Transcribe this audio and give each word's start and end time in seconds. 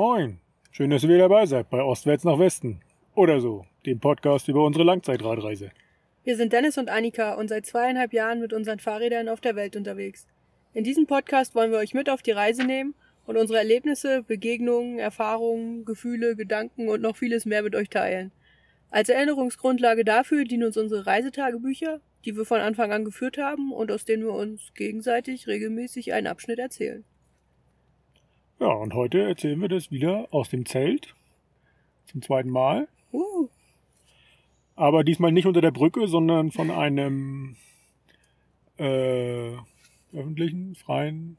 Moin. 0.00 0.38
Schön, 0.70 0.88
dass 0.88 1.02
ihr 1.02 1.10
wieder 1.10 1.28
dabei 1.28 1.44
seid 1.44 1.68
bei 1.68 1.82
Ostwärts 1.82 2.24
nach 2.24 2.38
Westen. 2.38 2.80
Oder 3.14 3.38
so, 3.38 3.66
dem 3.84 4.00
Podcast 4.00 4.48
über 4.48 4.64
unsere 4.64 4.82
Langzeitradreise. 4.82 5.72
Wir 6.24 6.36
sind 6.38 6.54
Dennis 6.54 6.78
und 6.78 6.88
Annika 6.88 7.34
und 7.34 7.48
seit 7.48 7.66
zweieinhalb 7.66 8.14
Jahren 8.14 8.40
mit 8.40 8.54
unseren 8.54 8.78
Fahrrädern 8.78 9.28
auf 9.28 9.42
der 9.42 9.56
Welt 9.56 9.76
unterwegs. 9.76 10.26
In 10.72 10.84
diesem 10.84 11.06
Podcast 11.06 11.54
wollen 11.54 11.70
wir 11.70 11.76
euch 11.76 11.92
mit 11.92 12.08
auf 12.08 12.22
die 12.22 12.30
Reise 12.30 12.64
nehmen 12.64 12.94
und 13.26 13.36
unsere 13.36 13.58
Erlebnisse, 13.58 14.22
Begegnungen, 14.22 14.98
Erfahrungen, 14.98 15.84
Gefühle, 15.84 16.34
Gedanken 16.34 16.88
und 16.88 17.02
noch 17.02 17.18
vieles 17.18 17.44
mehr 17.44 17.62
mit 17.62 17.76
euch 17.76 17.90
teilen. 17.90 18.32
Als 18.90 19.10
Erinnerungsgrundlage 19.10 20.06
dafür 20.06 20.44
dienen 20.44 20.64
uns 20.64 20.78
unsere 20.78 21.04
Reisetagebücher, 21.04 22.00
die 22.24 22.34
wir 22.34 22.46
von 22.46 22.62
Anfang 22.62 22.90
an 22.90 23.04
geführt 23.04 23.36
haben 23.36 23.70
und 23.70 23.92
aus 23.92 24.06
denen 24.06 24.22
wir 24.22 24.32
uns 24.32 24.72
gegenseitig 24.74 25.46
regelmäßig 25.46 26.14
einen 26.14 26.26
Abschnitt 26.26 26.58
erzählen. 26.58 27.04
Ja, 28.60 28.72
und 28.72 28.92
heute 28.92 29.22
erzählen 29.22 29.58
wir 29.58 29.68
das 29.68 29.90
wieder 29.90 30.28
aus 30.32 30.50
dem 30.50 30.66
Zelt. 30.66 31.14
Zum 32.04 32.20
zweiten 32.20 32.50
Mal. 32.50 32.88
Uh, 33.10 33.48
Aber 34.76 35.02
diesmal 35.02 35.32
nicht 35.32 35.46
unter 35.46 35.62
der 35.62 35.70
Brücke, 35.70 36.06
sondern 36.08 36.50
von 36.50 36.70
einem 36.70 37.56
äh, 38.76 39.52
öffentlichen, 40.12 40.74
freien 40.74 41.38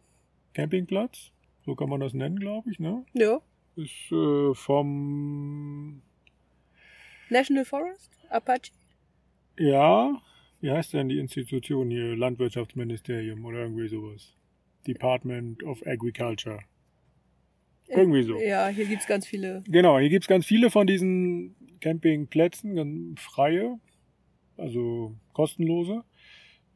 Campingplatz. 0.56 1.32
So 1.64 1.76
kann 1.76 1.90
man 1.90 2.00
das 2.00 2.14
nennen, 2.14 2.40
glaube 2.40 2.72
ich. 2.72 2.80
Ne? 2.80 3.06
ja. 3.14 3.40
Ist 3.76 4.12
äh, 4.12 4.54
vom, 4.56 6.02
National 7.30 7.66
Forest? 7.66 8.12
Apache? 8.30 8.72
ja, 9.58 10.20
wie 10.60 10.72
heißt 10.72 10.94
denn 10.94 11.08
die 11.08 11.20
Institution 11.20 11.90
hier? 11.92 12.16
Landwirtschaftsministerium 12.18 13.46
oder 13.46 13.60
irgendwie 13.60 13.88
sowas. 13.88 14.36
Department 14.88 15.64
of 15.64 15.86
Agriculture. 15.86 16.64
Irgendwie 17.98 18.24
so. 18.24 18.40
Ja, 18.40 18.68
hier 18.68 18.86
gibt's 18.86 19.08
ganz 19.08 19.26
viele. 19.26 19.64
Genau, 19.68 20.00
hier 20.00 20.10
gibt's 20.10 20.28
ganz 20.28 20.46
viele 20.46 20.70
von 20.70 20.88
diesen 20.88 21.56
Campingplätzen, 21.82 22.76
ganz 22.76 23.20
freie, 23.20 23.80
also 24.58 25.16
kostenlose, 25.34 26.04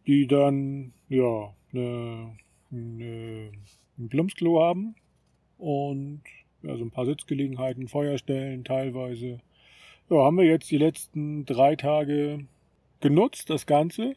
die 0.07 0.27
dann 0.27 0.93
ja 1.09 1.53
eine, 1.71 2.35
eine, 2.71 3.51
ein 3.97 4.09
Plumpsklo 4.09 4.61
haben 4.61 4.95
und 5.57 6.21
ja, 6.63 6.75
so 6.75 6.83
ein 6.83 6.91
paar 6.91 7.05
Sitzgelegenheiten, 7.05 7.87
Feuerstellen 7.87 8.63
teilweise. 8.63 9.39
Ja, 10.09 10.17
haben 10.17 10.37
wir 10.37 10.45
jetzt 10.45 10.69
die 10.69 10.77
letzten 10.77 11.45
drei 11.45 11.75
Tage 11.75 12.45
genutzt, 12.99 13.49
das 13.49 13.65
Ganze. 13.65 14.15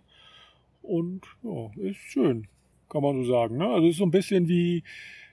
Und 0.83 1.27
ja, 1.43 1.71
ist 1.77 1.99
schön, 1.99 2.49
kann 2.89 3.03
man 3.03 3.23
so 3.23 3.31
sagen. 3.31 3.59
Ne? 3.59 3.69
Also 3.69 3.89
ist 3.89 3.99
so 3.99 4.05
ein 4.05 4.11
bisschen 4.11 4.49
wie, 4.49 4.83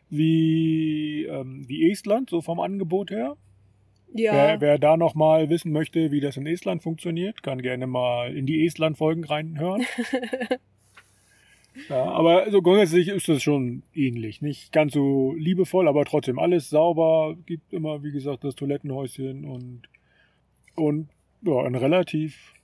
wie, 0.09 1.25
ähm, 1.25 1.63
wie 1.67 1.91
Estland, 1.91 2.29
so 2.29 2.41
vom 2.41 2.59
Angebot 2.59 3.11
her. 3.11 3.37
Ja, 4.13 4.33
Wer, 4.33 4.61
wer 4.61 4.79
da 4.79 4.95
noch 4.95 5.13
mal 5.13 5.49
wissen 5.49 5.73
möchte, 5.73 6.11
wie 6.11 6.21
das 6.21 6.37
in 6.37 6.47
Estland 6.47 6.81
funktioniert, 6.81 7.43
kann 7.43 7.61
gerne 7.61 7.85
mal 7.85 8.33
in 8.33 8.45
die 8.45 8.65
Estland-Folgen 8.65 9.25
reinhören. 9.25 9.85
ja, 11.89 12.03
aber 12.03 12.49
so 12.49 12.61
grundsätzlich 12.61 13.09
ist 13.09 13.27
das 13.27 13.43
schon 13.43 13.83
ähnlich. 13.93 14.41
Nicht 14.41 14.71
ganz 14.71 14.93
so 14.93 15.33
liebevoll, 15.33 15.89
aber 15.89 16.05
trotzdem 16.05 16.39
alles 16.39 16.69
sauber. 16.69 17.35
Gibt 17.45 17.73
immer, 17.73 18.03
wie 18.03 18.13
gesagt, 18.13 18.45
das 18.45 18.55
Toilettenhäuschen 18.55 19.43
und, 19.43 19.81
und 20.75 21.09
ja, 21.41 21.67
in 21.67 21.75
relativ 21.75 22.54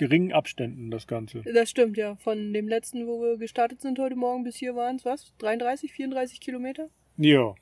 geringen 0.00 0.32
Abständen 0.32 0.90
das 0.90 1.06
Ganze. 1.06 1.42
das 1.42 1.68
stimmt 1.68 1.98
ja. 1.98 2.16
Von 2.16 2.54
dem 2.54 2.68
letzten, 2.68 3.06
wo 3.06 3.20
wir 3.20 3.36
gestartet 3.36 3.82
sind 3.82 3.98
heute 3.98 4.16
Morgen 4.16 4.44
bis 4.44 4.56
hier 4.56 4.74
waren 4.74 4.96
es 4.96 5.04
was? 5.04 5.34
33, 5.38 5.92
34 5.92 6.40
Kilometer? 6.40 6.88
Ja. 7.18 7.54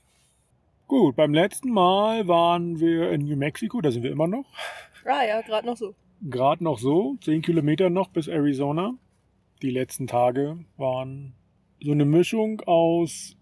Gut, 0.86 1.16
beim 1.16 1.34
letzten 1.34 1.70
Mal 1.70 2.28
waren 2.28 2.78
wir 2.78 3.10
in 3.10 3.22
New 3.22 3.36
Mexico, 3.36 3.80
da 3.80 3.90
sind 3.90 4.04
wir 4.04 4.12
immer 4.12 4.28
noch. 4.28 4.46
Ah 5.04 5.24
ja, 5.26 5.40
gerade 5.40 5.66
noch 5.66 5.76
so. 5.76 5.96
Gerade 6.30 6.62
noch 6.62 6.78
so, 6.78 7.16
10 7.22 7.42
Kilometer 7.42 7.90
noch 7.90 8.08
bis 8.08 8.28
Arizona. 8.28 8.94
Die 9.60 9.70
letzten 9.70 10.06
Tage 10.06 10.64
waren 10.76 11.34
so 11.82 11.90
eine 11.90 12.04
Mischung 12.04 12.60
aus 12.60 13.36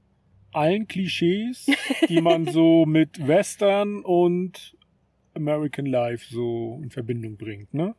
allen 0.53 0.89
Klischees, 0.89 1.67
die 2.09 2.23
man 2.23 2.47
so 2.51 2.87
mit 2.87 3.29
Western 3.29 4.01
und 4.01 4.75
American 5.35 5.85
Life 5.85 6.33
so 6.33 6.81
in 6.83 6.89
Verbindung 6.89 7.37
bringt, 7.37 7.75
ne? 7.75 7.95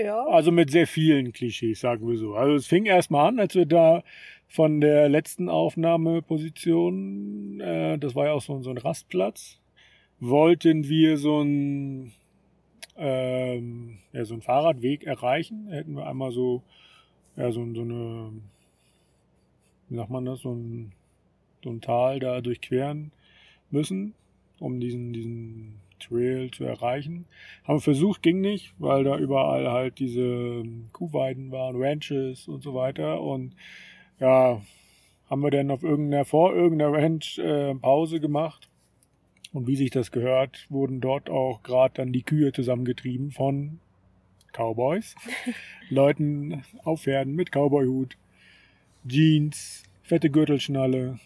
Ja. 0.00 0.24
Also 0.26 0.52
mit 0.52 0.70
sehr 0.70 0.86
vielen 0.86 1.32
Klischees, 1.32 1.80
sagen 1.80 2.06
wir 2.06 2.16
so. 2.16 2.34
Also 2.34 2.54
es 2.54 2.68
fing 2.68 2.86
erstmal 2.86 3.26
an, 3.28 3.40
als 3.40 3.56
wir 3.56 3.66
da 3.66 4.04
von 4.46 4.80
der 4.80 5.08
letzten 5.08 5.48
Aufnahmeposition, 5.48 7.60
äh, 7.60 7.98
das 7.98 8.14
war 8.14 8.26
ja 8.26 8.32
auch 8.32 8.42
so, 8.42 8.62
so 8.62 8.70
ein 8.70 8.78
Rastplatz, 8.78 9.58
wollten 10.20 10.88
wir 10.88 11.16
so 11.16 11.42
ein 11.42 12.12
ähm, 12.98 13.98
ja, 14.12 14.24
so 14.24 14.34
einen 14.34 14.42
Fahrradweg 14.42 15.04
erreichen. 15.04 15.68
Hätten 15.70 15.94
wir 15.94 16.06
einmal 16.06 16.32
so, 16.32 16.62
ja, 17.36 17.50
so, 17.52 17.64
so 17.72 17.80
eine, 17.80 18.32
wie 19.88 19.96
sagt 19.96 20.10
man 20.10 20.24
das, 20.24 20.40
so 20.40 20.52
ein, 20.52 20.92
so 21.62 21.70
ein 21.70 21.80
Tal 21.80 22.18
da 22.18 22.40
durchqueren 22.40 23.12
müssen, 23.70 24.14
um 24.58 24.80
diesen, 24.80 25.12
diesen 25.12 25.80
Trail 25.98 26.50
zu 26.50 26.64
erreichen. 26.64 27.26
Haben 27.64 27.76
wir 27.76 27.82
versucht, 27.82 28.22
ging 28.22 28.40
nicht, 28.40 28.72
weil 28.78 29.04
da 29.04 29.18
überall 29.18 29.70
halt 29.70 29.98
diese 29.98 30.62
Kuhweiden 30.92 31.50
waren, 31.50 31.76
Ranches 31.76 32.48
und 32.48 32.62
so 32.62 32.74
weiter. 32.74 33.20
Und 33.20 33.54
ja, 34.20 34.60
haben 35.28 35.42
wir 35.42 35.50
dann 35.50 35.70
auf 35.70 35.82
irgendeiner, 35.82 36.24
vor 36.24 36.54
irgendeiner 36.54 36.92
Ranch 36.92 37.38
äh, 37.38 37.74
Pause 37.74 38.20
gemacht. 38.20 38.68
Und 39.52 39.66
wie 39.66 39.76
sich 39.76 39.90
das 39.90 40.12
gehört, 40.12 40.66
wurden 40.68 41.00
dort 41.00 41.30
auch 41.30 41.62
gerade 41.62 41.94
dann 41.94 42.12
die 42.12 42.22
Kühe 42.22 42.52
zusammengetrieben 42.52 43.30
von 43.30 43.80
Cowboys. 44.52 45.14
Leuten 45.88 46.64
auf 46.84 47.02
Pferden 47.02 47.34
mit 47.34 47.50
Cowboyhut, 47.50 48.16
Jeans, 49.06 49.84
fette 50.02 50.30
Gürtelschnalle, 50.30 51.18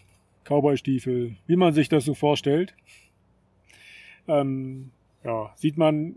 Cowboystiefel, 0.45 1.35
wie 1.47 1.55
man 1.55 1.73
sich 1.73 1.89
das 1.89 2.05
so 2.05 2.13
vorstellt. 2.13 2.75
Ähm, 4.27 4.91
ja, 5.23 5.53
sieht 5.55 5.77
man 5.77 6.13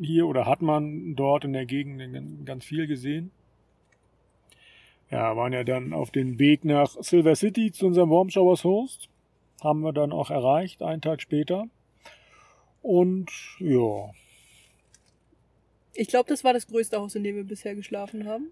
hier 0.00 0.26
oder 0.26 0.46
hat 0.46 0.62
man 0.62 1.14
dort 1.14 1.44
in 1.44 1.52
der 1.52 1.66
Gegend 1.66 2.46
ganz 2.46 2.64
viel 2.64 2.86
gesehen. 2.86 3.30
Ja, 5.10 5.36
waren 5.36 5.52
ja 5.52 5.64
dann 5.64 5.92
auf 5.92 6.10
dem 6.10 6.38
Weg 6.38 6.64
nach 6.64 6.96
Silver 7.00 7.34
City 7.34 7.72
zu 7.72 7.86
unserem 7.86 8.10
Warm 8.10 8.30
Showers 8.30 8.64
Host. 8.64 9.08
Haben 9.62 9.80
wir 9.80 9.92
dann 9.92 10.12
auch 10.12 10.30
erreicht, 10.30 10.82
einen 10.82 11.02
Tag 11.02 11.20
später. 11.20 11.66
Und 12.82 13.30
ja, 13.58 14.10
Ich 15.92 16.08
glaube, 16.08 16.28
das 16.28 16.44
war 16.44 16.52
das 16.54 16.66
größte 16.66 16.98
Haus, 16.98 17.14
in 17.14 17.24
dem 17.24 17.36
wir 17.36 17.44
bisher 17.44 17.74
geschlafen 17.74 18.26
haben. 18.26 18.50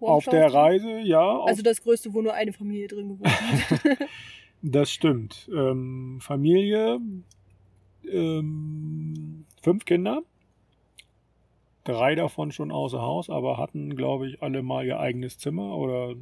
auf 0.00 0.24
der 0.24 0.54
Reise, 0.54 1.00
ja, 1.00 1.40
Also 1.42 1.62
das 1.62 1.82
größte, 1.82 2.14
wo 2.14 2.22
nur 2.22 2.32
eine 2.32 2.52
Familie 2.54 2.88
drin 2.88 3.08
gewohnt 3.08 3.28
hat. 3.28 3.98
das 4.62 4.90
stimmt. 4.90 5.50
Ähm, 5.52 6.18
Familie, 6.22 7.00
ähm, 8.04 9.46
fünf 9.62 9.84
Kinder. 9.84 10.22
Drei 11.84 12.14
davon 12.14 12.52
schon 12.52 12.70
außer 12.70 13.00
Haus, 13.00 13.30
aber 13.30 13.56
hatten, 13.56 13.96
glaube 13.96 14.28
ich, 14.28 14.42
alle 14.42 14.62
mal 14.62 14.84
ihr 14.86 15.00
eigenes 15.00 15.38
Zimmer 15.38 15.76
oder 15.76 16.14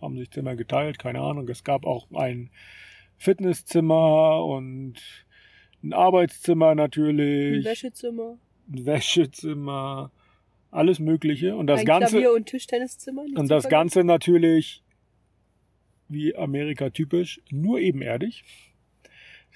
haben 0.00 0.16
sich 0.16 0.30
Zimmer 0.30 0.56
geteilt, 0.56 0.98
keine 0.98 1.20
Ahnung. 1.20 1.48
Es 1.48 1.64
gab 1.64 1.84
auch 1.84 2.06
ein 2.12 2.50
Fitnesszimmer 3.16 4.44
und 4.44 4.94
ein 5.82 5.92
Arbeitszimmer 5.92 6.70
Ein 6.70 6.76
natürlich, 6.76 7.64
Wäschezimmer, 7.64 8.38
ein 8.68 8.86
Wäschezimmer, 8.86 10.12
alles 10.70 10.98
Mögliche. 10.98 11.56
Und 11.56 11.66
das 11.66 11.80
ein 11.80 11.86
Ganze. 11.86 12.18
Klavier- 12.18 12.34
und 12.34 12.46
Tischtenniszimmer. 12.46 13.22
Und 13.22 13.50
das. 13.50 13.68
Ganze 13.68 14.04
natürlich, 14.04 14.82
wie 16.08 16.34
Amerika 16.36 16.90
typisch, 16.90 17.40
nur 17.50 17.80
ebenerdig. 17.80 18.44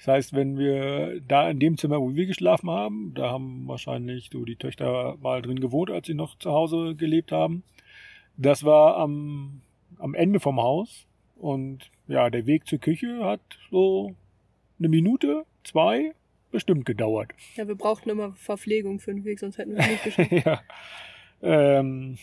Das 0.03 0.15
heißt, 0.15 0.33
wenn 0.33 0.57
wir 0.57 1.21
da 1.21 1.49
in 1.49 1.59
dem 1.59 1.77
Zimmer, 1.77 2.01
wo 2.01 2.13
wir 2.13 2.25
geschlafen 2.25 2.69
haben, 2.69 3.13
da 3.15 3.31
haben 3.31 3.69
wahrscheinlich 3.69 4.31
so 4.33 4.43
die 4.43 4.57
Töchter 4.57 5.15
mal 5.21 5.41
drin 5.41 5.61
gewohnt, 5.61 5.89
als 5.89 6.07
sie 6.07 6.13
noch 6.13 6.37
zu 6.39 6.51
Hause 6.51 6.95
gelebt 6.95 7.31
haben. 7.31 7.63
Das 8.35 8.65
war 8.65 8.97
am, 8.97 9.61
am 9.99 10.13
Ende 10.13 10.41
vom 10.41 10.61
Haus. 10.61 11.07
Und 11.37 11.89
ja, 12.09 12.29
der 12.29 12.45
Weg 12.45 12.67
zur 12.67 12.79
Küche 12.79 13.23
hat 13.23 13.39
so 13.71 14.13
eine 14.77 14.89
Minute, 14.89 15.45
zwei 15.63 16.13
bestimmt 16.51 16.85
gedauert. 16.85 17.31
Ja, 17.55 17.69
wir 17.69 17.75
brauchten 17.75 18.09
immer 18.09 18.33
Verpflegung 18.33 18.99
für 18.99 19.13
den 19.13 19.23
Weg, 19.23 19.39
sonst 19.39 19.57
hätten 19.57 19.71
wir 19.71 19.79
es 19.79 19.87
nicht 19.87 20.03
geschafft. 20.03 20.31
ja. 20.45 20.61
Ähm, 21.41 22.17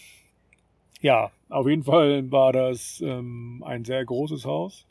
ja, 1.00 1.32
auf 1.49 1.67
jeden 1.67 1.85
Fall 1.85 2.31
war 2.31 2.53
das 2.53 3.00
ähm, 3.00 3.65
ein 3.67 3.87
sehr 3.87 4.05
großes 4.05 4.44
Haus. 4.44 4.87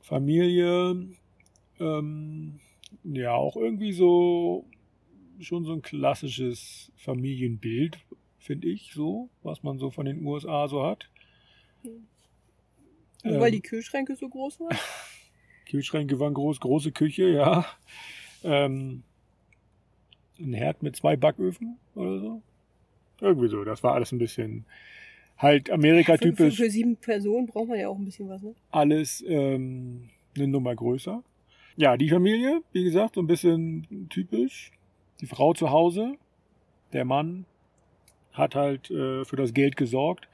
Familie, 0.00 0.96
ähm, 1.80 2.60
ja, 3.04 3.32
auch 3.32 3.56
irgendwie 3.56 3.92
so 3.92 4.64
schon 5.40 5.64
so 5.64 5.72
ein 5.72 5.82
klassisches 5.82 6.92
Familienbild, 6.96 7.98
finde 8.38 8.68
ich, 8.68 8.92
so, 8.94 9.30
was 9.42 9.62
man 9.62 9.78
so 9.78 9.90
von 9.90 10.06
den 10.06 10.24
USA 10.24 10.68
so 10.68 10.84
hat. 10.84 11.08
Nur 13.24 13.40
weil 13.40 13.48
Ähm, 13.48 13.60
die 13.60 13.68
Kühlschränke 13.68 14.16
so 14.16 14.28
groß 14.28 14.60
waren. 14.60 14.76
Kühlschränke 15.66 16.18
waren 16.18 16.34
groß, 16.34 16.60
große 16.60 16.92
Küche, 16.92 17.28
ja. 17.28 17.64
Ähm, 18.42 19.02
ein 20.38 20.54
Herd 20.54 20.82
mit 20.82 20.96
zwei 20.96 21.16
Backöfen 21.16 21.78
oder 21.94 22.18
so. 22.18 22.42
Irgendwie 23.20 23.48
so. 23.48 23.64
Das 23.64 23.82
war 23.82 23.94
alles 23.94 24.12
ein 24.12 24.18
bisschen 24.18 24.64
halt 25.36 25.70
Amerika-typisch. 25.70 26.56
Für, 26.56 26.64
für, 26.64 26.70
sieben 26.70 26.96
Personen 26.96 27.46
braucht 27.46 27.68
man 27.68 27.78
ja 27.78 27.88
auch 27.88 27.98
ein 27.98 28.04
bisschen 28.04 28.28
was, 28.28 28.42
ne? 28.42 28.54
Alles 28.70 29.22
ähm, 29.26 30.08
eine 30.34 30.48
Nummer 30.48 30.74
größer. 30.74 31.22
Ja, 31.76 31.96
die 31.96 32.08
Familie, 32.08 32.62
wie 32.72 32.84
gesagt, 32.84 33.14
so 33.14 33.22
ein 33.22 33.26
bisschen 33.26 34.08
typisch. 34.10 34.72
Die 35.20 35.26
Frau 35.26 35.54
zu 35.54 35.70
Hause, 35.70 36.14
der 36.92 37.04
Mann 37.04 37.46
hat 38.32 38.54
halt 38.54 38.90
äh, 38.90 39.24
für 39.24 39.36
das 39.36 39.54
Geld 39.54 39.76
gesorgt. 39.76 40.28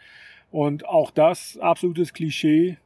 Und 0.50 0.86
auch 0.86 1.10
das 1.10 1.58
absolutes 1.58 2.12
Klischee. 2.12 2.78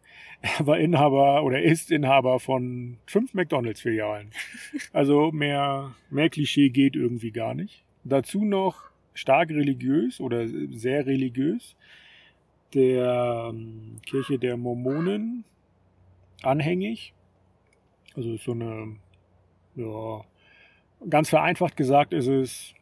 Er 0.42 0.66
war 0.66 0.78
Inhaber 0.78 1.42
oder 1.42 1.62
ist 1.62 1.90
Inhaber 1.90 2.40
von 2.40 2.96
fünf 3.06 3.34
McDonalds-Filialen. 3.34 4.30
Also 4.92 5.30
mehr, 5.30 5.94
mehr 6.08 6.30
Klischee 6.30 6.70
geht 6.70 6.96
irgendwie 6.96 7.30
gar 7.30 7.54
nicht. 7.54 7.84
Dazu 8.04 8.44
noch 8.44 8.90
stark 9.12 9.50
religiös 9.50 10.20
oder 10.20 10.48
sehr 10.48 11.06
religiös. 11.06 11.76
Der 12.72 13.50
ähm, 13.52 13.98
Kirche 14.06 14.38
der 14.38 14.56
Mormonen 14.56 15.44
anhängig. 16.42 17.12
Also 18.16 18.36
so 18.36 18.52
eine, 18.52 18.96
ja, 19.76 20.24
ganz 21.08 21.28
vereinfacht 21.28 21.76
gesagt 21.76 22.12
ist 22.12 22.26
es 22.26 22.74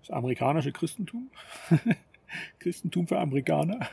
das 0.00 0.10
amerikanische 0.10 0.72
Christentum. 0.72 1.30
Christentum 2.58 3.06
für 3.06 3.18
Amerikaner. 3.18 3.88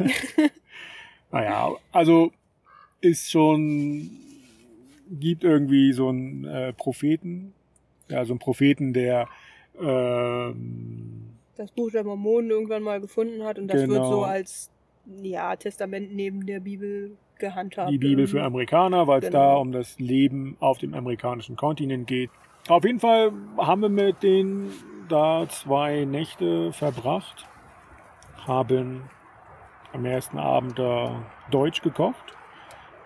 naja, 1.31 1.71
also 1.91 2.31
ist 3.01 3.31
schon, 3.31 4.09
gibt 5.09 5.43
irgendwie 5.43 5.93
so 5.93 6.09
einen 6.09 6.45
äh, 6.45 6.73
Propheten, 6.73 7.53
ja, 8.09 8.25
so 8.25 8.33
einen 8.33 8.39
Propheten, 8.39 8.93
der 8.93 9.27
ähm, 9.79 11.29
das 11.55 11.71
Buch 11.71 11.91
der 11.91 12.03
Mormonen 12.03 12.51
irgendwann 12.51 12.83
mal 12.83 13.01
gefunden 13.01 13.43
hat 13.43 13.57
und 13.59 13.67
das 13.67 13.81
Genau. 13.81 13.93
wird 13.93 14.05
so 14.07 14.23
als 14.23 14.69
ja, 15.21 15.55
Testament 15.55 16.13
neben 16.13 16.45
der 16.45 16.59
Bibel 16.59 17.17
gehandhabt. 17.39 17.91
die 17.91 17.97
Bibel 17.97 18.27
für. 18.27 18.43
Amerikaner, 18.43 19.07
weil 19.07 19.19
es 19.19 19.25
Genau. 19.27 19.39
da 19.39 19.55
um 19.55 19.71
das 19.71 19.99
Leben 19.99 20.57
auf 20.59 20.77
dem 20.77 20.93
amerikanischen 20.93 21.55
Kontinent 21.55 22.07
geht. 22.07 22.29
Auf 22.69 22.83
jeden 22.83 22.99
Fall 22.99 23.31
haben 23.57 23.81
wir 23.81 23.89
mit 23.89 24.23
denen 24.23 24.71
da 25.09 25.47
zwei 25.47 26.05
Nächte 26.05 26.73
verbracht, 26.73 27.47
haben 28.45 29.09
am 29.93 30.05
ersten 30.05 30.37
Abend 30.37 30.77
da 30.77 31.23
Deutsch 31.49 31.81
gekocht. 31.81 32.33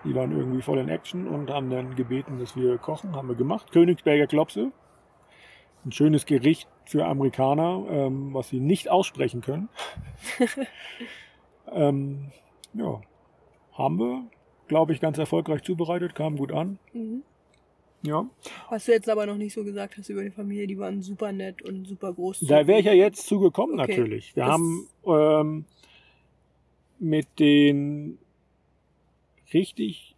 Die 0.04 0.14
waren 0.16 0.36
irgendwie 0.36 0.62
voll 0.62 0.78
in 0.78 0.88
Action 0.88 1.28
und 1.28 1.48
haben 1.48 1.70
dann 1.70 1.94
gebeten, 1.94 2.40
dass 2.40 2.56
wir 2.56 2.76
kochen. 2.78 3.14
Haben 3.14 3.28
wir 3.28 3.36
gemacht. 3.36 3.70
Königsberger 3.70 4.26
Klopse. 4.26 4.72
Ein 5.84 5.92
schönes 5.92 6.26
Gericht 6.26 6.68
für 6.84 7.06
Amerikaner, 7.06 7.84
ähm, 7.88 8.34
was 8.34 8.48
sie 8.48 8.58
nicht 8.58 8.90
aussprechen 8.90 9.42
können. 9.42 9.68
ähm, 11.72 12.32
ja, 12.74 13.00
haben 13.72 13.98
wir, 13.98 14.24
glaube 14.68 14.92
ich, 14.92 15.00
ganz 15.00 15.18
erfolgreich 15.18 15.62
zubereitet, 15.62 16.14
kam 16.14 16.36
gut 16.36 16.52
an. 16.52 16.78
Mhm. 16.92 17.22
Ja. 18.04 18.28
Was 18.68 18.86
du 18.86 18.92
jetzt 18.92 19.08
aber 19.08 19.26
noch 19.26 19.36
nicht 19.36 19.54
so 19.54 19.62
gesagt 19.62 19.96
hast 19.96 20.08
über 20.08 20.22
die 20.24 20.30
Familie, 20.30 20.66
die 20.66 20.78
waren 20.78 21.02
super 21.02 21.30
nett 21.32 21.62
und 21.62 21.86
super 21.86 22.12
groß. 22.12 22.40
Da 22.40 22.66
wäre 22.66 22.80
ich 22.80 22.86
ja 22.86 22.92
jetzt 22.92 23.26
zugekommen, 23.26 23.78
Okay. 23.78 23.92
natürlich. 23.92 24.34
Wir 24.34 24.44
Das- 24.44 24.52
haben 24.52 24.88
ähm, 25.06 25.64
mit 26.98 27.26
den 27.38 28.18
richtig 29.52 30.16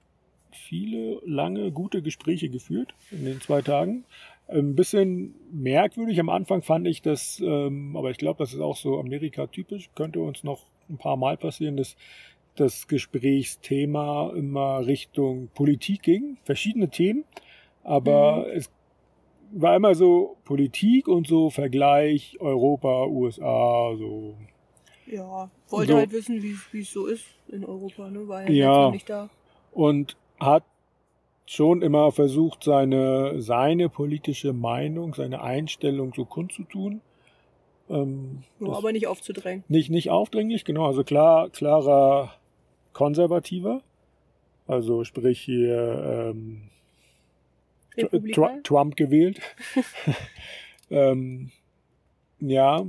viele, 0.51 1.21
lange, 1.25 1.73
gute 1.73 2.01
Gespräche 2.03 2.49
geführt 2.49 2.95
in 3.11 3.25
den 3.25 3.41
zwei 3.41 3.61
Tagen. 3.63 4.05
Ein 4.47 4.75
bisschen 4.77 5.35
merkwürdig 5.53 6.21
am 6.21 6.29
Anfang 6.29 6.63
fand 6.63 6.87
ich 6.87 7.03
das, 7.03 7.41
ähm, 7.45 7.97
aber 7.97 8.11
ich 8.11 8.19
glaube, 8.19 8.39
das 8.39 8.55
ist 8.55 8.61
auch 8.61 8.77
so 8.77 8.99
Amerika-typisch, 9.01 9.91
könnte 9.95 10.21
uns 10.21 10.45
noch 10.45 10.67
ein 10.89 10.99
paar 10.99 11.17
Mal 11.17 11.37
passieren, 11.37 11.77
dass 11.77 11.97
das 12.57 12.87
Gesprächsthema 12.87 14.31
immer 14.37 14.87
Richtung 14.87 15.49
Politik 15.55 16.03
ging, 16.03 16.39
verschiedene 16.45 16.89
Themen, 16.89 17.25
aber 17.83 18.47
es 18.55 18.71
war 19.53 19.77
immer 19.77 19.95
so 19.95 20.37
Politik 20.45 21.07
und 21.09 21.27
so 21.27 21.51
Vergleich 21.51 22.37
Europa, 22.41 23.07
USA, 23.07 23.95
so. 23.97 24.35
Ja, 25.07 25.51
wollte 25.69 25.93
So. 25.93 25.99
halt 25.99 26.13
wissen, 26.13 26.43
wie 26.43 26.81
es 26.81 26.91
so 26.93 27.07
ist 27.07 27.25
in 27.49 27.65
Europa, 27.65 28.09
ne? 28.11 28.27
War 28.27 28.43
ja, 28.43 28.51
Ja. 28.51 28.91
nicht 28.91 29.09
da. 29.09 29.29
Und 29.73 30.17
hat 30.41 30.65
schon 31.47 31.83
immer 31.83 32.11
versucht, 32.11 32.65
seine, 32.65 33.41
seine 33.43 33.89
politische 33.91 34.53
Meinung, 34.55 35.13
seine 35.15 35.43
Einstellung 35.43 36.15
so 36.15 36.25
kundzutun. 36.25 37.01
Ähm, 37.91 38.45
Nur 38.59 38.71
das- 38.71 38.79
aber 38.79 38.93
nicht 38.93 39.07
aufzudrängen. 39.07 39.63
nicht, 39.69 39.91
nicht 39.91 40.11
aufdringlich, 40.11 40.65
genau, 40.65 40.87
also 40.87 41.05
klar, 41.05 41.51
klarer 41.51 42.33
Konservativer. 42.95 43.83
Also 44.67 45.05
sprich 45.05 45.41
hier 45.41 46.33
ähm, 46.35 46.71
Tr-? 47.97 48.09
Tr- 48.33 48.63
Trump 48.63 48.97
gewählt. 48.97 49.41
ähm, 50.91 51.51
ja, 52.41 52.87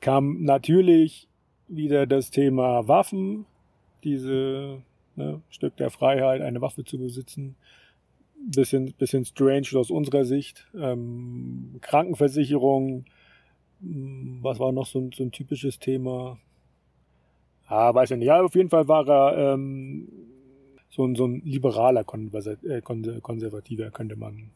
kam 0.00 0.42
natürlich 0.42 1.28
wieder 1.68 2.06
das 2.06 2.30
Thema 2.30 2.88
Waffen, 2.88 3.46
diese 4.02 4.82
ne, 5.14 5.40
Stück 5.48 5.76
der 5.76 5.90
Freiheit, 5.90 6.42
eine 6.42 6.60
Waffe 6.60 6.84
zu 6.84 6.98
besitzen. 6.98 7.54
Bisschen, 8.44 8.92
bisschen 8.94 9.24
strange 9.24 9.68
aus 9.76 9.90
unserer 9.92 10.24
Sicht. 10.24 10.66
Ähm, 10.74 11.76
Krankenversicherung, 11.80 13.04
mh, 13.80 14.42
was 14.42 14.58
war 14.58 14.72
noch 14.72 14.86
so 14.86 14.98
ein, 14.98 15.12
so 15.12 15.22
ein 15.22 15.30
typisches 15.30 15.78
Thema? 15.78 16.38
Ah, 17.74 17.94
weiß 17.94 18.10
ich 18.10 18.18
nicht. 18.18 18.26
Ja, 18.26 18.42
auf 18.42 18.54
jeden 18.54 18.68
Fall 18.68 18.86
war 18.86 19.08
er 19.08 19.54
ähm, 19.54 20.06
so, 20.90 21.06
ein, 21.06 21.14
so 21.14 21.24
ein 21.24 21.40
liberaler 21.42 22.04
Konversa 22.04 22.52
äh, 22.68 22.82
Konser- 22.82 23.22
Konservativer, 23.22 23.90
könnte 23.90 24.14
man 24.14 24.50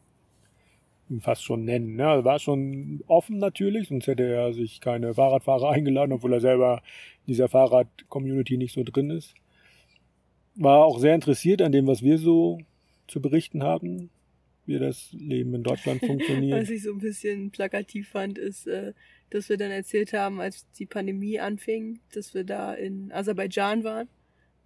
ihn 1.09 1.21
fast 1.21 1.43
schon 1.43 1.65
nennen. 1.65 1.95
Ne? 1.95 2.03
Er 2.03 2.25
war 2.25 2.37
schon 2.37 3.01
offen 3.07 3.39
natürlich, 3.39 3.87
sonst 3.87 4.05
hätte 4.05 4.21
er 4.23 4.53
sich 4.53 4.81
keine 4.81 5.15
Fahrradfahrer 5.15 5.69
eingeladen, 5.75 6.11
obwohl 6.11 6.33
er 6.33 6.41
selber 6.41 6.83
in 7.25 7.31
dieser 7.31 7.47
Fahrrad-Community 7.49 8.55
nicht 8.57 8.75
so 8.75 8.83
drin 8.83 9.09
ist. 9.09 9.33
War 10.53 10.85
auch 10.85 10.99
sehr 10.99 11.15
interessiert 11.15 11.63
an 11.63 11.71
dem, 11.71 11.87
was 11.87 12.03
wir 12.03 12.19
so 12.19 12.59
zu 13.07 13.19
berichten 13.19 13.63
haben, 13.63 14.11
wie 14.67 14.77
das 14.77 15.11
Leben 15.13 15.53
in 15.55 15.63
Deutschland 15.63 16.05
funktioniert. 16.05 16.61
Was 16.61 16.69
ich 16.69 16.83
so 16.83 16.91
ein 16.91 16.99
bisschen 16.99 17.51
plakativ 17.51 18.09
fand, 18.09 18.37
ist, 18.37 18.67
äh, 18.67 18.93
dass 19.29 19.49
wir 19.49 19.57
dann 19.57 19.71
erzählt 19.71 20.13
haben, 20.13 20.39
als 20.39 20.69
die 20.73 20.85
Pandemie 20.85 21.39
anfing, 21.39 21.99
dass 22.13 22.33
wir 22.33 22.43
da 22.43 22.73
in 22.73 23.11
Aserbaidschan 23.11 23.83
waren. 23.83 24.09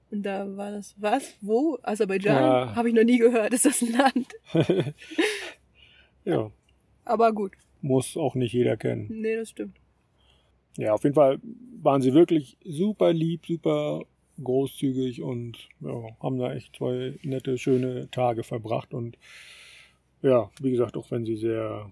Und 0.09 0.23
da 0.23 0.57
war 0.57 0.71
das, 0.71 0.95
was? 0.97 1.37
Wo? 1.39 1.77
Aserbaidschan? 1.83 2.35
Ja. 2.35 2.75
Habe 2.75 2.89
ich 2.89 2.95
noch 2.95 3.03
nie 3.03 3.17
gehört. 3.17 3.53
Ist 3.53 3.65
das 3.65 3.81
ein 3.81 3.93
Land? 3.93 4.27
ja, 6.25 6.51
Aber 7.05 7.31
gut. 7.31 7.53
muss 7.81 8.17
auch 8.17 8.35
nicht 8.35 8.53
jeder 8.53 8.75
kennen. 8.75 9.07
Nee, 9.09 9.37
das 9.37 9.51
stimmt. 9.51 9.77
Ja, 10.77 10.93
auf 10.93 11.03
jeden 11.03 11.15
Fall 11.15 11.39
waren 11.81 12.01
sie 12.01 12.13
wirklich 12.13 12.57
super 12.63 13.13
lieb, 13.13 13.45
super 13.45 14.03
großzügig 14.43 15.21
und 15.21 15.69
ja, 15.81 16.03
haben 16.21 16.39
da 16.39 16.53
echt 16.53 16.75
zwei 16.75 17.17
nette, 17.23 17.57
schöne 17.57 18.09
Tage 18.11 18.43
verbracht. 18.43 18.93
Und 18.93 19.17
ja, 20.21 20.49
wie 20.59 20.71
gesagt, 20.71 20.97
auch 20.97 21.11
wenn 21.11 21.25
sie 21.25 21.35
sehr 21.35 21.91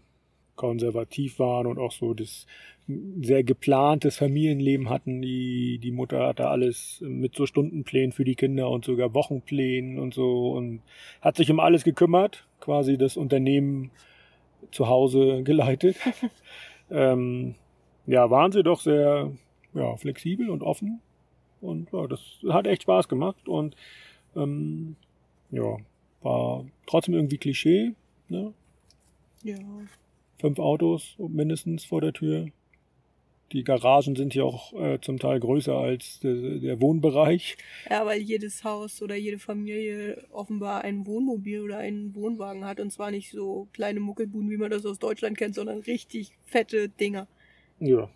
konservativ 0.55 1.39
waren 1.39 1.67
und 1.67 1.79
auch 1.79 1.91
so 1.91 2.13
das 2.13 2.45
sehr 3.21 3.43
geplantes 3.43 4.17
Familienleben 4.17 4.89
hatten, 4.89 5.21
die, 5.21 5.79
die 5.81 5.91
Mutter 5.91 6.27
hatte 6.27 6.47
alles 6.47 7.01
mit 7.01 7.35
so 7.35 7.45
Stundenplänen 7.45 8.11
für 8.11 8.25
die 8.25 8.35
Kinder 8.35 8.69
und 8.69 8.83
sogar 8.83 9.13
Wochenplänen 9.13 9.99
und 9.99 10.13
so 10.13 10.51
und 10.51 10.81
hat 11.21 11.37
sich 11.37 11.51
um 11.51 11.59
alles 11.59 11.83
gekümmert, 11.83 12.45
quasi 12.59 12.97
das 12.97 13.15
Unternehmen 13.15 13.91
zu 14.71 14.87
Hause 14.87 15.43
geleitet. 15.43 15.97
ähm, 16.91 17.55
ja, 18.07 18.29
waren 18.29 18.51
sie 18.51 18.63
doch 18.63 18.81
sehr 18.81 19.31
ja, 19.73 19.95
flexibel 19.95 20.49
und 20.49 20.63
offen. 20.63 20.99
Und 21.61 21.91
ja, 21.91 22.07
das 22.07 22.21
hat 22.49 22.67
echt 22.67 22.83
Spaß 22.83 23.07
gemacht. 23.07 23.47
Und 23.47 23.75
ähm, 24.35 24.95
ja, 25.51 25.77
war 26.21 26.65
trotzdem 26.87 27.13
irgendwie 27.13 27.37
Klischee. 27.37 27.93
Ne? 28.29 28.53
Ja. 29.43 29.57
Fünf 30.39 30.59
Autos 30.59 31.15
mindestens 31.17 31.85
vor 31.85 32.01
der 32.01 32.13
Tür. 32.13 32.47
Die 33.51 33.63
Garagen 33.63 34.15
sind 34.15 34.35
ja 34.35 34.43
auch 34.43 34.73
äh, 34.73 34.99
zum 35.01 35.17
Teil 35.17 35.39
größer 35.39 35.75
als 35.75 36.19
der, 36.19 36.35
der 36.35 36.79
Wohnbereich. 36.81 37.57
Ja, 37.89 38.05
weil 38.05 38.21
jedes 38.21 38.63
Haus 38.63 39.01
oder 39.01 39.15
jede 39.15 39.39
Familie 39.39 40.23
offenbar 40.31 40.83
ein 40.83 41.07
Wohnmobil 41.07 41.61
oder 41.61 41.79
einen 41.79 42.13
Wohnwagen 42.13 42.63
hat. 42.63 42.79
Und 42.79 42.91
zwar 42.91 43.09
nicht 43.09 43.31
so 43.31 43.67
kleine 43.73 44.01
Muckelbuden, 44.01 44.51
wie 44.51 44.57
man 44.57 44.69
das 44.69 44.85
aus 44.85 44.99
Deutschland 44.99 45.37
kennt, 45.37 45.55
sondern 45.55 45.79
richtig 45.79 46.31
fette 46.45 46.89
Dinger. 46.89 47.27
Ja, 47.79 48.09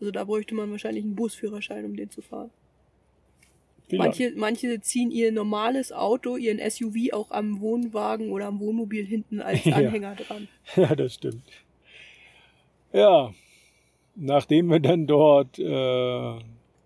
Also 0.00 0.10
da 0.10 0.24
bräuchte 0.24 0.54
man 0.54 0.70
wahrscheinlich 0.70 1.04
einen 1.04 1.16
Busführerschein, 1.16 1.86
um 1.86 1.96
den 1.96 2.10
zu 2.10 2.20
fahren. 2.20 2.50
Manche, 3.96 4.32
manche 4.36 4.80
ziehen 4.80 5.10
ihr 5.10 5.32
normales 5.32 5.92
Auto, 5.92 6.36
ihren 6.36 6.58
SUV 6.70 7.12
auch 7.12 7.30
am 7.30 7.60
Wohnwagen 7.60 8.30
oder 8.30 8.46
am 8.46 8.60
Wohnmobil 8.60 9.04
hinten 9.06 9.40
als 9.40 9.64
Ja. 9.64 9.76
Anhänger 9.76 10.14
dran. 10.14 10.48
Ja, 10.76 10.94
das 10.94 11.14
stimmt. 11.14 11.42
Ja, 12.92 13.32
nachdem 14.16 14.68
wir 14.70 14.80
dann 14.80 15.06
dort 15.06 15.58
äh, 15.58 16.38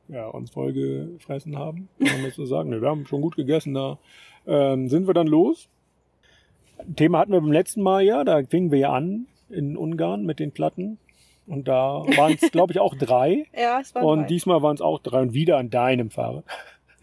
ja, 0.08 0.28
uns 0.32 0.50
vollgefressen 0.50 1.58
haben, 1.58 1.88
kann 2.04 2.22
man 2.22 2.30
so 2.30 2.44
sagen, 2.44 2.70
ne, 2.70 2.80
wir 2.80 2.88
haben 2.88 3.06
schon 3.06 3.20
gut 3.22 3.36
gegessen 3.36 3.74
da, 3.74 3.98
ähm, 4.46 4.88
sind 4.88 5.06
wir 5.06 5.14
dann 5.14 5.26
los. 5.26 5.68
Thema 6.96 7.18
hatten 7.20 7.32
wir 7.32 7.40
beim 7.40 7.52
letzten 7.52 7.82
Mal 7.82 8.02
ja, 8.02 8.24
da 8.24 8.42
fingen 8.42 8.70
wir 8.72 8.78
ja 8.78 8.92
an 8.92 9.26
in 9.48 9.76
Ungarn 9.76 10.24
mit 10.24 10.38
den 10.38 10.52
Platten. 10.52 10.98
Und 11.46 11.66
da 11.68 12.04
waren 12.16 12.36
es, 12.40 12.50
glaube 12.52 12.72
ich, 12.72 12.78
auch 12.78 12.94
drei. 12.94 13.46
Ja, 13.56 13.80
es 13.80 13.94
war 13.94 14.04
Und 14.04 14.20
drei. 14.20 14.26
diesmal 14.28 14.62
waren 14.62 14.74
es 14.74 14.80
auch 14.80 15.00
drei 15.00 15.22
und 15.22 15.34
wieder 15.34 15.58
an 15.58 15.70
deinem 15.70 16.10
Fahrrad. 16.10 16.44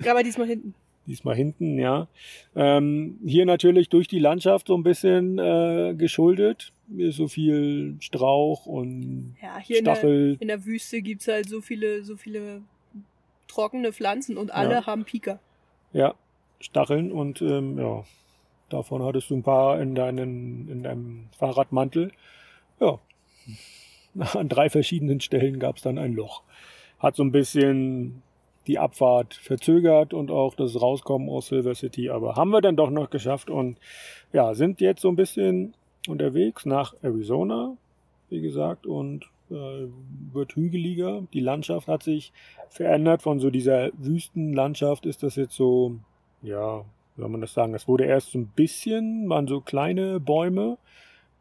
Aber 0.08 0.24
diesmal 0.24 0.48
hinten. 0.48 0.74
Diesmal 1.08 1.36
hinten, 1.36 1.80
ja. 1.80 2.08
Ähm, 2.56 3.18
hier 3.26 3.46
natürlich 3.46 3.90
durch 3.90 4.08
die 4.08 4.20
Landschaft 4.20 4.68
so 4.68 4.76
ein 4.78 4.84
bisschen 4.84 5.40
äh, 5.40 5.96
geschuldet. 5.98 6.72
Hier 6.96 7.10
ist 7.10 7.16
so 7.16 7.28
viel 7.28 7.96
Strauch 8.00 8.66
und 8.68 9.36
Ja, 9.42 9.58
hier 9.60 9.80
in 9.80 9.86
der, 9.86 9.96
Stachel. 9.96 10.38
in 10.40 10.48
der 10.48 10.66
Wüste 10.66 11.02
gibt's 11.02 11.28
halt 11.28 11.50
so 11.50 11.62
viele, 11.62 12.04
so 12.04 12.16
viele 12.16 12.62
trockene 13.48 13.92
Pflanzen 13.92 14.38
und 14.38 14.52
alle 14.52 14.76
Ja. 14.76 14.86
haben 14.86 15.04
Pika. 15.04 15.40
Ja, 15.94 16.14
Stacheln 16.60 17.12
und 17.12 17.42
ähm, 17.42 17.80
ja, 17.80 18.04
davon 18.70 19.02
hattest 19.02 19.32
du 19.32 19.36
ein 19.38 19.44
paar 19.44 19.82
in, 19.82 19.96
deinen, 19.96 20.70
in 20.70 20.84
deinem 20.84 21.30
Fahrradmantel. 21.40 22.12
Ja, 22.80 23.00
an 24.36 24.48
drei 24.50 24.70
verschiedenen 24.70 25.22
Stellen 25.22 25.58
gab 25.60 25.78
es 25.78 25.82
dann 25.82 25.98
ein 25.98 26.14
Loch. 26.14 26.44
Hat 27.00 27.16
so 27.16 27.24
ein 27.24 27.32
bisschen 27.32 28.22
die 28.70 28.78
Abfahrt 28.78 29.34
verzögert 29.34 30.14
und 30.14 30.30
auch 30.30 30.54
das 30.54 30.80
Rauskommen 30.80 31.28
aus 31.28 31.48
Silver 31.48 31.74
City, 31.74 32.12
aber 32.12 32.36
haben 32.36 32.52
wir 32.52 32.62
dann 32.62 32.76
doch 32.76 32.92
noch 32.92 33.10
geschafft 33.10 33.50
und 33.50 33.80
ja, 34.32 34.54
sind 34.54 34.80
jetzt 34.80 35.02
so 35.02 35.10
ein 35.10 35.16
bisschen 35.16 35.74
unterwegs 36.08 36.68
nach 36.68 36.94
Arizona, 37.02 37.76
wie 38.30 38.42
gesagt, 38.42 38.86
und 38.86 39.26
äh, 39.50 39.88
wird 40.32 40.56
hügeliger. 40.56 41.24
Die 41.34 41.40
Landschaft 41.40 41.88
hat 41.88 42.04
sich 42.04 42.32
verändert. 42.70 43.24
Von 43.24 43.40
so 43.40 43.50
dieser 43.50 43.90
Wüstenlandschaft 43.98 45.08
ist 45.08 45.24
das 45.24 45.36
jetzt 45.36 45.56
so, 45.56 45.96
ja, 46.44 46.86
soll 47.18 47.30
man 47.30 47.42
das 47.42 47.56
sagen? 47.56 47.74
Es 47.74 47.88
wurde 47.88 48.06
erst 48.06 48.34
so 48.34 48.38
ein 48.38 48.52
bisschen, 48.56 49.28
waren 49.30 49.48
so 49.48 49.62
kleine 49.62 50.20
Bäume, 50.20 50.78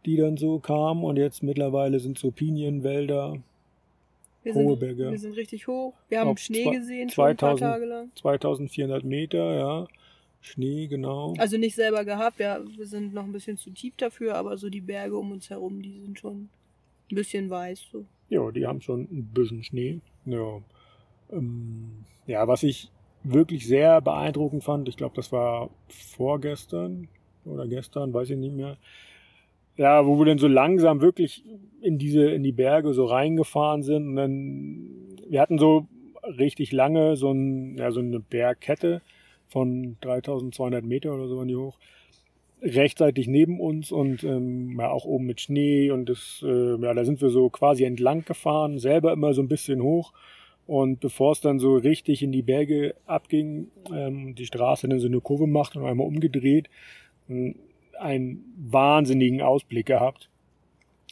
die 0.06 0.16
dann 0.16 0.38
so 0.38 0.60
kamen 0.60 1.04
und 1.04 1.18
jetzt 1.18 1.42
mittlerweile 1.42 2.00
sind 2.00 2.18
so 2.18 2.30
Pinienwälder, 2.30 3.36
Wir 4.54 4.62
Hohe 4.62 4.70
sind, 4.70 4.80
Berge. 4.80 5.10
wir 5.10 5.18
sind 5.18 5.36
richtig 5.36 5.66
hoch. 5.66 5.94
Wir 6.08 6.20
haben 6.20 6.28
Auf 6.30 6.38
Schnee 6.38 6.64
zwei- 6.64 6.76
gesehen, 6.76 7.08
schon 7.10 7.24
ein 7.24 7.36
paar 7.36 7.56
2000 7.56 7.60
Tage 7.60 7.84
lang. 7.86 8.10
2400 8.16 9.04
Meter, 9.04 9.54
ja. 9.54 9.86
Schnee, 10.40 10.86
genau. 10.86 11.34
Also 11.38 11.56
nicht 11.58 11.74
selber 11.74 12.04
gehabt, 12.04 12.38
ja, 12.38 12.60
wir 12.76 12.86
sind 12.86 13.12
noch 13.12 13.24
ein 13.24 13.32
bisschen 13.32 13.56
zu 13.56 13.70
tief 13.70 13.94
dafür, 13.96 14.36
aber 14.36 14.56
so 14.56 14.70
die 14.70 14.80
Berge 14.80 15.16
um 15.16 15.32
uns 15.32 15.50
herum, 15.50 15.82
die 15.82 16.00
sind 16.00 16.18
schon 16.18 16.48
ein 17.10 17.14
bisschen 17.14 17.50
weiß. 17.50 17.86
So. 17.90 18.04
Ja, 18.28 18.50
die 18.52 18.66
haben 18.66 18.80
schon 18.80 19.02
ein 19.10 19.30
bisschen 19.34 19.64
Schnee. 19.64 20.00
Ja, 20.26 20.60
ähm, 21.32 22.04
ja 22.26 22.46
was 22.46 22.62
ich 22.62 22.90
wirklich 23.24 23.66
sehr 23.66 24.00
beeindruckend 24.00 24.62
fand, 24.62 24.88
ich 24.88 24.96
glaube, 24.96 25.16
das 25.16 25.32
war 25.32 25.70
vorgestern 25.88 27.08
oder 27.44 27.66
gestern, 27.66 28.12
weiß 28.14 28.30
ich 28.30 28.36
nicht 28.38 28.54
mehr. 28.54 28.76
Ja, 29.78 30.06
wo 30.06 30.18
wir 30.18 30.26
dann 30.26 30.38
so 30.38 30.48
langsam 30.48 31.00
wirklich 31.00 31.44
in 31.80 31.98
diese, 31.98 32.30
in 32.30 32.42
die 32.42 32.52
Berge 32.52 32.92
so 32.92 33.04
reingefahren 33.04 33.84
sind 33.84 34.08
und 34.08 34.16
dann, 34.16 34.88
wir 35.28 35.40
hatten 35.40 35.56
so 35.56 35.86
richtig 36.36 36.72
lange 36.72 37.16
so, 37.16 37.30
ein, 37.30 37.78
ja, 37.78 37.92
so 37.92 38.00
eine 38.00 38.18
Bergkette 38.18 39.02
von 39.46 39.96
3200 40.00 40.84
Meter 40.84 41.14
oder 41.14 41.28
so 41.28 41.38
waren 41.38 41.48
die 41.48 41.56
hoch 41.56 41.78
rechtzeitig 42.60 43.28
neben 43.28 43.60
uns 43.60 43.92
und 43.92 44.24
ähm, 44.24 44.76
ja, 44.80 44.90
auch 44.90 45.04
oben 45.04 45.26
mit 45.26 45.40
Schnee 45.40 45.92
und 45.92 46.08
das, 46.08 46.44
äh, 46.44 46.76
ja, 46.76 46.92
da 46.92 47.04
sind 47.04 47.22
wir 47.22 47.30
so 47.30 47.48
quasi 47.48 47.84
entlang 47.84 48.24
gefahren, 48.24 48.78
selber 48.78 49.12
immer 49.12 49.32
so 49.32 49.42
ein 49.42 49.48
bisschen 49.48 49.80
hoch 49.80 50.12
und 50.66 50.98
bevor 50.98 51.32
es 51.32 51.40
dann 51.40 51.60
so 51.60 51.76
richtig 51.76 52.22
in 52.22 52.32
die 52.32 52.42
Berge 52.42 52.96
abging, 53.06 53.68
ähm, 53.94 54.34
die 54.34 54.46
Straße 54.46 54.88
dann 54.88 54.98
so 54.98 55.06
eine 55.06 55.20
Kurve 55.20 55.46
macht 55.46 55.76
und 55.76 55.84
einmal 55.84 56.08
umgedreht, 56.08 56.68
einen 58.00 58.44
wahnsinnigen 58.56 59.40
Ausblick 59.40 59.86
gehabt 59.86 60.28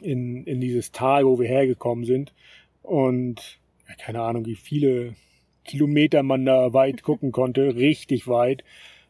in, 0.00 0.44
in 0.44 0.60
dieses 0.60 0.92
Tal, 0.92 1.24
wo 1.24 1.38
wir 1.38 1.48
hergekommen 1.48 2.04
sind 2.04 2.32
und 2.82 3.58
ja, 3.88 3.94
keine 3.96 4.22
Ahnung, 4.22 4.46
wie 4.46 4.56
viele 4.56 5.14
Kilometer 5.64 6.22
man 6.22 6.44
da 6.44 6.72
weit 6.72 7.02
gucken 7.04 7.32
konnte, 7.32 7.76
richtig 7.76 8.28
weit 8.28 8.64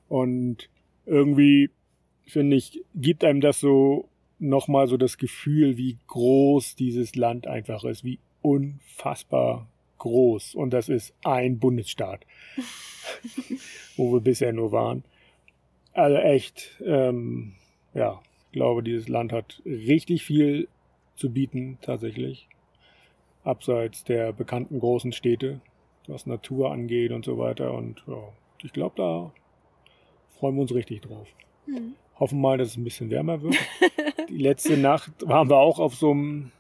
und 0.09 0.69
irgendwie 1.05 1.71
finde 2.27 2.57
ich, 2.57 2.83
gibt 2.95 3.25
einem 3.25 3.41
das 3.41 3.61
so 3.61 4.09
nochmal 4.39 4.89
so 4.89 4.97
das 4.97 5.19
Gefühl, 5.19 5.77
wie 5.77 5.99
groß 6.09 6.75
dieses 6.75 7.15
Land 7.15 7.47
einfach 7.47 7.85
ist, 7.85 8.05
wie 8.05 8.19
unfassbar 8.43 9.69
groß. 9.99 10.55
Und 10.55 10.71
das 10.71 10.89
ist 10.89 11.15
ein 11.25 11.59
Bundesstaat, 11.59 12.27
wo 13.97 14.13
wir 14.13 14.21
bisher 14.21 14.53
nur 14.53 14.73
waren. 14.73 15.05
Also 15.93 16.17
echt, 16.17 16.83
ähm, 16.85 17.55
ja, 17.97 18.21
ich 18.47 18.53
glaube, 18.53 18.83
dieses 18.83 19.09
Land 19.09 19.33
hat 19.33 19.63
richtig 19.65 20.23
viel 20.25 20.69
zu 21.17 21.31
bieten, 21.31 21.79
tatsächlich. 21.81 22.47
Abseits 23.43 24.05
der 24.05 24.33
bekannten 24.33 24.79
großen 24.81 25.13
Städte, 25.13 25.61
was 26.07 26.27
Natur 26.27 26.73
angeht 26.73 27.13
und 27.13 27.25
so 27.25 27.39
weiter. 27.39 27.73
Und 27.73 28.03
ja, 28.07 28.23
ich 28.63 28.73
glaube, 28.73 28.95
da 28.97 29.33
freuen 30.39 30.57
wir 30.57 30.63
uns 30.63 30.75
richtig 30.75 31.03
drauf. 31.03 31.27
Hm. 31.65 31.95
Hoffen 32.19 32.41
mal, 32.41 32.59
dass 32.59 32.69
es 32.69 32.77
ein 32.77 32.85
bisschen 32.85 33.11
wärmer 33.11 33.41
wird. 33.43 33.57
Die 34.29 34.39
letzte 34.39 34.77
Nacht 34.77 35.13
waren 35.27 35.49
wir 35.49 35.57
auch 35.57 35.79
auf 35.79 35.95
so 35.95 36.11
einem 36.11 36.53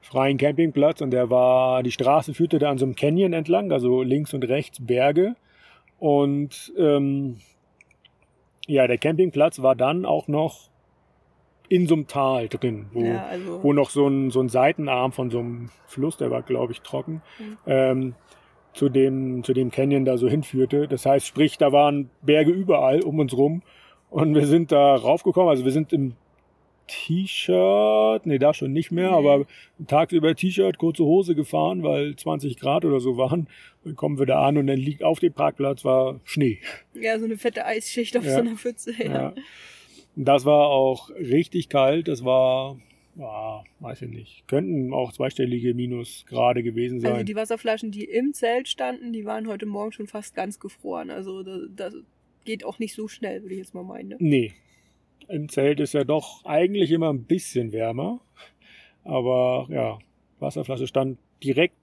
freien 0.00 0.38
Campingplatz 0.38 1.02
und 1.02 1.10
der 1.10 1.30
war, 1.30 1.82
die 1.82 1.90
Straße 1.90 2.32
führte 2.32 2.58
da 2.58 2.70
an 2.70 2.78
so 2.78 2.86
einem 2.86 2.94
Canyon 2.94 3.34
entlang, 3.34 3.70
also 3.70 4.02
links 4.02 4.32
und 4.32 4.48
rechts 4.48 4.84
Berge. 4.84 5.36
Und 5.98 6.72
ähm, 6.78 7.36
ja, 8.66 8.86
der 8.86 8.96
Campingplatz 8.96 9.60
war 9.60 9.76
dann 9.76 10.06
auch 10.06 10.26
noch 10.26 10.69
in 11.70 11.86
so 11.86 11.94
einem 11.94 12.06
Tal 12.06 12.48
drin, 12.48 12.86
wo, 12.92 13.02
Ja, 13.02 13.24
also 13.26 13.62
wo 13.62 13.72
noch 13.72 13.88
so 13.88 14.06
ein, 14.06 14.30
so 14.30 14.40
ein 14.40 14.50
Seitenarm 14.50 15.12
von 15.12 15.30
so 15.30 15.38
einem 15.38 15.70
Fluss, 15.86 16.18
der 16.18 16.30
war, 16.30 16.42
glaube 16.42 16.72
ich, 16.72 16.82
trocken, 16.82 17.22
Mhm. 17.38 17.56
ähm, 17.66 18.14
zu, 18.74 18.88
dem, 18.88 19.42
zu 19.42 19.52
dem 19.54 19.70
Canyon 19.70 20.04
da 20.04 20.18
so 20.18 20.28
hinführte. 20.28 20.86
Das 20.88 21.06
heißt, 21.06 21.26
sprich, 21.26 21.56
da 21.58 21.72
waren 21.72 22.10
Berge 22.22 22.50
überall 22.52 23.00
um 23.02 23.18
uns 23.18 23.34
rum 23.36 23.62
und 24.10 24.34
wir 24.34 24.46
sind 24.46 24.70
da 24.72 24.94
raufgekommen. 24.96 25.48
Also 25.48 25.64
wir 25.64 25.72
sind 25.72 25.92
im 25.92 26.14
T-Shirt, 26.86 28.26
nee, 28.26 28.38
da 28.38 28.52
schon 28.54 28.72
nicht 28.72 28.90
mehr, 28.90 29.10
Nee. 29.10 29.16
aber 29.16 29.44
tagsüber 29.86 30.34
T-Shirt, 30.34 30.78
kurze 30.78 31.04
Hose 31.04 31.34
gefahren, 31.34 31.82
weil 31.82 32.16
20 32.16 32.58
Grad 32.58 32.84
oder 32.84 33.00
so 33.00 33.16
waren. 33.16 33.48
Dann 33.84 33.96
kommen 33.96 34.18
wir 34.18 34.26
da 34.26 34.42
an 34.46 34.56
und 34.58 34.66
dann 34.66 34.76
liegt 34.78 35.02
auf 35.02 35.18
dem 35.20 35.32
Parkplatz 35.32 35.84
war 35.84 36.20
Schnee. 36.24 36.58
ja, 36.94 37.18
so 37.18 37.24
eine 37.24 37.36
fette 37.36 37.64
Eisschicht 37.64 38.16
auf 38.16 38.24
Ja. 38.24 38.32
so 38.34 38.38
einer 38.40 38.56
Pfütze. 38.56 38.92
Ja. 39.02 39.12
Ja. 39.12 39.34
Das 40.16 40.44
war 40.44 40.68
auch 40.68 41.10
richtig 41.10 41.68
kalt. 41.68 42.08
Das 42.08 42.24
war, 42.24 42.78
ja, 43.16 43.64
weiß 43.80 44.02
ich 44.02 44.10
nicht, 44.10 44.48
könnten 44.48 44.92
auch 44.92 45.12
zweistellige 45.12 45.74
Minusgrade 45.74 46.62
gewesen 46.62 47.00
sein. 47.00 47.12
Also 47.12 47.24
die 47.24 47.36
Wasserflaschen, 47.36 47.90
die 47.90 48.04
im 48.04 48.32
Zelt 48.32 48.68
standen, 48.68 49.12
die 49.12 49.24
waren 49.24 49.46
heute 49.46 49.66
Morgen 49.66 49.92
schon 49.92 50.06
fast 50.06 50.34
ganz 50.34 50.58
gefroren. 50.58 51.10
Also 51.10 51.42
das, 51.42 51.62
das 51.74 51.94
geht 52.44 52.64
auch 52.64 52.78
nicht 52.78 52.94
so 52.94 53.08
schnell, 53.08 53.42
würde 53.42 53.54
ich 53.54 53.60
jetzt 53.60 53.74
mal 53.74 53.84
meinen. 53.84 54.10
Ne? 54.10 54.16
nee, 54.20 54.52
im 55.30 55.48
Zelt 55.48 55.80
ist 55.80 55.94
ja 55.94 56.04
doch 56.04 56.44
eigentlich 56.44 56.90
immer 56.90 57.12
ein 57.12 57.24
bisschen 57.24 57.72
wärmer. 57.72 58.20
Aber 59.04 59.68
ja, 59.70 59.98
Wasserflasche 60.40 60.86
stand 60.86 61.18
direkt 61.42 61.76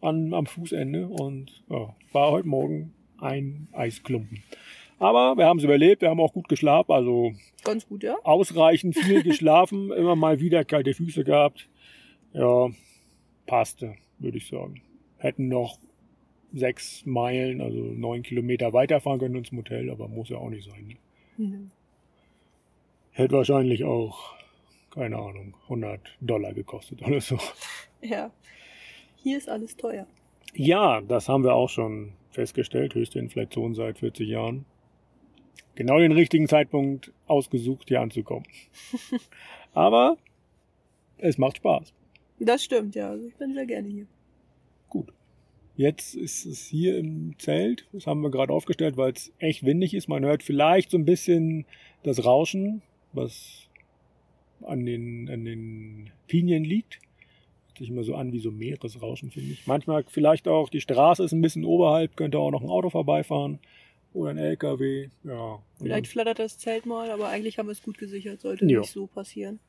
an, 0.00 0.34
am 0.34 0.46
Fußende 0.46 1.08
und 1.08 1.62
ja, 1.68 1.94
war 2.12 2.30
heute 2.30 2.48
Morgen 2.48 2.94
ein 3.18 3.68
Eisklumpen. 3.72 4.42
Aber 5.00 5.38
wir 5.38 5.46
haben 5.46 5.58
es 5.58 5.64
überlebt, 5.64 6.02
wir 6.02 6.10
haben 6.10 6.20
auch 6.20 6.34
gut 6.34 6.48
geschlafen, 6.48 6.92
also 6.92 7.32
Ganz 7.64 7.88
gut, 7.88 8.02
ja? 8.02 8.16
ausreichend 8.22 8.96
viel 8.96 9.22
geschlafen, 9.24 9.90
immer 9.92 10.14
mal 10.14 10.40
wieder 10.40 10.62
kalte 10.64 10.92
Füße 10.92 11.24
gehabt. 11.24 11.68
Ja, 12.34 12.68
passte, 13.46 13.94
würde 14.18 14.36
ich 14.36 14.46
sagen. 14.46 14.82
Hätten 15.16 15.48
noch 15.48 15.78
sechs 16.52 17.06
Meilen, 17.06 17.62
also 17.62 17.78
neun 17.78 18.22
Kilometer 18.22 18.74
weiterfahren 18.74 19.18
können 19.18 19.36
ins 19.36 19.52
Motel, 19.52 19.90
aber 19.90 20.06
muss 20.06 20.28
ja 20.28 20.36
auch 20.36 20.50
nicht 20.50 20.68
sein. 20.68 20.86
Ne? 20.86 20.96
Mhm. 21.38 21.70
Hätte 23.12 23.36
wahrscheinlich 23.36 23.84
auch, 23.84 24.34
keine 24.90 25.16
Ahnung, 25.16 25.54
100 25.64 26.00
Dollar 26.20 26.52
gekostet 26.52 27.00
oder 27.02 27.20
so. 27.20 27.38
Ja. 28.02 28.30
Hier 29.16 29.38
ist 29.38 29.48
alles 29.48 29.76
teuer. 29.76 30.06
Ja, 30.54 31.00
das 31.00 31.28
haben 31.28 31.44
wir 31.44 31.54
auch 31.54 31.68
schon 31.68 32.12
festgestellt. 32.30 32.94
Höchste 32.94 33.18
Inflation 33.18 33.74
seit 33.74 33.98
40 33.98 34.28
Jahren. 34.28 34.66
Genau 35.80 35.98
den 35.98 36.12
richtigen 36.12 36.46
Zeitpunkt 36.46 37.10
ausgesucht, 37.26 37.88
hier 37.88 38.02
anzukommen. 38.02 38.44
Aber 39.72 40.18
es 41.16 41.38
macht 41.38 41.56
Spaß. 41.56 41.94
Das 42.38 42.62
stimmt, 42.62 42.94
ja. 42.94 43.08
Also 43.08 43.26
ich 43.26 43.34
bin 43.36 43.54
sehr 43.54 43.64
gerne 43.64 43.88
hier. 43.88 44.06
Gut. 44.90 45.10
Jetzt 45.76 46.16
ist 46.16 46.44
es 46.44 46.66
hier 46.66 46.98
im 46.98 47.34
Zelt. 47.38 47.88
Das 47.94 48.06
haben 48.06 48.20
wir 48.20 48.30
gerade 48.30 48.52
aufgestellt, 48.52 48.98
weil 48.98 49.12
es 49.12 49.32
echt 49.38 49.64
windig 49.64 49.94
ist. 49.94 50.06
Man 50.06 50.22
hört 50.22 50.42
vielleicht 50.42 50.90
so 50.90 50.98
ein 50.98 51.06
bisschen 51.06 51.64
das 52.02 52.26
Rauschen, 52.26 52.82
was 53.14 53.66
an 54.60 54.84
den, 54.84 55.30
an 55.30 55.46
den 55.46 56.10
Pinien 56.26 56.62
liegt. 56.62 57.00
Hört 57.68 57.78
sich 57.78 57.88
immer 57.88 58.04
so 58.04 58.16
an 58.16 58.34
wie 58.34 58.40
so 58.40 58.50
Meeresrauschen, 58.50 59.30
finde 59.30 59.52
ich. 59.52 59.66
Manchmal 59.66 60.04
vielleicht 60.08 60.46
auch, 60.46 60.68
die 60.68 60.82
Straße 60.82 61.24
ist 61.24 61.32
ein 61.32 61.40
bisschen 61.40 61.64
oberhalb, 61.64 62.18
könnte 62.18 62.38
auch 62.38 62.50
noch 62.50 62.60
ein 62.60 62.68
Auto 62.68 62.90
vorbeifahren 62.90 63.60
oder 64.12 64.30
ein 64.30 64.38
LKW. 64.38 65.08
Ja. 65.24 65.60
Vielleicht 65.78 66.06
flattert 66.08 66.38
das 66.38 66.58
Zelt 66.58 66.86
mal, 66.86 67.10
aber 67.10 67.28
eigentlich 67.28 67.58
haben 67.58 67.66
wir 67.68 67.72
es 67.72 67.82
gut 67.82 67.98
gesichert. 67.98 68.40
Sollte 68.40 68.66
Ja. 68.66 68.80
nicht 68.80 68.90
so 68.92 69.06
passieren. 69.06 69.60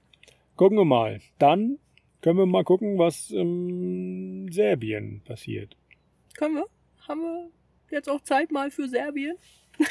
Gucken 0.55 0.77
wir 0.77 0.85
mal. 0.85 1.21
Dann 1.39 1.77
können 2.21 2.37
wir 2.37 2.45
mal 2.45 2.63
gucken, 2.63 2.97
was 2.97 3.31
in 3.31 4.49
Serbien 4.51 5.21
passiert. 5.25 5.75
Können 6.35 6.55
wir? 6.55 6.65
Haben 7.07 7.21
wir 7.21 7.49
jetzt 7.91 8.09
auch 8.09 8.21
Zeit 8.21 8.51
mal 8.51 8.71
für 8.71 8.87
Serbien? 8.87 9.35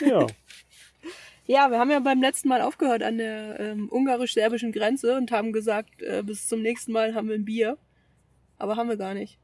Ja, 0.00 0.26
Ja, 1.47 1.69
wir 1.69 1.78
haben 1.80 1.90
ja 1.90 1.99
beim 1.99 2.21
letzten 2.21 2.49
Mal 2.49 2.61
aufgehört 2.62 3.02
an 3.02 3.19
der 3.19 3.59
ähm, 3.59 3.88
ungarisch-serbischen 3.88 4.71
Grenze 4.71 5.16
und 5.16 5.33
haben 5.33 5.52
gesagt, 5.52 6.00
äh, 6.00 6.23
bis 6.25 6.47
zum 6.47 6.62
nächsten 6.62 6.92
Mal 6.92 7.14
haben 7.16 7.28
wir 7.28 7.35
ein 7.35 7.45
Bier. 7.45 7.76
Aber 8.57 8.76
haben 8.76 8.88
wir 8.88 8.97
gar 8.97 9.14
nicht. 9.14 9.37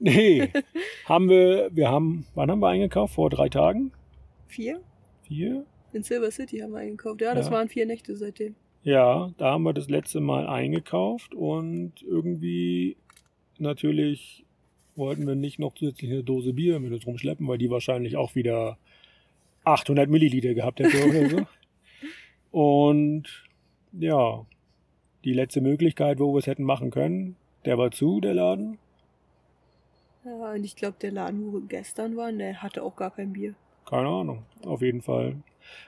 nee. 0.00 0.48
haben 1.04 1.28
wir, 1.28 1.68
wir 1.72 1.88
haben, 1.88 2.26
wann 2.34 2.50
haben 2.50 2.58
wir 2.58 2.68
eingekauft? 2.68 3.14
Vor 3.14 3.30
drei 3.30 3.48
Tagen? 3.48 3.92
Vier? 4.48 4.80
Vier? 5.22 5.64
In 5.92 6.02
Silver 6.02 6.30
City 6.30 6.58
haben 6.58 6.72
wir 6.72 6.78
eingekauft. 6.80 7.20
Ja, 7.20 7.34
das 7.34 7.46
Ja. 7.46 7.52
waren 7.52 7.68
vier 7.68 7.86
Nächte 7.86 8.16
seitdem. 8.16 8.54
Ja, 8.82 9.32
da 9.38 9.52
haben 9.52 9.64
wir 9.64 9.72
das 9.72 9.88
letzte 9.88 10.20
Mal 10.20 10.46
eingekauft 10.46 11.34
und 11.34 11.92
irgendwie 12.02 12.96
natürlich 13.58 14.44
wollten 14.94 15.26
wir 15.26 15.34
nicht 15.34 15.58
noch 15.58 15.74
zusätzlich 15.74 16.10
eine 16.10 16.22
Dose 16.22 16.52
Bier 16.52 16.78
mit 16.78 16.92
uns 16.92 17.06
rumschleppen, 17.06 17.46
weil 17.48 17.58
die 17.58 17.70
wahrscheinlich 17.70 18.16
auch 18.16 18.34
wieder 18.34 18.78
800 19.64 20.08
Milliliter 20.08 20.54
gehabt 20.54 20.80
hätte 20.80 21.04
oder 21.08 21.28
so. 21.28 21.46
Und 22.52 23.24
ja, 23.92 24.46
die 25.24 25.32
letzte 25.32 25.60
Möglichkeit, 25.60 26.18
wo 26.20 26.32
wir 26.32 26.38
es 26.38 26.46
hätten 26.46 26.62
machen 26.64 26.90
können, 26.90 27.36
der 27.64 27.76
war 27.76 27.90
zu, 27.90 28.20
der 28.20 28.34
Laden. 28.34 28.78
Ja, 30.24 30.52
und 30.52 30.64
ich 30.64 30.74
glaube, 30.76 30.96
der 31.00 31.12
Laden, 31.12 31.46
wo 31.46 31.52
wir 31.58 31.66
gestern 31.68 32.16
waren, 32.16 32.38
der 32.38 32.62
hatte 32.62 32.82
auch 32.82 32.96
gar 32.96 33.10
kein 33.10 33.32
Bier. 33.32 33.54
Keine 33.86 34.08
Ahnung. 34.08 34.44
Auf 34.64 34.82
jeden 34.82 35.00
Fall 35.00 35.36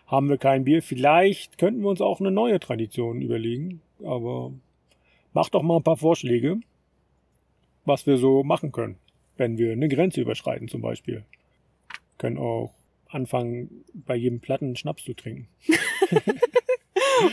haben 0.07 0.28
wir 0.28 0.38
kein 0.38 0.64
Bier. 0.64 0.83
Vielleicht 0.83 1.59
könnten 1.59 1.83
wir 1.83 1.88
uns 1.88 2.00
auch 2.00 2.21
eine 2.21 2.31
neue 2.31 2.61
Tradition 2.61 3.21
überlegen. 3.21 3.81
Aber 4.05 4.52
mach 5.33 5.49
doch 5.49 5.62
mal 5.62 5.76
ein 5.76 5.83
paar 5.83 5.97
Vorschläge, 5.97 6.61
was 7.85 8.07
wir 8.07 8.17
so 8.17 8.45
machen 8.45 8.73
können, 8.73 8.97
wenn 9.37 9.59
wir 9.59 9.73
eine 9.73 9.88
Grenze 9.88 10.21
überschreiten 10.21 10.69
zum 10.69 10.81
Beispiel. 10.81 11.25
Können 12.17 12.38
auch 12.38 12.73
anfangen, 13.09 13.85
bei 13.95 14.17
jedem 14.17 14.40
Platten 14.40 14.76
Schnaps 14.76 15.05
zu 15.05 15.14
trinken. 15.14 15.49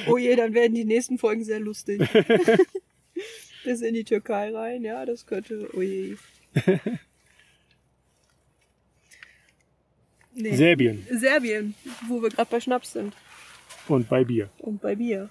Oh 0.08 0.18
je, 0.18 0.36
dann 0.36 0.54
werden 0.54 0.74
die 0.74 0.86
nächsten 0.86 1.18
Folgen 1.18 1.44
sehr 1.44 1.60
lustig. 1.60 2.02
Bis 3.64 3.82
in 3.82 3.94
die 3.94 4.04
Türkei 4.04 4.52
rein, 4.52 4.84
ja, 4.84 5.06
das 5.06 5.26
könnte. 5.26 5.70
Oh 5.74 5.82
je. 5.82 6.16
Nee. 10.36 10.54
Serbien 10.56 11.08
Serbien, 11.10 11.76
wo 12.08 12.22
wir 12.22 12.30
gerade 12.30 12.50
bei 12.52 12.60
Schnaps 12.60 12.92
sind 12.92 13.14
und 13.88 14.10
bei 14.10 14.24
Bier. 14.24 14.50
und 14.60 14.82
bei 14.82 14.96
Bier. 14.96 15.30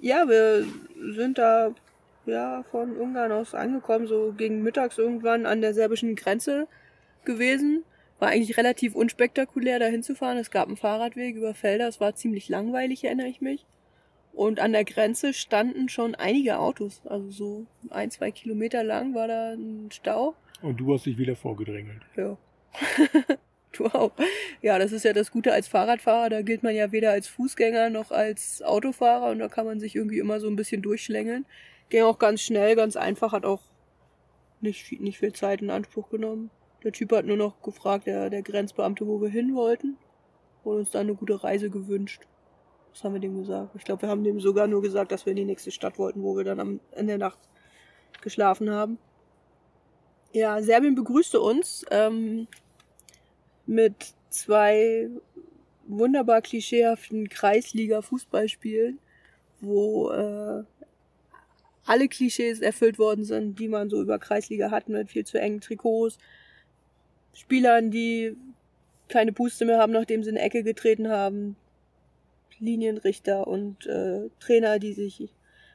Ja, 0.00 0.28
wir 0.28 0.66
sind 1.14 1.38
da 1.38 1.74
ja 2.26 2.64
von 2.70 2.96
Ungarn 2.96 3.32
aus 3.32 3.54
angekommen, 3.54 4.06
so 4.06 4.32
gegen 4.36 4.62
mittags 4.62 4.98
irgendwann 4.98 5.46
an 5.46 5.60
der 5.60 5.74
serbischen 5.74 6.16
Grenze 6.16 6.66
gewesen. 7.24 7.84
War 8.18 8.30
eigentlich 8.30 8.56
relativ 8.56 8.94
unspektakulär, 8.94 9.78
da 9.78 9.86
hinzufahren. 9.86 10.38
Es 10.38 10.50
gab 10.50 10.68
einen 10.68 10.76
Fahrradweg 10.76 11.36
über 11.36 11.54
Felder, 11.54 11.88
es 11.88 12.00
war 12.00 12.14
ziemlich 12.14 12.48
langweilig, 12.48 13.04
erinnere 13.04 13.28
ich 13.28 13.40
mich. 13.40 13.64
Und 14.32 14.60
an 14.60 14.72
der 14.72 14.84
Grenze 14.84 15.32
standen 15.34 15.88
schon 15.88 16.14
einige 16.14 16.58
Autos. 16.58 17.02
Also 17.04 17.30
so 17.30 17.66
ein, 17.90 18.10
zwei 18.10 18.30
Kilometer 18.30 18.84
lang 18.84 19.14
war 19.14 19.28
da 19.28 19.52
ein 19.52 19.90
Stau. 19.90 20.34
Und 20.62 20.78
du 20.78 20.92
hast 20.94 21.06
dich 21.06 21.18
wieder 21.18 21.36
vorgedrängelt. 21.36 22.02
Ja. 22.16 22.36
auch. 23.94 24.12
Ja, 24.62 24.78
das 24.78 24.92
ist 24.92 25.04
ja 25.04 25.12
das 25.12 25.30
Gute 25.30 25.52
als 25.52 25.68
Fahrradfahrer. 25.68 26.30
Da 26.30 26.42
gilt 26.42 26.62
man 26.62 26.74
ja 26.74 26.92
weder 26.92 27.10
als 27.10 27.28
Fußgänger 27.28 27.90
noch 27.90 28.10
als 28.10 28.62
Autofahrer 28.62 29.30
und 29.30 29.38
da 29.38 29.48
kann 29.48 29.66
man 29.66 29.80
sich 29.80 29.96
irgendwie 29.96 30.18
immer 30.18 30.40
so 30.40 30.48
ein 30.48 30.56
bisschen 30.56 30.82
durchschlängeln. 30.82 31.46
Ging 31.88 32.02
auch 32.02 32.18
ganz 32.18 32.42
schnell, 32.42 32.76
ganz 32.76 32.96
einfach, 32.96 33.32
hat 33.32 33.44
auch 33.44 33.62
nicht 34.60 34.82
viel, 34.82 35.00
nicht 35.00 35.18
viel 35.18 35.32
Zeit 35.32 35.62
in 35.62 35.70
Anspruch 35.70 36.10
genommen. 36.10 36.50
Der 36.84 36.92
Typ 36.92 37.12
hat 37.12 37.26
nur 37.26 37.36
noch 37.36 37.62
gefragt, 37.62 38.06
der, 38.06 38.30
der 38.30 38.42
Grenzbeamte, 38.42 39.06
wo 39.06 39.20
wir 39.20 39.28
hin 39.28 39.54
wollten 39.54 39.96
und 40.64 40.78
uns 40.78 40.90
dann 40.90 41.02
eine 41.02 41.14
gute 41.14 41.42
Reise 41.42 41.70
gewünscht. 41.70 42.22
Was 42.92 43.04
haben 43.04 43.14
wir 43.14 43.20
dem 43.20 43.38
gesagt? 43.38 43.74
Ich 43.76 43.84
glaube, 43.84 44.02
wir 44.02 44.08
haben 44.08 44.24
dem 44.24 44.40
sogar 44.40 44.66
nur 44.66 44.82
gesagt, 44.82 45.12
dass 45.12 45.26
wir 45.26 45.30
in 45.30 45.36
die 45.36 45.44
nächste 45.44 45.70
Stadt 45.70 45.98
wollten, 45.98 46.22
wo 46.22 46.36
wir 46.36 46.44
dann 46.44 46.60
am, 46.60 46.80
in 46.96 47.06
der 47.06 47.18
Nacht 47.18 47.38
geschlafen 48.20 48.70
haben. 48.70 48.98
Ja, 50.32 50.62
Serbien 50.62 50.94
begrüßte 50.94 51.40
uns 51.40 51.84
ähm, 51.90 52.46
mit 53.70 53.94
zwei 54.30 55.08
wunderbar 55.86 56.42
klischeehaften 56.42 57.28
Kreisliga-Fußballspielen, 57.28 58.98
wo 59.60 60.10
äh, 60.10 60.64
alle 61.84 62.08
Klischees 62.08 62.60
erfüllt 62.60 62.98
worden 62.98 63.24
sind, 63.24 63.60
die 63.60 63.68
man 63.68 63.88
so 63.88 64.02
über 64.02 64.18
Kreisliga 64.18 64.72
hat, 64.72 64.88
mit 64.88 65.10
viel 65.10 65.24
zu 65.24 65.40
engen 65.40 65.60
Trikots, 65.60 66.18
Spielern, 67.32 67.92
die 67.92 68.36
keine 69.08 69.32
Puste 69.32 69.64
mehr 69.64 69.78
haben, 69.78 69.92
nachdem 69.92 70.24
sie 70.24 70.30
in 70.30 70.36
eine 70.36 70.44
Ecke 70.44 70.64
getreten 70.64 71.08
haben, 71.08 71.54
Linienrichter 72.58 73.46
und 73.46 73.86
äh, 73.86 74.30
Trainer, 74.40 74.80
die 74.80 74.94
sich 74.94 75.28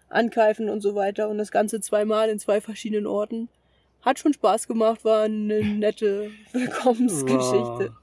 ankeifen 0.09 0.69
und 0.69 0.81
so 0.81 0.95
weiter 0.95 1.29
und 1.29 1.37
das 1.37 1.51
Ganze 1.51 1.79
zweimal 1.79 2.29
in 2.29 2.39
zwei 2.39 2.59
verschiedenen 2.59 3.07
Orten. 3.07 3.47
Hat 4.05 4.19
schon 4.19 4.33
Spaß 4.33 4.67
gemacht, 4.67 5.03
war 5.03 5.23
eine 5.23 5.63
nette 5.63 6.29
Willkommensgeschichte. 6.53 7.89
War, 7.89 8.01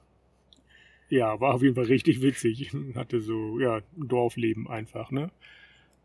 ja, 1.09 1.39
war 1.39 1.53
auf 1.55 1.61
jeden 1.63 1.75
Fall 1.75 1.85
richtig 1.85 2.21
witzig. 2.21 2.71
Hatte 2.95 3.21
so, 3.21 3.59
ja, 3.59 3.77
ein 3.97 4.07
Dorfleben 4.07 4.67
einfach, 4.69 5.11
ne? 5.11 5.29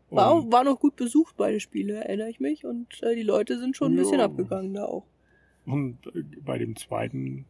War, 0.09 0.31
auch, 0.31 0.51
war 0.51 0.63
noch 0.63 0.79
gut 0.79 0.95
besucht, 0.95 1.35
beide 1.37 1.59
Spiele, 1.59 2.03
erinnere 2.03 2.29
ich 2.29 2.39
mich. 2.39 2.65
Und 2.65 3.03
äh, 3.03 3.15
die 3.15 3.21
Leute 3.23 3.59
sind 3.59 3.75
schon 3.75 3.93
ein 3.93 3.95
bisschen 3.97 4.19
Ja. 4.19 4.25
abgegangen 4.25 4.73
da 4.73 4.85
auch. 4.85 5.05
Und 5.65 5.97
äh, 6.15 6.23
bei 6.43 6.57
dem 6.57 6.75
zweiten, 6.75 7.45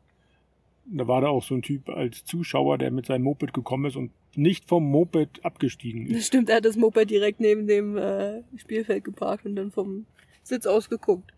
da 0.86 1.08
war 1.08 1.22
da 1.22 1.28
auch 1.30 1.44
so 1.44 1.56
ein 1.56 1.62
Typ 1.62 1.88
als 1.88 2.26
Zuschauer, 2.26 2.78
der 2.78 2.92
mit 2.92 3.06
seinem 3.06 3.24
Moped 3.24 3.54
gekommen 3.54 3.86
ist 3.86 3.96
und 3.96 4.12
nicht 4.36 4.68
vom 4.68 4.90
Moped 4.90 5.46
abgestiegen 5.46 6.08
Das 6.10 6.18
ist. 6.18 6.28
stimmt, 6.28 6.50
er 6.50 6.58
hat 6.58 6.66
das 6.66 6.76
Moped 6.76 7.10
direkt 7.10 7.40
neben 7.40 7.68
dem 7.68 7.96
äh, 7.98 8.42
Spielfeld 8.58 9.04
geparkt 9.06 9.46
und 9.46 9.56
dann 9.56 9.72
vom 9.72 10.06
Sitz 10.44 10.66
aus 10.66 10.90
geguckt. 10.90 11.32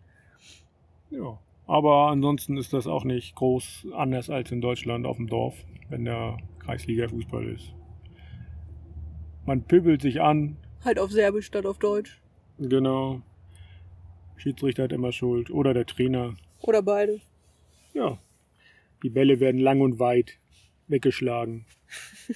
Ja. 1.12 1.38
Aber 1.66 2.08
ansonsten 2.08 2.56
ist 2.56 2.72
das 2.72 2.86
auch 2.86 3.04
nicht 3.04 3.34
groß 3.36 3.86
anders 3.94 4.30
als 4.30 4.50
in 4.50 4.60
Deutschland 4.60 5.06
auf 5.06 5.16
dem 5.16 5.28
Dorf, 5.28 5.54
wenn 5.88 6.04
der 6.04 6.38
Kreisliga-Fußball 6.60 7.46
ist. 7.48 7.72
Man 9.46 9.62
pübelt 9.64 10.02
sich 10.02 10.20
an, 10.20 10.56
Halt 10.84 10.98
auf 10.98 11.12
Serbisch 11.12 11.46
statt 11.46 11.64
auf 11.66 11.78
Deutsch. 11.78 12.20
genau. 12.58 13.22
Schiedsrichter 14.36 14.84
hat 14.84 14.92
immer 14.92 15.12
Schuld. 15.12 15.50
Oder 15.50 15.72
der 15.72 15.86
Trainer. 15.86 16.34
Oder 16.60 16.82
beide. 16.82 17.20
Ja. 17.94 18.18
Die 19.04 19.10
Bälle 19.10 19.38
werden 19.38 19.60
lang 19.60 19.80
und 19.80 20.00
weit 20.00 20.38
weggeschlagen. 20.88 21.66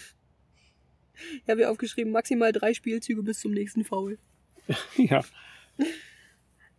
Ich 1.43 1.49
habe 1.49 1.61
hier 1.61 1.71
aufgeschrieben, 1.71 2.12
maximal 2.12 2.53
drei 2.53 2.75
Spielzüge 2.75 3.23
bis 3.23 3.41
zum 3.41 3.53
nächsten 3.53 3.85
Foul. 3.85 4.19
ja. 4.99 5.25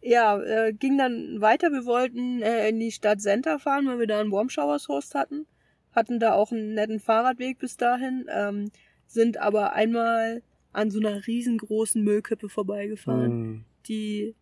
Ja, 0.09 0.39
äh, 0.39 0.71
ging 0.73 0.97
dann 0.97 1.41
weiter. 1.41 1.71
Wir 1.71 1.85
wollten 1.85 2.41
äh, 2.41 2.69
in 2.69 2.79
die 2.79 2.91
Stadt 2.91 3.19
Center 3.21 3.59
fahren, 3.59 3.87
weil 3.87 3.99
wir 3.99 4.07
da 4.07 4.21
einen 4.21 4.31
Warm 4.31 4.49
Showers 4.49 4.87
Host 4.87 5.15
hatten. 5.15 5.45
Hatten 5.91 6.19
da 6.19 6.33
auch 6.33 6.51
einen 6.51 6.75
netten 6.75 6.99
Fahrradweg 7.01 7.59
bis 7.59 7.75
dahin. 7.75 8.25
Ähm, 8.33 8.71
sind 9.05 9.37
aber 9.37 9.73
einmal 9.73 10.43
an 10.71 10.91
so 10.91 10.99
einer 10.99 11.27
riesengroßen 11.27 12.01
Müllkippe 12.01 12.47
vorbeigefahren, 12.49 13.31
Hm. 13.31 13.65
die 13.87 14.35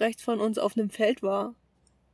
rechts 0.00 0.22
von 0.22 0.40
uns 0.40 0.58
auf 0.58 0.76
einem 0.76 0.90
Feld 0.90 1.22
war. 1.22 1.54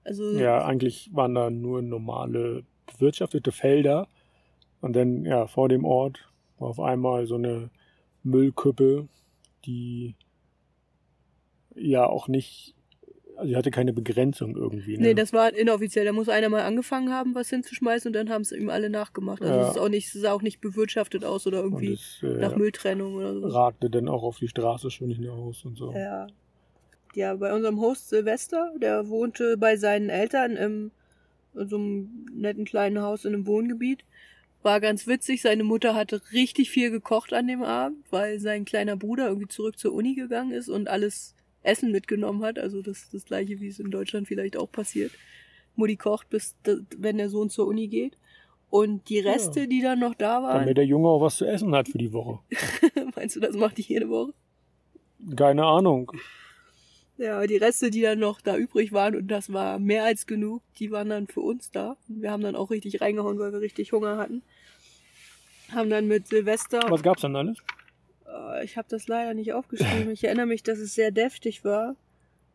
Also 0.05 0.39
Ja, 0.39 0.65
eigentlich 0.65 1.11
waren 1.13 1.35
da 1.35 1.51
nur 1.51 1.83
normale 1.83 2.65
bewirtschaftete 2.87 3.51
Felder. 3.51 4.07
Und 4.81 4.95
dann, 4.95 5.25
ja, 5.25 5.47
vor 5.49 5.69
dem 5.69 5.85
Ort 5.85 6.29
war 6.59 6.69
auf 6.69 6.81
einmal 6.81 7.27
so 7.27 7.35
eine 7.37 7.71
Müllkippe, 8.23 9.09
die 9.65 10.15
ja 11.75 12.07
auch 12.07 12.29
nicht, 12.29 12.75
also 13.43 13.51
die 13.51 13.57
hatte 13.57 13.71
keine 13.71 13.93
Begrenzung 13.93 14.57
irgendwie. 14.57 14.97
Ne? 14.97 15.09
Nee, 15.09 15.15
das 15.15 15.33
war 15.33 15.53
inoffiziell. 15.55 16.05
Da 16.05 16.13
muss 16.13 16.29
einer 16.29 16.49
mal 16.49 16.63
angefangen 16.63 17.11
haben, 17.13 17.35
was 17.35 17.51
hinzuschmeißen 17.51 18.09
und 18.09 18.13
dann 18.15 18.31
haben 18.31 18.43
es 18.43 18.53
ihm 18.53 18.71
alle 18.71 18.91
nachgemacht. 18.91 19.43
Also 19.43 19.55
Ja. 19.55 19.63
es 19.69 19.77
ist 19.77 19.79
auch 19.81 19.89
nicht, 19.89 20.07
es 20.15 20.21
sah 20.21 20.33
auch 20.33 20.43
nicht 20.43 20.61
bewirtschaftet 20.61 21.25
aus 21.25 21.47
oder 21.47 21.63
irgendwie 21.63 21.93
es 21.93 22.21
äh, 22.23 22.27
nach 22.41 22.57
Mülltrennung 22.57 23.15
oder 23.15 23.35
so. 23.35 23.47
ragte 23.49 23.91
dann 23.91 24.09
auch 24.09 24.23
auf 24.23 24.39
die 24.39 24.49
Straße 24.49 24.91
schon 24.91 25.09
nicht 25.09 25.21
mehr 25.21 25.33
aus 25.33 25.65
und 25.65 25.77
so. 25.77 25.93
Ja. 25.93 26.27
Ja, 27.15 27.35
bei 27.35 27.53
unserem 27.53 27.79
Host 27.81 28.09
Silvester, 28.09 28.73
der 28.81 29.09
wohnte 29.09 29.57
bei 29.59 29.77
seinen 29.77 30.09
Eltern 30.09 30.57
im 30.57 30.91
in 31.55 31.69
so 31.69 31.77
einem 31.77 32.27
netten 32.35 32.65
kleinen 32.65 33.03
Haus 33.03 33.27
in 33.27 33.35
einem 33.35 33.47
Wohngebiet. 33.47 34.05
War 34.63 34.81
ganz 34.81 35.07
witzig. 35.07 35.43
Seine 35.43 35.65
Mutter 35.65 35.95
hatte 35.95 36.23
richtig 36.33 36.71
viel 36.71 36.91
gekocht 36.91 37.33
an 37.35 37.47
dem 37.49 37.63
Abend, 37.63 37.99
weil 38.11 38.39
sein 38.41 38.65
kleiner 38.65 38.97
Bruder 38.97 39.27
irgendwie 39.29 39.49
zurück 39.49 39.79
zur 39.79 39.93
Uni 39.93 40.15
gegangen 40.15 40.53
ist 40.53 40.69
und 40.71 40.89
alles 40.89 41.35
Essen 41.63 41.93
mitgenommen 41.93 42.43
hat. 42.43 42.59
Also 42.59 42.83
das, 42.83 43.09
das 43.11 43.25
gleiche, 43.25 43.61
wie 43.61 43.69
es 43.69 43.79
in 43.79 43.91
Deutschland 43.91 44.29
vielleicht 44.29 44.57
auch 44.57 44.71
passiert. 44.71 45.13
Mutti 45.77 45.97
kocht, 45.97 46.29
bis 46.31 46.57
wenn 46.97 47.19
der 47.19 47.31
Sohn 47.31 47.51
zur 47.51 47.67
Uni 47.67 47.89
geht. 47.89 48.17
Und 48.71 49.09
die 49.11 49.21
Reste, 49.21 49.61
ja. 49.61 49.67
die 49.67 49.83
dann 49.83 49.99
noch 49.99 50.15
da 50.15 50.43
waren. 50.43 50.61
Damit 50.61 50.79
der 50.79 50.87
Junge 50.87 51.09
auch 51.09 51.21
was 51.21 51.37
zu 51.37 51.45
essen 51.45 51.75
hat 51.75 51.89
für 51.89 51.99
die 51.99 52.13
Woche. 52.13 52.39
Meinst 53.17 53.37
du, 53.37 53.41
das 53.41 53.55
macht 53.55 53.77
die 53.77 53.83
jede 53.83 54.09
Woche? 54.09 54.33
Keine 55.37 55.65
Ahnung. 55.65 56.11
Ja, 57.19 57.47
die 57.47 57.59
Reste, 57.59 57.91
die 57.91 58.01
dann 58.01 58.19
noch 58.19 58.41
da 58.41 58.57
übrig 58.57 58.93
waren, 58.93 59.15
und 59.15 59.29
das 59.29 59.53
war 59.53 59.79
mehr 59.79 60.05
als 60.05 60.27
genug, 60.27 60.63
die 60.79 60.91
waren 60.91 61.11
dann 61.11 61.27
für 61.27 61.41
uns 61.41 61.71
da. 61.71 61.97
Wir 62.09 62.31
haben 62.31 62.43
dann 62.43 62.57
auch 62.57 62.71
richtig 62.71 63.01
reingehauen, 63.03 63.39
weil 63.39 63.53
wir 63.53 63.61
richtig 63.61 63.93
Hunger 63.93 64.17
hatten. 64.17 64.43
Haben 65.71 65.91
dann 65.91 66.09
mit 66.09 66.29
Silvester. 66.29 66.81
Was 66.89 67.03
gab's 67.03 67.23
dann 67.23 67.37
alles? 67.37 67.59
Äh, 68.33 68.65
ich 68.65 68.77
habe 68.77 68.89
das 68.89 69.09
leider 69.09 69.35
nicht 69.35 69.53
aufgeschrieben. 69.53 70.11
Ich 70.11 70.25
erinnere 70.25 70.47
mich, 70.47 70.63
dass 70.63 70.79
es 70.79 70.95
sehr 70.95 71.11
deftig 71.11 71.65
war. 71.65 71.97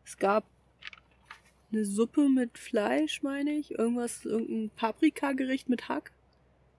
Es 0.04 0.18
gab 0.18 0.44
eine 1.72 1.84
Suppe 1.84 2.28
mit 2.28 2.58
Fleisch, 2.58 3.22
meine 3.22 3.52
ich. 3.52 3.78
Irgendwas, 3.78 4.24
irgendein 4.24 4.70
Paprikagericht 4.76 5.68
mit 5.68 5.88
Hack. 5.88 6.12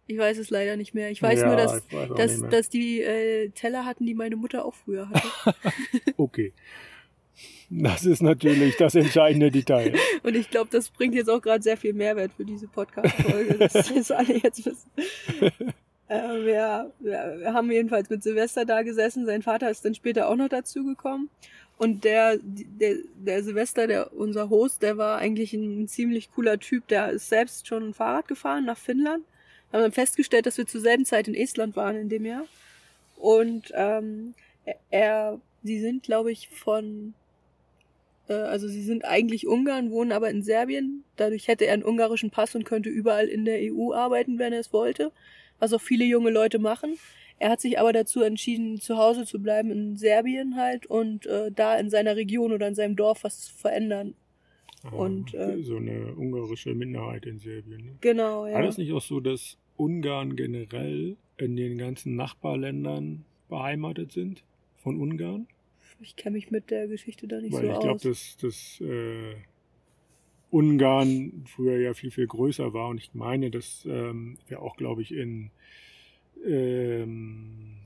Ich 0.08 0.18
weiß 0.18 0.40
es 0.40 0.50
leider 0.50 0.76
nicht 0.76 0.96
mehr. 0.96 1.12
Ich 1.12 1.22
weiß 1.22 1.42
ja, 1.42 1.48
nur, 1.48 1.56
dass, 1.56 1.84
dass, 2.18 2.42
dass 2.50 2.70
die 2.70 3.02
äh, 3.02 3.50
Teller 3.50 3.86
hatten, 3.86 4.08
die 4.08 4.16
meine 4.16 4.36
Mutter 4.36 4.66
auch 4.66 4.74
früher 4.74 5.08
hatte. 5.10 5.56
okay. 6.18 6.54
Das 7.70 8.04
ist 8.04 8.24
natürlich 8.24 8.76
das 8.78 8.96
entscheidende 8.96 9.52
Detail. 9.52 9.94
Und 10.24 10.36
ich 10.36 10.50
glaube, 10.50 10.70
das 10.72 10.90
bringt 10.90 11.14
jetzt 11.14 11.30
auch 11.30 11.42
gerade 11.42 11.62
sehr 11.62 11.78
viel 11.78 11.94
Mehrwert 11.94 12.34
für 12.34 12.44
diese 12.44 12.68
Podcast-Folge, 12.68 13.60
dass 13.60 13.74
das 13.74 14.10
alle 14.10 14.38
jetzt 14.38 14.66
wissen. 14.66 14.90
Äh, 16.10 16.44
wir, 16.44 16.92
wir 17.00 17.54
haben 17.54 17.72
jedenfalls 17.72 18.10
mit 18.10 18.24
Silvester 18.24 18.66
da 18.66 18.82
gesessen. 18.82 19.26
Sein 19.26 19.44
Vater 19.44 19.70
ist 19.70 19.86
dann 19.86 19.96
später 19.96 20.28
auch 20.28 20.36
noch 20.36 20.50
dazu 20.50 20.84
gekommen. 20.84 21.30
Und 21.78 22.04
der, 22.04 22.38
der, 22.42 22.98
der 23.16 23.44
Silvester, 23.44 23.88
der, 23.88 24.12
unser 24.14 24.50
Host, 24.50 24.82
der 24.82 24.98
war 24.98 25.20
eigentlich 25.20 25.54
ein, 25.54 25.88
ziemlich 25.88 26.32
cooler 26.34 26.60
Typ. 26.60 26.88
Der 26.90 27.12
ist 27.12 27.30
selbst 27.30 27.68
schon 27.68 27.90
ein 27.90 27.94
Fahrrad 27.94 28.28
gefahren 28.28 28.66
nach 28.66 28.78
Finnland. 28.78 29.24
Wir 29.70 29.78
haben 29.78 29.84
dann 29.84 29.92
festgestellt, 29.94 30.46
dass 30.46 30.58
wir 30.58 30.68
zur 30.68 30.82
selben 30.82 31.06
Zeit 31.06 31.28
in 31.28 31.36
Estland 31.36 31.76
waren 31.76 31.96
in 31.96 32.10
dem 32.10 32.26
Jahr. 32.26 32.46
Und 33.16 33.72
ähm, 33.76 34.34
er, 34.90 35.40
sie 35.64 35.80
sind, 35.80 36.04
glaube 36.04 36.32
ich, 36.32 36.50
von 36.50 37.14
äh, 38.30 38.34
also 38.34 38.68
sie 38.68 38.82
sind 38.82 39.06
eigentlich 39.06 39.48
Ungarn, 39.48 39.92
wohnen 39.92 40.12
aber 40.12 40.30
in 40.30 40.44
Serbien. 40.44 41.04
Dadurch 41.18 41.48
hätte 41.48 41.66
er 41.66 41.74
einen 41.74 41.84
ungarischen 41.84 42.32
Pass 42.32 42.56
und 42.56 42.66
könnte 42.66 42.90
überall 42.90 43.28
in 43.28 43.46
der 43.46 43.60
EU 43.62 43.94
arbeiten, 43.94 44.40
wenn 44.40 44.54
er 44.54 44.60
es 44.60 44.74
wollte, 44.74 45.12
was 45.60 45.74
auch 45.74 45.82
viele 45.82 46.06
junge 46.06 46.32
Leute 46.32 46.60
machen. 46.60 46.98
Er 47.38 47.52
hat 47.52 47.62
sich 47.62 47.80
aber 47.80 47.94
dazu 47.94 48.22
entschieden, 48.22 48.82
zu 48.82 48.98
Hause 48.98 49.26
zu 49.26 49.42
bleiben 49.42 49.72
in 49.72 49.98
Serbien 49.98 50.58
halt 50.58 50.86
und 50.86 51.26
äh, 51.26 51.52
da 51.52 51.78
in 51.78 51.90
seiner 51.90 52.16
Region 52.18 52.52
oder 52.52 52.68
in 52.68 52.76
seinem 52.76 52.96
Dorf 52.96 53.24
was 53.24 53.46
zu 53.46 53.54
verändern. 53.54 54.14
Ah, 54.84 54.90
und 54.90 55.34
äh, 55.34 55.62
so 55.62 55.78
eine 55.78 56.14
ungarische 56.16 56.74
Minderheit 56.74 57.26
in 57.26 57.40
Serbien. 57.40 57.86
Ne? 57.86 57.92
Genau, 58.02 58.46
ja. 58.46 58.56
War 58.56 58.64
das 58.64 58.78
nicht 58.78 58.92
auch 58.94 59.02
so, 59.02 59.20
dass 59.20 59.58
Ungarn 59.78 60.36
generell 60.36 61.16
in 61.38 61.56
den 61.56 61.78
ganzen 61.78 62.16
Nachbarländern 62.16 63.26
beheimatet 63.48 64.12
sind 64.12 64.44
von 64.78 65.00
Ungarn? 65.00 65.48
Ich 66.02 66.16
kenne 66.16 66.36
mich 66.36 66.52
mit 66.52 66.70
der 66.72 66.88
Geschichte 66.88 67.28
da 67.28 67.40
nicht 67.40 67.54
Weil 67.54 67.62
so 67.62 67.68
ich 67.68 67.74
aus. 67.74 67.78
Ich 67.78 67.84
glaube, 67.84 68.00
dass, 68.02 68.38
dass 68.38 68.82
äh, 68.82 69.36
Ungarn 70.52 71.46
früher 71.46 71.78
ja 71.78 71.94
viel, 71.94 72.12
viel 72.12 72.28
größer 72.28 72.74
war. 72.74 72.90
Und 72.90 72.98
ich 72.98 73.14
meine, 73.14 73.52
dass 73.52 73.86
ähm, 73.86 74.38
wir 74.48 74.62
auch, 74.62 74.76
glaube 74.78 75.02
ich, 75.02 75.14
in, 75.14 75.52
ähm, 76.46 77.78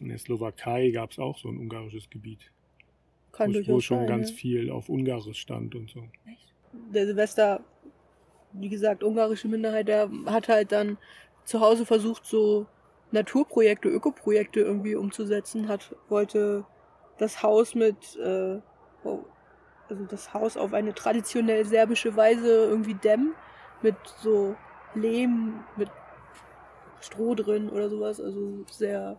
in 0.00 0.08
der 0.08 0.18
Slowakei 0.18 0.90
gab 0.90 1.12
es 1.12 1.18
auch 1.18 1.38
so 1.38 1.48
ein 1.48 1.58
ungarisches 1.58 2.10
Gebiet. 2.10 2.50
Kann 3.32 3.54
wo, 3.54 3.74
wo 3.74 3.80
schon 3.80 3.98
sein, 3.98 4.06
ganz 4.06 4.30
ja. 4.30 4.36
viel 4.36 4.70
auf 4.70 4.88
Ungarisch 4.88 5.38
stand 5.38 5.74
und 5.74 5.90
so. 5.90 6.00
Echt? 6.26 6.52
Der 6.92 7.06
Silvester, 7.06 7.64
wie 8.52 8.68
gesagt, 8.68 9.02
ungarische 9.04 9.48
Minderheit, 9.48 9.88
der 9.88 10.10
hat 10.26 10.48
halt 10.48 10.72
dann 10.72 10.98
zu 11.44 11.60
Hause 11.60 11.86
versucht, 11.86 12.26
so 12.26 12.66
Naturprojekte, 13.10 13.88
Ökoprojekte 13.88 14.60
irgendwie 14.60 14.94
umzusetzen, 14.94 15.68
hat, 15.68 15.94
wollte 16.08 16.64
das 17.18 17.42
Haus 17.42 17.74
mit, 17.74 18.16
äh, 18.16 18.58
oh, 19.04 19.24
also 19.88 20.04
das 20.04 20.34
Haus 20.34 20.56
auf 20.56 20.72
eine 20.72 20.94
traditionell 20.94 21.64
serbische 21.64 22.16
Weise 22.16 22.48
irgendwie 22.48 22.94
dämmen, 22.94 23.34
mit 23.82 23.96
so 24.20 24.56
Lehm, 24.94 25.60
mit 25.76 25.90
Stroh 27.00 27.34
drin 27.34 27.68
oder 27.68 27.88
sowas, 27.88 28.20
also 28.20 28.64
sehr 28.70 29.18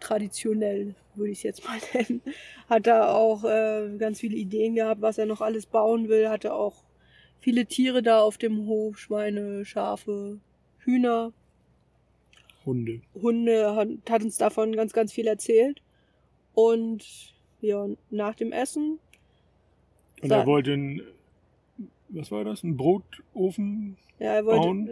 traditionell, 0.00 0.94
würde 1.14 1.32
ich 1.32 1.38
es 1.38 1.42
jetzt 1.42 1.64
mal 1.64 1.78
nennen. 1.94 2.22
Hat 2.68 2.86
da 2.86 3.12
auch 3.12 3.44
äh, 3.44 3.96
ganz 3.98 4.20
viele 4.20 4.36
Ideen 4.36 4.74
gehabt, 4.74 5.02
was 5.02 5.18
er 5.18 5.26
noch 5.26 5.40
alles 5.40 5.66
bauen 5.66 6.08
will, 6.08 6.28
hatte 6.28 6.54
auch 6.54 6.84
viele 7.40 7.66
Tiere 7.66 8.02
da 8.02 8.20
auf 8.20 8.38
dem 8.38 8.66
Hof, 8.66 8.98
Schweine, 8.98 9.64
Schafe, 9.64 10.40
Hühner. 10.78 11.32
Hunde. 12.64 13.00
Hunde 13.14 13.74
hat, 13.74 13.88
hat 14.08 14.22
uns 14.22 14.36
davon 14.36 14.74
ganz, 14.74 14.92
ganz 14.92 15.12
viel 15.12 15.26
erzählt. 15.26 15.82
Und 16.54 17.34
ja, 17.60 17.86
nach 18.10 18.34
dem 18.34 18.52
Essen. 18.52 18.98
Und 20.22 20.30
er 20.30 20.46
wollte 20.46 20.72
ein, 20.72 21.02
was 22.08 22.30
war 22.30 22.44
das, 22.44 22.62
ein 22.62 22.76
Brotofen 22.76 23.96
Ja, 24.18 24.34
er 24.34 24.46
wollte, 24.46 24.60
bauen? 24.60 24.90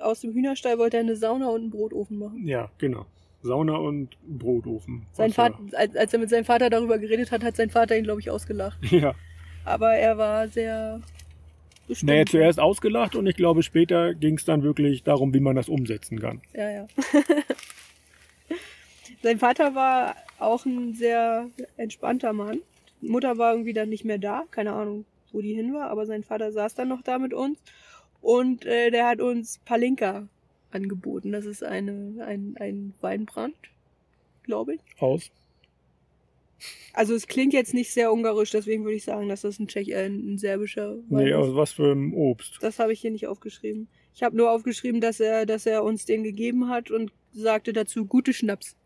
aus 0.00 0.20
dem 0.20 0.32
Hühnerstall 0.32 0.78
wollte 0.78 0.98
er 0.98 1.02
eine 1.02 1.16
Sauna 1.16 1.48
und 1.48 1.62
einen 1.62 1.70
Brotofen 1.70 2.18
machen. 2.18 2.46
Ja, 2.46 2.70
genau. 2.78 3.06
Sauna 3.42 3.76
und 3.76 4.16
Brotofen. 4.26 5.06
Sein 5.12 5.32
Vater, 5.32 5.58
als, 5.72 5.94
als 5.96 6.12
er 6.12 6.18
mit 6.18 6.30
seinem 6.30 6.44
Vater 6.44 6.70
darüber 6.70 6.98
geredet 6.98 7.30
hat, 7.30 7.44
hat 7.44 7.56
sein 7.56 7.70
Vater 7.70 7.96
ihn, 7.96 8.04
glaube 8.04 8.20
ich, 8.20 8.30
ausgelacht. 8.30 8.78
Ja. 8.90 9.14
Aber 9.64 9.94
er 9.94 10.16
war 10.16 10.48
sehr 10.48 11.00
bestimmt. 11.86 12.10
Naja, 12.10 12.24
zuerst 12.24 12.58
ausgelacht 12.58 13.14
und 13.16 13.26
ich 13.26 13.36
glaube, 13.36 13.62
später 13.62 14.14
ging 14.14 14.36
es 14.36 14.44
dann 14.44 14.62
wirklich 14.62 15.02
darum, 15.02 15.34
wie 15.34 15.40
man 15.40 15.56
das 15.56 15.68
umsetzen 15.68 16.20
kann. 16.20 16.40
Ja, 16.54 16.70
ja. 16.70 16.86
Sein 19.22 19.38
Vater 19.38 19.74
war 19.74 20.16
auch 20.38 20.64
ein 20.64 20.94
sehr 20.94 21.48
entspannter 21.76 22.32
Mann. 22.32 22.60
Mutter 23.00 23.38
war 23.38 23.52
irgendwie 23.52 23.72
dann 23.72 23.88
nicht 23.88 24.04
mehr 24.04 24.18
da, 24.18 24.44
keine 24.50 24.72
Ahnung, 24.72 25.04
wo 25.32 25.40
die 25.40 25.54
hin 25.54 25.74
war, 25.74 25.90
aber 25.90 26.06
sein 26.06 26.24
Vater 26.24 26.52
saß 26.52 26.74
dann 26.74 26.88
noch 26.88 27.02
da 27.02 27.18
mit 27.18 27.34
uns 27.34 27.58
und 28.20 28.64
äh, 28.64 28.90
der 28.90 29.06
hat 29.06 29.20
uns 29.20 29.58
Palinka 29.64 30.28
angeboten. 30.70 31.32
Das 31.32 31.46
ist 31.46 31.62
eine, 31.62 32.24
ein, 32.24 32.56
ein 32.58 32.94
Weinbrand, 33.00 33.56
glaube 34.42 34.74
ich. 34.74 34.80
Aus? 34.98 35.30
Also 36.92 37.14
es 37.14 37.28
klingt 37.28 37.52
jetzt 37.52 37.74
nicht 37.74 37.92
sehr 37.92 38.12
ungarisch, 38.12 38.50
deswegen 38.50 38.84
würde 38.84 38.96
ich 38.96 39.04
sagen, 39.04 39.28
dass 39.28 39.42
das 39.42 39.60
ein, 39.60 39.68
Tschech, 39.68 39.88
äh, 39.90 40.06
ein 40.06 40.38
serbischer 40.38 40.96
Wein 41.08 41.24
Nee, 41.24 41.34
aus 41.34 41.54
was 41.54 41.72
für 41.72 41.92
ein 41.92 42.12
Obst? 42.12 42.58
Das 42.60 42.78
habe 42.78 42.92
ich 42.92 43.00
hier 43.00 43.12
nicht 43.12 43.28
aufgeschrieben. 43.28 43.88
Ich 44.14 44.22
habe 44.24 44.36
nur 44.36 44.50
aufgeschrieben, 44.50 45.00
dass 45.00 45.20
er, 45.20 45.46
dass 45.46 45.66
er 45.66 45.84
uns 45.84 46.04
den 46.04 46.24
gegeben 46.24 46.68
hat 46.68 46.90
und 46.90 47.12
sagte 47.32 47.72
dazu 47.72 48.04
gute 48.04 48.32
Schnaps. 48.32 48.76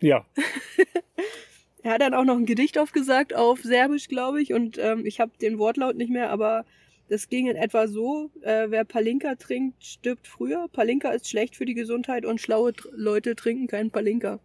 Ja. 0.00 0.24
er 1.82 1.92
hat 1.92 2.00
dann 2.00 2.14
auch 2.14 2.24
noch 2.24 2.36
ein 2.36 2.46
Gedicht 2.46 2.78
aufgesagt 2.78 3.34
auf 3.34 3.62
Serbisch, 3.62 4.08
glaube 4.08 4.42
ich, 4.42 4.52
und 4.52 4.78
ähm, 4.78 5.06
ich 5.06 5.20
habe 5.20 5.32
den 5.40 5.58
Wortlaut 5.58 5.96
nicht 5.96 6.10
mehr, 6.10 6.30
aber 6.30 6.64
das 7.08 7.28
ging 7.28 7.48
in 7.48 7.56
etwa 7.56 7.88
so, 7.88 8.30
äh, 8.42 8.66
wer 8.68 8.84
Palinka 8.84 9.34
trinkt, 9.34 9.84
stirbt 9.84 10.28
früher. 10.28 10.68
Palinka 10.72 11.10
ist 11.10 11.28
schlecht 11.28 11.56
für 11.56 11.64
die 11.64 11.74
Gesundheit 11.74 12.24
und 12.24 12.40
schlaue 12.40 12.72
Tr 12.72 12.90
Leute 12.94 13.34
trinken 13.34 13.66
keinen 13.66 13.90
Palinka. 13.90 14.38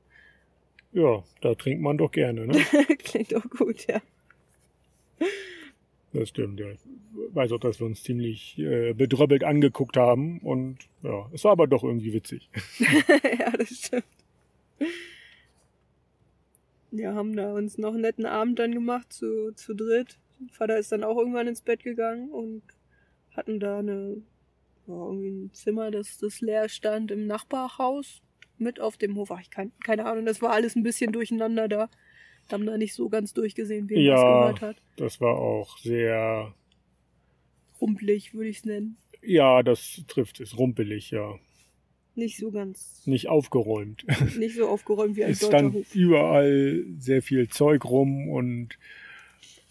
Ja, 0.91 1.23
da 1.41 1.53
trinkt 1.53 1.83
man 1.83 1.97
doch 1.97 2.11
gerne, 2.11 2.47
ne? 2.47 2.57
Klingt 3.03 3.33
doch 3.33 3.47
gut, 3.49 3.85
ja. 3.87 4.01
Das 6.13 6.29
stimmt, 6.29 6.59
ja. 6.59 6.71
Ich 6.71 6.79
weiß 7.35 7.51
auch, 7.51 7.59
dass 7.59 7.79
wir 7.79 7.85
uns 7.85 8.01
ziemlich 8.01 8.57
äh, 8.57 8.93
bedröppelt 8.93 9.43
angeguckt 9.43 9.97
haben 9.97 10.39
und 10.39 10.77
ja, 11.03 11.29
es 11.33 11.43
war 11.43 11.51
aber 11.51 11.67
doch 11.67 11.83
irgendwie 11.83 12.13
witzig. 12.13 12.49
ja, 13.39 13.51
das 13.51 13.69
stimmt. 13.69 14.05
Wir 16.97 17.13
haben 17.13 17.35
da 17.35 17.53
uns 17.53 17.77
noch 17.77 17.93
einen 17.93 18.01
netten 18.01 18.25
Abend 18.25 18.59
dann 18.59 18.71
gemacht 18.71 19.11
zu, 19.11 19.53
zu 19.53 19.73
dritt. 19.73 20.17
Vater 20.51 20.77
ist 20.77 20.91
dann 20.91 21.03
auch 21.03 21.17
irgendwann 21.17 21.47
ins 21.47 21.61
Bett 21.61 21.83
gegangen 21.83 22.29
und 22.29 22.63
hatten 23.35 23.59
da 23.59 23.79
eine, 23.79 24.21
ja, 24.87 24.93
irgendwie 24.93 25.29
ein 25.29 25.53
Zimmer, 25.53 25.91
das, 25.91 26.17
das 26.17 26.41
leer 26.41 26.69
stand 26.69 27.11
im 27.11 27.27
Nachbarhaus 27.27 28.21
mit 28.57 28.79
auf 28.79 28.97
dem 28.97 29.15
Hof. 29.15 29.31
Ach, 29.31 29.41
ich 29.41 29.49
kann, 29.49 29.71
keine 29.83 30.05
Ahnung, 30.05 30.25
das 30.25 30.41
war 30.41 30.51
alles 30.51 30.75
ein 30.75 30.83
bisschen 30.83 31.11
durcheinander 31.11 31.67
da. 31.67 31.89
Haben 32.51 32.65
da 32.65 32.77
nicht 32.77 32.93
so 32.93 33.09
ganz 33.09 33.33
durchgesehen, 33.33 33.89
wem 33.89 33.99
ja, 33.99 34.13
das 34.13 34.21
gehört 34.21 34.61
hat. 34.61 34.77
Das 34.97 35.19
war 35.19 35.35
auch 35.35 35.77
sehr 35.79 36.53
rumpelig, 37.81 38.33
würde 38.33 38.49
ich 38.49 38.57
es 38.57 38.65
nennen. 38.65 38.97
Ja, 39.21 39.63
das 39.63 40.03
trifft 40.07 40.39
es, 40.39 40.57
rumpelig, 40.57 41.11
ja 41.11 41.39
nicht 42.17 42.37
so 42.37 42.51
ganz. 42.51 43.05
Nicht 43.05 43.27
aufgeräumt. 43.27 44.05
Nicht 44.37 44.55
so 44.55 44.67
aufgeräumt 44.67 45.15
wie 45.15 45.23
ein 45.23 45.31
es 45.31 45.45
stand 45.45 45.73
Hof. 45.73 45.95
überall 45.95 46.85
sehr 46.97 47.21
viel 47.21 47.47
Zeug 47.49 47.85
rum 47.85 48.29
und 48.29 48.77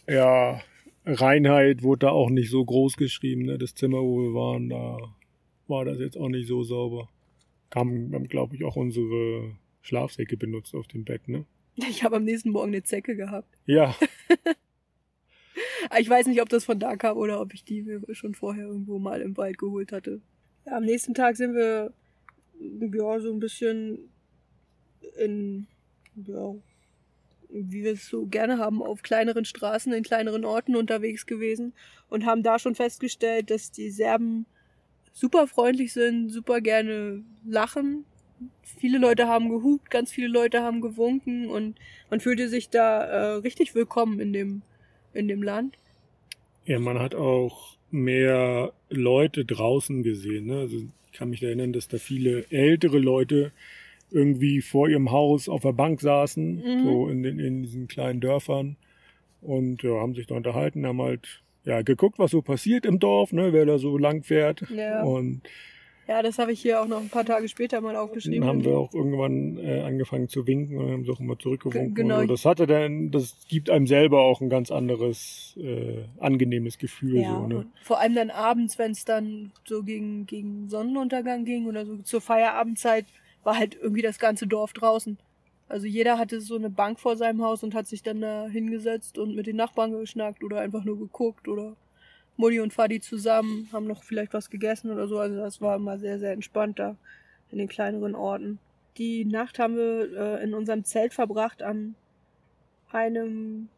ja, 0.07 0.61
Reinheit 1.07 1.83
wurde 1.83 2.07
da 2.07 2.11
auch 2.11 2.31
nicht 2.31 2.51
so 2.51 2.65
groß 2.65 2.97
geschrieben. 2.97 3.43
Ne? 3.43 3.59
Das 3.59 3.75
Zimmer, 3.75 4.03
wo 4.03 4.23
wir 4.23 4.35
waren, 4.35 4.69
da 4.69 4.99
war 5.69 5.85
das 5.85 5.99
jetzt 5.99 6.17
auch 6.17 6.29
nicht 6.29 6.49
so 6.49 6.63
sauber. 6.63 7.09
Haben, 7.75 8.13
haben 8.15 8.29
glaube 8.29 8.55
ich, 8.55 8.65
auch 8.65 8.77
unsere 8.77 9.57
Schlafsäcke 9.83 10.37
benutzt 10.37 10.75
auf 10.75 10.87
dem 10.87 11.05
Bett, 11.05 11.29
ne? 11.29 11.45
Ich 11.77 12.05
habe 12.05 12.17
am 12.17 12.25
nächsten 12.25 12.51
Morgen 12.51 12.69
eine 12.69 12.85
Zecke 12.85 13.17
gehabt. 13.17 13.49
Ja. 13.67 13.97
ich 15.99 16.09
weiß 16.09 16.27
nicht, 16.27 16.41
ob 16.41 16.49
das 16.49 16.65
von 16.65 16.79
da 16.79 16.97
kam 16.97 17.17
oder 17.17 17.41
ob 17.41 17.53
ich 17.53 17.65
die 17.65 17.85
schon 18.13 18.35
vorher 18.35 18.67
irgendwo 18.67 18.99
mal 18.99 19.21
im 19.21 19.37
Wald 19.37 19.59
geholt 19.59 19.91
hatte. 19.91 20.21
Ja, 20.67 20.77
am 20.77 20.85
nächsten 20.85 21.15
Tag 21.15 21.37
sind 21.37 21.55
wir 21.55 21.93
ja 22.93 23.21
so 23.21 23.33
ein 23.33 23.41
bisschen 23.41 24.11
in 25.19 25.67
ja, 26.17 26.55
wie 27.49 27.85
wir 27.85 27.93
es 27.93 28.09
so 28.09 28.27
gerne 28.27 28.59
haben, 28.59 28.83
auf 28.83 29.03
kleineren 29.03 29.45
Straßen, 29.45 29.93
in 29.93 30.03
kleineren 30.03 30.45
Orten 30.45 30.77
unterwegs 30.77 31.27
gewesen 31.27 31.73
und 32.09 32.27
haben 32.27 32.43
da 32.43 32.59
schon 32.59 32.75
festgestellt, 32.75 33.51
dass 33.51 33.71
die 33.71 33.91
Serben 33.91 34.47
super 35.13 35.47
freundlich 35.47 35.93
sind, 35.93 36.31
super 36.31 36.61
gerne 36.61 37.23
lachen. 37.47 38.05
Viele 38.63 38.99
Leute 38.99 39.29
haben 39.29 39.49
gehupt, 39.49 39.91
ganz 39.91 40.11
viele 40.11 40.27
Leute 40.27 40.63
haben 40.63 40.81
gewunken 40.81 41.49
und 41.49 41.79
man 42.11 42.21
fühlte 42.21 42.49
sich 42.49 42.71
da 42.71 43.05
äh, 43.05 43.35
richtig 43.37 43.75
willkommen 43.75 44.19
in 44.19 44.33
dem, 44.33 44.63
in 45.13 45.29
dem 45.29 45.43
Land. 45.43 45.77
Ja, 46.65 46.79
man 46.81 46.99
hat 46.99 47.15
auch 47.15 47.77
mehr 47.91 48.73
Leute 48.89 49.45
draußen 49.45 50.03
gesehen. 50.03 50.47
Ne? 50.47 50.59
Also 50.59 50.79
kann 51.15 51.31
mich 51.31 51.43
erinnern, 51.43 51.73
dass 51.73 51.89
da 51.89 51.99
viele 51.99 52.45
ältere 52.51 52.99
Leute 52.99 53.53
irgendwie 54.11 54.61
vor 54.61 54.89
ihrem 54.89 55.11
Haus 55.11 55.49
auf 55.49 55.63
der 55.63 55.73
Bank 55.73 56.01
saßen, 56.01 56.57
mhm. 56.57 56.85
so 56.85 57.09
in, 57.09 57.23
den, 57.23 57.39
in 57.39 57.63
diesen 57.63 57.89
kleinen 57.89 58.21
Dörfern 58.21 58.77
und 59.41 59.83
ja, 59.83 59.91
haben 60.01 60.15
sich 60.15 60.27
da 60.27 60.35
unterhalten, 60.35 60.87
haben 60.87 61.03
halt 61.03 61.43
ja 61.65 61.83
geguckt, 61.83 62.19
was 62.19 62.31
so 62.31 62.43
passiert 62.43 62.87
im 62.87 62.99
Dorf, 62.99 63.33
ne, 63.33 63.53
wer 63.53 63.67
da 63.67 63.79
so 63.79 63.97
lang 63.97 64.23
fährt 64.23 64.63
ja. 64.71 65.03
und 65.03 65.43
ja, 66.07 66.23
das 66.23 66.39
habe 66.39 66.53
ich 66.53 66.61
hier 66.61 66.83
auch 66.83 66.87
noch 66.87 67.01
ein 67.01 67.09
paar 67.09 67.25
Tage 67.25 67.49
später 67.49 67.81
mal 67.81 67.97
aufgeschrieben. 67.97 68.41
Dann 68.41 68.49
haben 68.49 68.65
wir 68.65 68.77
auch 68.77 68.93
irgendwann 68.93 69.59
äh, 69.59 69.81
angefangen 69.81 70.29
zu 70.29 70.47
winken 70.47 70.77
und 70.77 70.93
haben 70.93 71.05
sie 71.05 71.11
auch 71.11 71.21
immer 71.21 71.39
zurückgewunken. 71.39 71.95
Genau. 71.95 72.21
So. 72.21 72.27
Das 72.27 72.45
hatte 72.45 72.67
dann, 72.67 73.11
das 73.11 73.37
gibt 73.49 73.71
einem 73.71 73.87
selber 73.87 74.21
auch 74.21 74.41
ein 74.41 74.51
ganz 74.51 74.71
anderes 74.71 75.57
äh, 75.57 76.05
angenehmes 76.19 76.79
Gefühl. 76.79 77.21
Ja, 77.21 77.41
so, 77.41 77.47
ne? 77.47 77.67
vor 77.83 78.01
allem 78.01 78.15
dann 78.15 78.31
abends, 78.31 78.79
wenn 78.79 78.91
es 78.91 79.05
dann 79.05 79.53
so 79.65 79.83
gegen, 79.83 80.27
gegen 80.27 80.69
Sonnenuntergang 80.69 81.45
ging 81.45 81.67
oder 81.67 81.87
so 81.87 81.97
zur 81.99 82.21
Feierabendzeit, 82.21 83.07
war 83.43 83.59
halt 83.59 83.77
irgendwie 83.81 84.03
das 84.03 84.19
ganze 84.19 84.47
Dorf 84.47 84.73
draußen. 84.73 85.19
Also 85.69 85.87
jeder 85.87 86.19
hatte 86.19 86.41
so 86.41 86.57
eine 86.57 86.71
Bank 86.71 87.01
vor 87.01 87.17
seinem 87.17 87.43
Haus 87.43 87.63
und 87.63 87.75
hat 87.75 87.87
sich 87.87 88.03
dann 88.03 88.21
da 88.21 88.47
hingesetzt 88.47 89.17
und 89.17 89.35
mit 89.35 89.47
den 89.47 89.57
Nachbarn 89.57 89.93
geschnackt 89.93 90.45
oder 90.45 90.61
einfach 90.61 90.85
nur 90.85 90.99
geguckt 90.99 91.49
oder 91.49 91.77
Mutti 92.37 92.61
und 92.61 92.73
Fadi 92.73 93.01
zusammen, 93.01 93.69
haben 93.73 93.87
noch 93.87 94.03
vielleicht 94.03 94.35
was 94.35 94.51
gegessen 94.51 94.91
oder 94.91 95.07
so. 95.07 95.19
Also 95.19 95.37
das 95.37 95.61
war 95.61 95.77
immer 95.77 95.99
sehr, 95.99 96.19
sehr 96.19 96.33
entspannt 96.33 96.79
da 96.79 96.97
in 97.51 97.59
den 97.59 97.69
kleineren 97.69 98.15
Orten. 98.15 98.59
Die 98.97 99.25
Nacht 99.25 99.59
haben 99.59 99.77
wir 99.77 100.13
äh, 100.17 100.45
in 100.45 100.55
unserem 100.55 100.85
Zelt 100.85 101.15
verbracht 101.15 101.63
an 101.63 101.95
einem, 102.91 103.69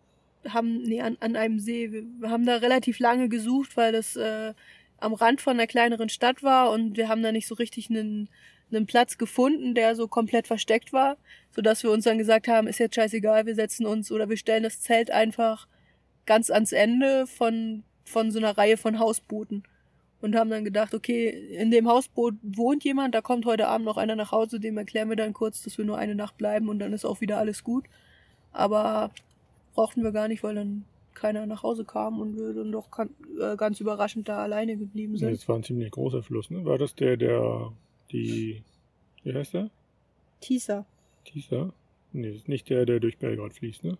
haben, 0.48 0.82
nee, 0.82 1.00
an, 1.00 1.16
an 1.20 1.36
einem 1.36 1.58
See. 1.58 1.90
Wir 1.92 2.30
haben 2.30 2.46
da 2.46 2.56
relativ 2.56 2.98
lange 2.98 3.28
gesucht, 3.28 3.76
weil 3.76 3.92
das 3.92 4.16
äh, 4.16 4.52
am 4.98 5.14
Rand 5.14 5.40
von 5.40 5.54
einer 5.54 5.66
kleineren 5.66 6.08
Stadt 6.08 6.42
war 6.42 6.70
und 6.70 6.96
wir 6.96 7.08
haben 7.08 7.22
da 7.22 7.32
nicht 7.32 7.46
so 7.46 7.54
richtig 7.54 7.90
einen 7.90 8.28
einen 8.70 8.86
Platz 8.86 9.18
gefunden, 9.18 9.74
der 9.74 9.94
so 9.94 10.08
komplett 10.08 10.46
versteckt 10.46 10.92
war, 10.92 11.16
so 11.50 11.62
dass 11.62 11.82
wir 11.82 11.90
uns 11.90 12.04
dann 12.04 12.18
gesagt 12.18 12.48
haben, 12.48 12.66
ist 12.66 12.78
jetzt 12.78 12.96
scheißegal, 12.96 13.46
wir 13.46 13.54
setzen 13.54 13.86
uns 13.86 14.10
oder 14.10 14.28
wir 14.28 14.36
stellen 14.36 14.64
das 14.64 14.80
Zelt 14.80 15.10
einfach 15.10 15.68
ganz 16.26 16.50
ans 16.50 16.72
Ende 16.72 17.26
von, 17.26 17.84
von 18.06 18.30
so 18.30 18.38
einer 18.38 18.56
Reihe 18.56 18.76
von 18.76 18.98
Hausbooten 18.98 19.64
und 20.20 20.34
haben 20.34 20.50
dann 20.50 20.64
gedacht, 20.64 20.94
okay, 20.94 21.28
in 21.28 21.70
dem 21.70 21.88
Hausboot 21.88 22.34
wohnt 22.42 22.84
jemand, 22.84 23.14
da 23.14 23.20
kommt 23.20 23.44
heute 23.44 23.68
Abend 23.68 23.84
noch 23.84 23.96
einer 23.96 24.16
nach 24.16 24.32
Hause, 24.32 24.60
dem 24.60 24.78
erklären 24.78 25.08
wir 25.08 25.16
dann 25.16 25.32
kurz, 25.32 25.62
dass 25.62 25.76
wir 25.76 25.84
nur 25.84 25.98
eine 25.98 26.14
Nacht 26.14 26.38
bleiben 26.38 26.68
und 26.68 26.78
dann 26.78 26.92
ist 26.92 27.04
auch 27.04 27.20
wieder 27.20 27.38
alles 27.38 27.64
gut. 27.64 27.84
Aber 28.52 29.10
brauchten 29.74 30.02
wir 30.02 30.12
gar 30.12 30.28
nicht, 30.28 30.42
weil 30.42 30.54
dann 30.54 30.84
keiner 31.14 31.46
nach 31.46 31.62
Hause 31.62 31.84
kam 31.84 32.20
und 32.20 32.36
wir 32.36 32.54
dann 32.54 32.72
doch 32.72 32.88
äh, 32.98 33.56
ganz 33.56 33.80
überraschend 33.80 34.28
da 34.28 34.38
alleine 34.38 34.76
geblieben 34.76 35.16
sind. 35.16 35.32
Das 35.32 35.48
war 35.48 35.56
ein 35.56 35.64
ziemlich 35.64 35.90
großer 35.90 36.22
Fluss, 36.22 36.50
ne? 36.50 36.64
War 36.64 36.78
das 36.78 36.94
der, 36.94 37.16
der 37.16 37.72
die, 38.12 38.62
wie 39.22 39.34
heißt 39.34 39.54
der? 39.54 39.70
Tisa. 40.40 40.86
Tisa? 41.24 41.72
Nee, 42.12 42.28
das 42.28 42.42
ist 42.42 42.48
nicht 42.48 42.68
der, 42.68 42.86
der 42.86 43.00
durch 43.00 43.18
Belgrad 43.18 43.54
fließt, 43.54 43.84
ne? 43.84 43.98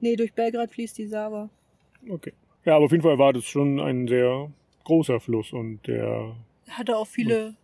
Nee, 0.00 0.16
durch 0.16 0.32
Belgrad 0.32 0.70
fließt 0.70 0.98
die 0.98 1.06
Sava. 1.06 1.48
Okay. 2.08 2.32
Ja, 2.64 2.76
aber 2.76 2.86
auf 2.86 2.92
jeden 2.92 3.02
Fall 3.02 3.18
war 3.18 3.32
das 3.32 3.44
schon 3.44 3.80
ein 3.80 4.06
sehr 4.06 4.50
großer 4.84 5.20
Fluss 5.20 5.52
und 5.52 5.86
der. 5.86 6.36
Hatte 6.68 6.96
auch 6.96 7.06
viele, 7.06 7.56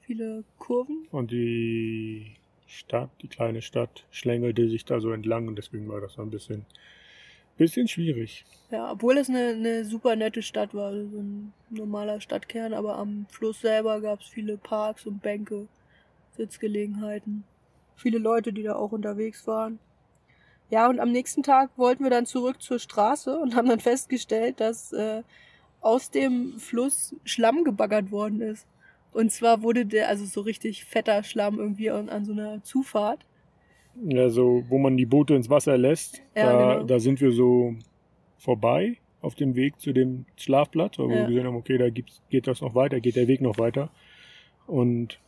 viele 0.00 0.44
Kurven. 0.58 1.06
Und 1.10 1.30
die 1.30 2.36
Stadt, 2.66 3.10
die 3.22 3.28
kleine 3.28 3.62
Stadt, 3.62 4.04
schlängelte 4.10 4.68
sich 4.68 4.84
da 4.84 5.00
so 5.00 5.12
entlang 5.12 5.48
und 5.48 5.56
deswegen 5.56 5.88
war 5.88 6.00
das 6.00 6.14
so 6.14 6.22
ein 6.22 6.30
bisschen 6.30 6.66
bisschen 7.58 7.88
schwierig. 7.88 8.46
Ja, 8.70 8.92
obwohl 8.92 9.18
es 9.18 9.28
eine, 9.28 9.48
eine 9.48 9.84
super 9.84 10.16
nette 10.16 10.42
Stadt 10.42 10.72
war, 10.74 10.86
also 10.88 11.08
so 11.08 11.18
ein 11.18 11.52
normaler 11.68 12.20
Stadtkern, 12.20 12.72
aber 12.72 12.96
am 12.96 13.26
Fluss 13.28 13.60
selber 13.60 14.00
gab 14.00 14.20
es 14.20 14.28
viele 14.28 14.56
Parks 14.56 15.04
und 15.06 15.20
Bänke, 15.20 15.66
Sitzgelegenheiten, 16.36 17.44
viele 17.96 18.18
Leute, 18.18 18.52
die 18.52 18.62
da 18.62 18.76
auch 18.76 18.92
unterwegs 18.92 19.46
waren. 19.46 19.78
Ja, 20.70 20.88
und 20.88 21.00
am 21.00 21.12
nächsten 21.12 21.42
Tag 21.42 21.70
wollten 21.76 22.04
wir 22.04 22.10
dann 22.10 22.26
zurück 22.26 22.60
zur 22.60 22.78
Straße 22.78 23.38
und 23.38 23.54
haben 23.54 23.68
dann 23.68 23.80
festgestellt, 23.80 24.60
dass 24.60 24.92
äh, 24.92 25.22
aus 25.80 26.10
dem 26.10 26.58
Fluss 26.58 27.14
Schlamm 27.24 27.64
gebaggert 27.64 28.10
worden 28.10 28.40
ist. 28.40 28.66
Und 29.12 29.32
zwar 29.32 29.62
wurde 29.62 29.86
der, 29.86 30.08
also 30.08 30.26
so 30.26 30.42
richtig 30.42 30.84
fetter 30.84 31.22
Schlamm 31.22 31.58
irgendwie 31.58 31.90
an, 31.90 32.08
an 32.08 32.24
so 32.24 32.32
einer 32.32 32.62
Zufahrt. 32.62 33.24
Ja, 34.04 34.28
so, 34.28 34.62
wo 34.68 34.78
man 34.78 34.96
die 34.96 35.06
Boote 35.06 35.34
ins 35.34 35.50
Wasser 35.50 35.76
lässt, 35.76 36.22
ja, 36.36 36.44
da, 36.52 36.74
genau. 36.74 36.86
da 36.86 37.00
sind 37.00 37.20
wir 37.20 37.32
so 37.32 37.74
vorbei 38.36 38.98
auf 39.20 39.34
dem 39.34 39.56
Weg 39.56 39.80
zu 39.80 39.92
dem 39.92 40.26
Schlafplatz, 40.36 40.98
wo 40.98 41.08
Ja. 41.08 41.16
wir 41.16 41.26
gesehen 41.26 41.46
haben, 41.46 41.56
okay, 41.56 41.78
da 41.78 41.90
gibt's, 41.90 42.22
geht 42.30 42.46
das 42.46 42.60
noch 42.60 42.74
weiter, 42.74 43.00
geht 43.00 43.16
der 43.16 43.26
Weg 43.26 43.40
noch 43.40 43.58
weiter. 43.58 43.90
Und 44.66 45.18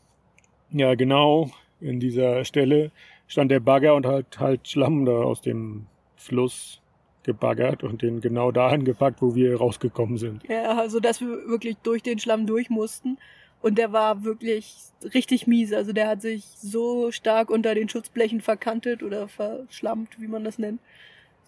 ja, 0.70 0.94
genau 0.94 1.50
in 1.80 1.98
dieser 1.98 2.44
Stelle 2.44 2.92
stand 3.30 3.50
der 3.52 3.60
Bagger 3.60 3.94
und 3.94 4.06
hat 4.06 4.40
halt 4.40 4.66
Schlamm 4.68 5.04
da 5.04 5.12
aus 5.12 5.40
dem 5.40 5.86
Fluss 6.16 6.80
gebaggert 7.22 7.84
und 7.84 8.02
den 8.02 8.20
genau 8.20 8.50
dahin 8.50 8.84
gepackt, 8.84 9.22
wo 9.22 9.36
wir 9.36 9.56
rausgekommen 9.56 10.18
sind. 10.18 10.42
Ja, 10.48 10.76
also 10.76 10.98
dass 10.98 11.20
wir 11.20 11.46
wirklich 11.46 11.76
durch 11.82 12.02
den 12.02 12.18
Schlamm 12.18 12.46
durch 12.46 12.70
mussten. 12.70 13.18
Und 13.62 13.78
der 13.78 13.92
war 13.92 14.24
wirklich 14.24 14.74
richtig 15.14 15.46
mies. 15.46 15.72
Also 15.72 15.92
der 15.92 16.08
hat 16.08 16.22
sich 16.22 16.44
so 16.56 17.12
stark 17.12 17.50
unter 17.50 17.74
den 17.74 17.88
Schutzblechen 17.88 18.40
verkantet 18.40 19.02
oder 19.02 19.28
verschlammt, 19.28 20.18
wie 20.18 20.28
man 20.28 20.42
das 20.44 20.58
nennt, 20.58 20.80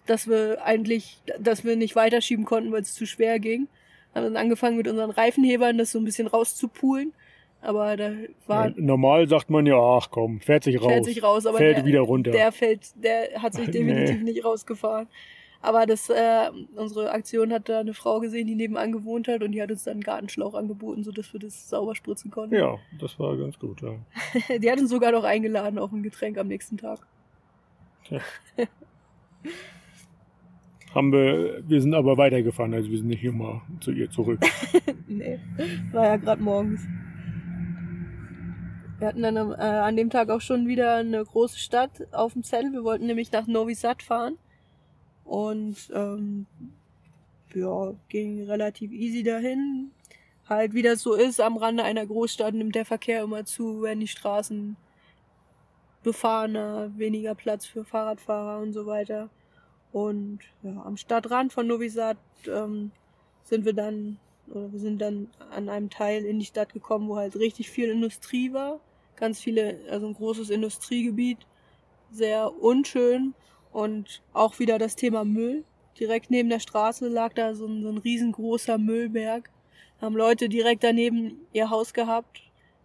dass 0.05 0.27
wir 0.27 0.63
eigentlich, 0.63 1.21
dass 1.39 1.65
wir 1.65 1.75
nicht 1.75 1.95
weiterschieben 1.95 2.45
konnten, 2.45 2.71
weil 2.71 2.83
es 2.83 2.93
zu 2.93 3.05
schwer 3.05 3.39
ging. 3.39 3.67
Haben 4.15 4.25
dann 4.25 4.37
angefangen 4.37 4.77
mit 4.77 4.87
unseren 4.87 5.09
Reifenhebern 5.09 5.77
das 5.77 5.91
so 5.91 5.99
ein 5.99 6.05
bisschen 6.05 6.27
rauszupulen. 6.27 7.13
Aber 7.65 7.95
da 7.95 8.11
war 8.45 8.67
Ja, 8.67 8.73
normal 8.77 9.27
sagt 9.29 9.49
man 9.49 9.65
ja, 9.65 9.77
ach 9.79 10.11
komm, 10.11 10.41
fährt 10.41 10.65
sich 10.65 10.81
raus. 10.81 10.91
fällt 10.91 11.05
sich 11.05 11.23
raus, 11.23 11.45
aber 11.45 11.57
fällt 11.59 11.77
der, 11.77 11.85
wieder 11.85 12.01
runter. 12.01 12.31
der 12.31 12.51
fällt, 12.51 12.91
der 13.01 13.41
hat 13.41 13.53
sich 13.53 13.67
Nee. 13.67 13.71
definitiv 13.71 14.21
nicht 14.21 14.43
rausgefahren. 14.45 15.07
Aber 15.61 15.85
das, 15.85 16.09
äh, 16.09 16.49
unsere 16.75 17.11
Aktion 17.11 17.53
hat 17.53 17.69
da 17.69 17.79
eine 17.79 17.93
Frau 17.93 18.19
gesehen, 18.19 18.47
die 18.47 18.55
nebenan 18.55 18.91
gewohnt 18.91 19.29
hat 19.29 19.43
und 19.43 19.53
die 19.53 19.61
hat 19.61 19.71
uns 19.71 19.85
dann 19.85 19.93
einen 19.93 20.01
Gartenschlauch 20.01 20.55
angeboten, 20.55 21.05
sodass 21.05 21.31
wir 21.31 21.39
das 21.39 21.69
sauber 21.69 21.95
spritzen 21.95 22.31
konnten. 22.31 22.55
ja, 22.55 22.75
das 22.99 23.17
war 23.17 23.37
ganz 23.37 23.57
gut, 23.57 23.81
ja. 23.81 23.95
Die 24.59 24.69
hat 24.69 24.77
uns 24.81 24.89
sogar 24.89 25.13
noch 25.13 25.23
eingeladen 25.23 25.79
auf 25.79 25.93
ein 25.93 26.03
Getränk 26.03 26.37
am 26.37 26.49
nächsten 26.49 26.75
Tag. 26.75 26.99
Haben 30.93 31.11
wir, 31.13 31.63
wir 31.67 31.81
sind 31.81 31.93
aber 31.95 32.17
weitergefahren, 32.17 32.73
also 32.73 32.91
wir 32.91 32.97
sind 32.97 33.07
nicht 33.07 33.21
hier 33.21 33.31
mal 33.31 33.61
zu 33.79 33.91
ihr 33.91 34.09
zurück. 34.11 34.39
nee, 35.07 35.39
war 35.93 36.05
ja 36.07 36.15
gerade 36.17 36.41
morgens. 36.43 36.81
Wir 38.99 39.07
hatten 39.07 39.21
dann 39.21 39.35
äh, 39.35 39.55
an 39.55 39.97
dem 39.97 40.09
Tag 40.09 40.29
auch 40.29 40.41
schon 40.41 40.67
wieder 40.67 40.95
eine 40.95 41.23
große 41.23 41.57
Stadt 41.57 41.91
auf 42.13 42.33
dem 42.33 42.43
Zettel. 42.43 42.71
Wir 42.71 42.83
wollten 42.83 43.05
nämlich 43.05 43.31
nach 43.31 43.47
Novi 43.47 43.75
Sad 43.75 44.01
fahren. 44.01 44.37
Und 45.25 45.77
ähm, 45.93 46.45
ja, 47.53 47.93
ging 48.09 48.43
relativ 48.43 48.91
easy 48.91 49.23
dahin. 49.23 49.91
Halt, 50.47 50.73
wie 50.73 50.81
das 50.81 51.01
so 51.01 51.13
ist, 51.13 51.39
am 51.39 51.57
Rande 51.57 51.83
einer 51.83 52.05
Großstadt 52.05 52.53
nimmt 52.53 52.75
der 52.75 52.85
Verkehr 52.85 53.23
immer 53.23 53.45
zu, 53.45 53.81
werden 53.81 54.01
die 54.01 54.07
Straßen 54.07 54.75
befahrener, 56.03 56.91
weniger 56.97 57.33
Platz 57.33 57.65
für 57.65 57.85
Fahrradfahrer 57.85 58.61
und 58.61 58.73
so 58.73 58.85
weiter. 58.85 59.29
Und 59.93 60.39
ja, 60.63 60.83
am 60.83 60.97
Stadtrand 60.97 61.53
von 61.53 61.67
Novi 61.67 61.89
Sad 61.89 62.17
ähm, 62.47 62.91
sind 63.43 63.63
wir 63.63 63.73
dann, 63.73 64.17
oder 64.49 64.71
wir 64.71 64.79
sind 64.79 65.01
dann 65.01 65.29
an 65.51 65.69
einem 65.69 65.89
Teil 65.89 66.25
in 66.25 66.39
die 66.39 66.45
Stadt 66.45 66.73
gekommen, 66.73 67.07
wo 67.07 67.17
halt 67.17 67.35
richtig 67.35 67.69
viel 67.69 67.89
Industrie 67.89 68.53
war. 68.53 68.79
Ganz 69.15 69.39
viele, 69.39 69.79
also 69.89 70.07
ein 70.07 70.15
großes 70.15 70.49
Industriegebiet, 70.49 71.39
sehr 72.11 72.61
unschön 72.61 73.33
und 73.71 74.21
auch 74.33 74.59
wieder 74.59 74.77
das 74.77 74.95
Thema 74.95 75.23
Müll. 75.25 75.63
direkt 75.99 76.31
neben 76.31 76.49
der 76.49 76.59
Straße 76.59 77.07
lag 77.07 77.33
da 77.33 77.53
so 77.53 77.67
ein, 77.67 77.83
so 77.83 77.89
ein 77.89 77.99
riesengroßer 77.99 78.77
Müllberg. 78.77 79.49
Haben 80.01 80.15
Leute 80.15 80.49
direkt 80.49 80.83
daneben 80.83 81.45
ihr 81.53 81.69
Haus 81.69 81.93
gehabt. 81.93 82.41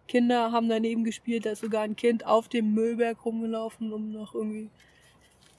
Kinder 0.07 0.51
haben 0.51 0.69
daneben 0.69 1.03
gespielt, 1.03 1.45
da 1.45 1.51
ist 1.51 1.61
sogar 1.61 1.83
ein 1.83 1.95
Kind 1.95 2.25
auf 2.25 2.49
dem 2.49 2.73
Müllberg 2.73 3.23
rumgelaufen, 3.25 3.93
um 3.93 4.11
noch 4.11 4.33
irgendwie 4.33 4.69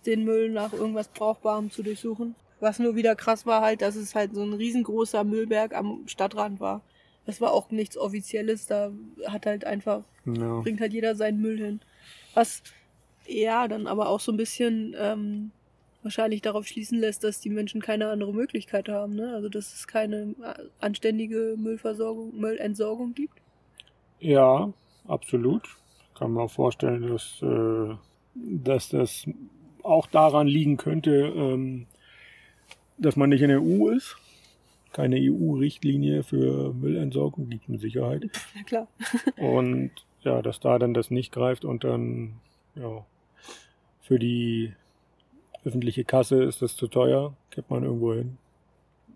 den 0.07 0.25
Müll 0.25 0.51
nach 0.51 0.73
irgendwas 0.73 1.09
Brauchbarem 1.09 1.71
zu 1.71 1.83
durchsuchen. 1.83 2.35
Was 2.61 2.79
nur 2.79 2.95
wieder 2.95 3.17
krass 3.17 3.47
war 3.47 3.63
halt, 3.63 3.83
dass 3.83 3.97
es 3.97 4.15
halt 4.15 4.35
so 4.35 4.43
ein 4.43 4.53
riesengroßer 4.53 5.25
Müllberg 5.25 5.75
am 5.75 6.07
Stadtrand 6.07 6.61
war. 6.61 6.83
Das 7.27 7.41
war 7.41 7.53
auch 7.53 7.71
nichts 7.71 7.97
Offizielles, 7.97 8.67
da 8.67 8.93
hat 9.27 9.47
halt 9.47 9.65
einfach, 9.65 10.03
Ja. 10.25 10.61
bringt 10.61 10.81
halt 10.81 10.93
jeder 10.93 11.15
seinen 11.15 11.41
Müll 11.41 11.59
hin. 11.59 11.81
Was 12.35 12.63
ja 13.27 13.69
dann 13.69 13.87
aber 13.87 14.09
auch 14.09 14.21
so 14.21 14.33
ein 14.33 14.37
bisschen 14.37 14.95
ähm, 14.99 15.51
wahrscheinlich 16.03 16.43
darauf 16.43 16.67
schließen 16.67 16.99
lässt, 16.99 17.25
dass 17.25 17.41
die 17.41 17.51
Menschen 17.51 17.81
keine 17.81 18.09
andere 18.09 18.33
Möglichkeit 18.33 18.89
haben. 18.89 19.15
Ne? 19.15 19.33
Also 19.35 19.49
dass 19.49 19.73
es 19.75 19.87
keine 19.87 20.35
äh, 20.43 20.65
anständige 20.81 21.57
Müllversorgung, 21.59 22.39
Müllentsorgung 22.39 23.15
gibt. 23.15 23.35
Ja, 24.19 24.73
absolut. 25.07 25.63
Kann 26.19 26.33
man 26.33 26.45
auch 26.45 26.51
vorstellen, 26.51 27.09
dass, 27.09 27.41
äh, 27.43 27.95
dass 28.35 28.91
das 28.91 29.25
auch 29.83 30.07
daran 30.07 30.47
liegen 30.47 30.77
könnte, 30.77 31.33
ähm, 31.35 31.87
dass 33.01 33.17
man 33.17 33.31
nicht 33.31 33.43
in 33.43 33.49
der 33.49 33.63
EU 33.63 33.89
ist. 33.91 34.17
Keine 34.93 35.17
EU-Richtlinie 35.21 36.23
für 36.25 36.73
Müllentsorgung 36.75 37.49
gibt 37.49 37.69
mit 37.69 37.81
Sicherheit. 37.81 38.25
Na 38.57 38.63
klar. 38.65 38.89
Und 39.37 39.93
ja, 40.23 40.43
dass 40.43 40.61
da 40.61 40.79
dann 40.79 40.95
das 40.95 41.11
nicht 41.11 41.33
greift 41.33 41.65
und 41.65 41.85
dann, 41.85 42.41
ja, 42.75 43.05
für 44.03 44.19
die 44.19 44.73
öffentliche 45.65 46.05
Kasse 46.05 46.43
ist 46.43 46.63
das 46.63 46.75
zu 46.77 46.89
teuer, 46.89 47.35
kippt 47.51 47.71
man 47.71 47.85
irgendwo 47.85 48.15
hin, 48.15 48.39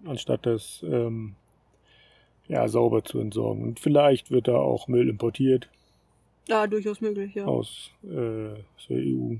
anstatt 0.05 0.47
das 0.47 0.85
ähm, 0.89 1.35
ja, 2.47 2.69
sauber 2.69 3.03
zu 3.05 3.19
entsorgen. 3.19 3.63
Und 3.65 3.81
vielleicht 3.81 4.31
wird 4.31 4.49
da 4.49 4.57
auch 4.57 4.87
Müll 4.89 5.09
importiert 5.09 5.69
Ja, 6.49 6.67
durchaus 6.67 7.01
möglich, 7.01 7.35
ja. 7.35 7.47
aus, 7.47 7.91
äh, 8.05 8.53
aus 8.53 8.87
der 8.89 8.99
EU. 8.99 9.37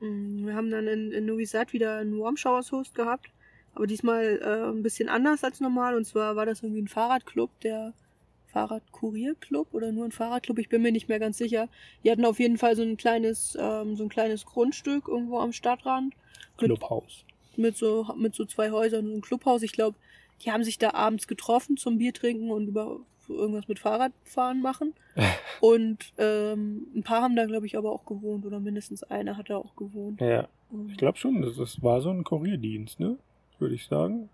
Mm, 0.00 0.46
Wir 0.46 0.54
haben 0.54 0.70
dann 0.70 0.86
in, 0.86 1.12
in 1.12 1.26
Novi 1.26 1.44
Sad 1.46 1.72
wieder 1.72 1.96
einen 1.98 2.18
Warm 2.18 2.36
Showers 2.36 2.72
Host 2.72 2.94
gehabt, 2.94 3.30
aber 3.74 3.86
diesmal 3.86 4.40
äh, 4.42 4.70
ein 4.70 4.82
bisschen 4.82 5.08
anders 5.08 5.44
als 5.44 5.60
normal. 5.60 5.96
Und 5.96 6.04
zwar 6.04 6.36
war 6.36 6.46
das 6.46 6.62
irgendwie 6.62 6.82
ein 6.82 6.88
Fahrradclub, 6.88 7.50
der 7.60 7.92
Fahrradkurierclub 8.48 9.68
oder 9.72 9.92
nur 9.92 10.04
ein 10.04 10.12
Fahrradclub, 10.12 10.58
ich 10.58 10.68
bin 10.68 10.82
mir 10.82 10.92
nicht 10.92 11.08
mehr 11.08 11.18
ganz 11.18 11.38
sicher. 11.38 11.68
Die 12.04 12.10
hatten 12.10 12.24
auf 12.24 12.38
jeden 12.40 12.58
Fall 12.58 12.76
so 12.76 12.82
ein 12.82 12.96
kleines, 12.96 13.56
ähm, 13.60 13.96
so 13.96 14.02
ein 14.04 14.08
kleines 14.08 14.44
Grundstück 14.44 15.08
irgendwo 15.08 15.38
am 15.38 15.52
Stadtrand 15.52 16.14
Mit- 16.60 16.68
Clubhaus. 16.68 17.24
mit 17.56 17.76
so, 17.76 18.06
mit 18.16 18.34
so 18.34 18.44
zwei 18.44 18.70
Häusern 18.70 19.04
und 19.06 19.10
so 19.10 19.16
ein 19.18 19.20
Clubhaus. 19.22 19.62
Ich 19.62 19.72
glaube, 19.72 19.96
die 20.44 20.50
haben 20.52 20.64
sich 20.64 20.78
da 20.78 20.90
abends 20.94 21.26
getroffen 21.26 21.76
zum 21.76 21.98
Bier 21.98 22.12
trinken 22.14 22.50
und 22.50 22.66
über 22.68 23.00
irgendwas 23.28 23.68
mit 23.68 23.78
Fahrradfahren 23.78 24.60
machen. 24.60 24.94
Und 25.60 26.14
ähm, 26.16 26.86
ein 26.96 27.02
paar 27.02 27.20
haben 27.20 27.36
da, 27.36 27.44
glaube 27.44 27.66
ich, 27.66 27.76
aber 27.76 27.92
auch 27.92 28.06
gewohnt 28.06 28.46
oder 28.46 28.58
mindestens 28.60 29.02
einer 29.02 29.36
hat 29.36 29.50
da 29.50 29.58
auch 29.58 29.76
gewohnt. 29.76 30.18
Ja, 30.20 30.48
ich 30.88 30.96
glaube 30.96 31.18
schon, 31.18 31.42
das, 31.42 31.56
das 31.56 31.82
war 31.82 32.00
so 32.00 32.08
ein 32.10 32.24
Kurierdienst, 32.24 32.98
ne? 32.98 33.18
Würde 33.60 33.74
ich 33.74 33.86
sagen. 33.86 34.28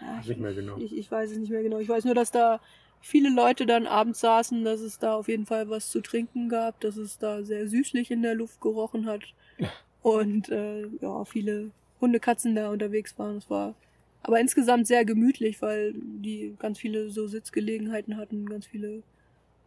Ja, 0.00 0.18
Weiß 0.18 0.28
nicht 0.28 0.40
mehr 0.40 0.54
genau. 0.54 0.76
Ich, 0.78 0.96
ich 0.96 1.10
weiß 1.10 1.30
es 1.30 1.38
nicht 1.38 1.50
mehr 1.50 1.62
genau. 1.62 1.78
Ich 1.78 1.88
weiß 1.88 2.04
nur, 2.04 2.14
dass 2.14 2.30
da 2.30 2.60
viele 3.00 3.30
Leute 3.30 3.66
dann 3.66 3.86
abends 3.86 4.20
saßen, 4.20 4.64
dass 4.64 4.80
es 4.80 4.98
da 4.98 5.14
auf 5.14 5.28
jeden 5.28 5.46
Fall 5.46 5.68
was 5.68 5.90
zu 5.90 6.00
trinken 6.00 6.48
gab, 6.48 6.80
dass 6.80 6.96
es 6.96 7.18
da 7.18 7.42
sehr 7.42 7.68
süßlich 7.68 8.10
in 8.10 8.22
der 8.22 8.34
Luft 8.34 8.60
gerochen 8.60 9.06
hat. 9.06 9.22
Und 10.02 10.48
äh, 10.50 10.86
ja, 11.00 11.24
viele 11.24 11.70
Hunde, 12.00 12.20
Katzen 12.20 12.54
da 12.54 12.70
unterwegs 12.70 13.18
waren. 13.18 13.36
Es 13.36 13.48
war 13.48 13.74
aber 14.22 14.40
insgesamt 14.40 14.86
sehr 14.86 15.04
gemütlich, 15.04 15.60
weil 15.62 15.94
die 15.94 16.54
ganz 16.58 16.78
viele 16.78 17.10
so 17.10 17.26
Sitzgelegenheiten 17.26 18.16
hatten, 18.16 18.46
ganz 18.46 18.66
viele 18.66 19.02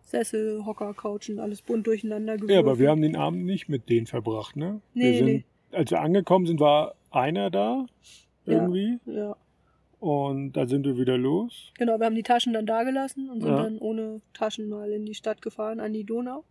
Sessel, 0.04 0.66
Hocker, 0.66 0.94
Couchen, 0.94 1.40
alles 1.40 1.62
bunt 1.62 1.86
durcheinander 1.86 2.38
gewürfelt. 2.38 2.54
Ja, 2.54 2.60
aber 2.60 2.80
wir 2.80 2.90
haben 2.90 3.02
den 3.02 3.16
Abend 3.16 3.46
nicht 3.46 3.70
mit 3.70 3.90
denen 3.90 4.08
verbracht, 4.08 4.56
ne? 4.56 4.82
Nee, 4.94 5.04
wir 5.04 5.18
sind, 5.18 5.26
nee. 5.26 5.44
Als 5.72 5.92
wir 5.92 6.02
angekommen 6.02 6.48
sind, 6.48 6.60
war 6.60 6.96
einer 7.12 7.50
da, 7.50 7.86
Ja. 8.46 8.54
irgendwie. 8.54 9.00
Ja, 9.06 9.36
Und 10.00 10.54
da 10.54 10.67
sind 10.67 10.86
wir 10.86 10.98
wieder 10.98 11.17
los. 11.17 11.72
genau. 11.78 11.98
Wir 12.00 12.06
haben 12.06 12.15
die 12.15 12.24
Taschen 12.24 12.54
dann 12.54 12.65
da 12.65 12.84
gelassen 12.84 13.30
und 13.30 13.41
sind 13.41 13.50
Ja. 13.52 13.63
dann 13.63 13.78
ohne 13.80 14.22
Taschen 14.34 14.70
mal 14.70 14.91
in 14.91 15.06
die 15.06 15.15
Stadt 15.15 15.41
gefahren, 15.41 15.80
an 15.80 15.93
die 15.93 16.04
Donau. 16.04 16.43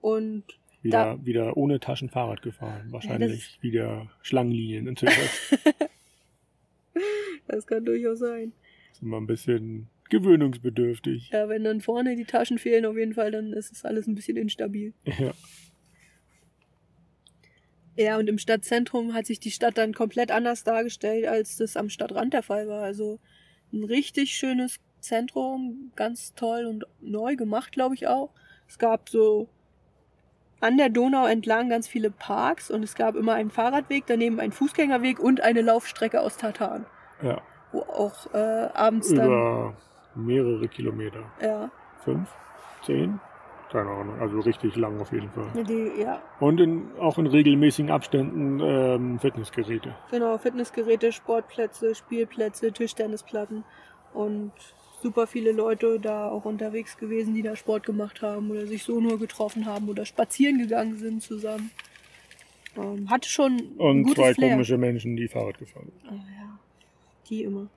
Und 0.00 0.44
Wieder, 0.82 1.24
wieder 1.24 1.56
ohne 1.56 1.78
Taschen 1.80 2.08
Fahrrad 2.08 2.42
gefahren. 2.42 2.88
Wahrscheinlich 2.90 3.58
wieder 3.62 4.08
Schlangenlinien 4.22 4.88
was. 4.88 5.58
das 7.46 7.66
kann 7.66 7.84
durchaus 7.84 8.18
sein. 8.18 8.52
Sind 8.92 9.08
wir 9.08 9.16
ein 9.16 9.26
bisschen 9.26 9.88
gewöhnungsbedürftig. 10.10 11.30
Ja, 11.32 11.48
wenn 11.48 11.64
dann 11.64 11.80
vorne 11.80 12.16
die 12.16 12.24
Taschen 12.24 12.58
fehlen, 12.58 12.84
auf 12.84 12.96
jeden 12.96 13.14
Fall, 13.14 13.30
dann 13.30 13.52
ist 13.52 13.72
es 13.72 13.84
alles 13.84 14.06
ein 14.06 14.14
bisschen 14.14 14.36
instabil. 14.36 14.92
Ja. 15.04 15.32
Ja, 17.96 18.16
und 18.16 18.28
im 18.28 18.38
Stadtzentrum 18.38 19.12
hat 19.12 19.26
sich 19.26 19.38
die 19.38 19.50
Stadt 19.50 19.76
dann 19.76 19.92
komplett 19.92 20.30
anders 20.30 20.64
dargestellt, 20.64 21.26
als 21.26 21.56
das 21.56 21.76
am 21.76 21.88
Stadtrand 21.88 22.32
der 22.32 22.42
Fall 22.42 22.68
war. 22.68 22.82
Also 22.82 23.18
ein 23.72 23.84
richtig 23.84 24.34
schönes 24.34 24.80
Zentrum, 25.00 25.92
ganz 25.96 26.34
toll 26.34 26.64
und 26.64 26.86
neu 27.00 27.36
gemacht, 27.36 27.72
glaube 27.72 27.94
ich 27.94 28.06
auch. 28.06 28.30
Es 28.68 28.78
gab 28.78 29.08
so 29.08 29.48
an 30.60 30.76
der 30.78 30.88
Donau 30.88 31.26
entlang 31.26 31.68
ganz 31.68 31.88
viele 31.88 32.10
Parks 32.10 32.70
und 32.70 32.82
es 32.82 32.94
gab 32.94 33.16
immer 33.16 33.34
einen 33.34 33.50
Fahrradweg, 33.50 34.04
daneben 34.06 34.38
einen 34.40 34.52
Fußgängerweg 34.52 35.18
und 35.18 35.40
eine 35.40 35.60
Laufstrecke 35.60 36.20
aus 36.20 36.36
Tartan, 36.36 36.86
ja. 37.20 37.42
wo 37.72 37.80
auch 37.80 38.32
äh, 38.32 38.68
abends 38.72 39.12
dann 39.12 39.26
Über 39.26 39.76
mehrere 40.14 40.68
Kilometer. 40.68 41.24
ja, 41.42 41.70
Fünf? 42.04 42.30
Zehn? 42.86 43.20
Keine 43.72 43.88
Ahnung. 43.88 44.20
Also 44.20 44.38
richtig 44.40 44.76
lang 44.76 45.00
auf 45.00 45.10
jeden 45.12 45.30
Fall. 45.30 45.64
die, 45.64 46.02
ja, 46.02 46.20
Und 46.40 46.60
in, 46.60 46.90
auch 46.98 47.16
in 47.16 47.26
regelmäßigen 47.26 47.90
Abständen 47.90 48.60
ähm, 48.60 49.18
Fitnessgeräte. 49.18 49.94
Genau, 50.10 50.36
Fitnessgeräte, 50.36 51.10
Sportplätze, 51.10 51.94
Spielplätze, 51.94 52.70
Tischtennisplatten 52.70 53.64
und 54.12 54.52
super 55.02 55.26
viele 55.26 55.52
Leute 55.52 55.98
da 55.98 56.28
auch 56.28 56.44
unterwegs 56.44 56.98
gewesen, 56.98 57.34
die 57.34 57.42
da 57.42 57.56
Sport 57.56 57.84
gemacht 57.86 58.20
haben 58.20 58.50
oder 58.50 58.66
sich 58.66 58.82
so 58.84 59.00
nur 59.00 59.18
getroffen 59.18 59.64
haben 59.64 59.88
oder 59.88 60.04
spazieren 60.04 60.58
gegangen 60.58 60.98
sind 60.98 61.22
zusammen. 61.22 61.70
Ähm, 62.76 63.08
hatte 63.10 63.28
schon 63.28 63.52
ein 63.52 63.78
Und 63.78 64.14
zwei 64.14 64.34
Flair. 64.34 64.50
komische 64.50 64.76
Menschen, 64.76 65.16
die 65.16 65.28
Fahrrad 65.28 65.58
gefahren 65.58 65.90
sind. 65.90 66.12
Oh, 66.12 66.14
ja, 66.14 66.58
die 67.28 67.42
immer. 67.44 67.68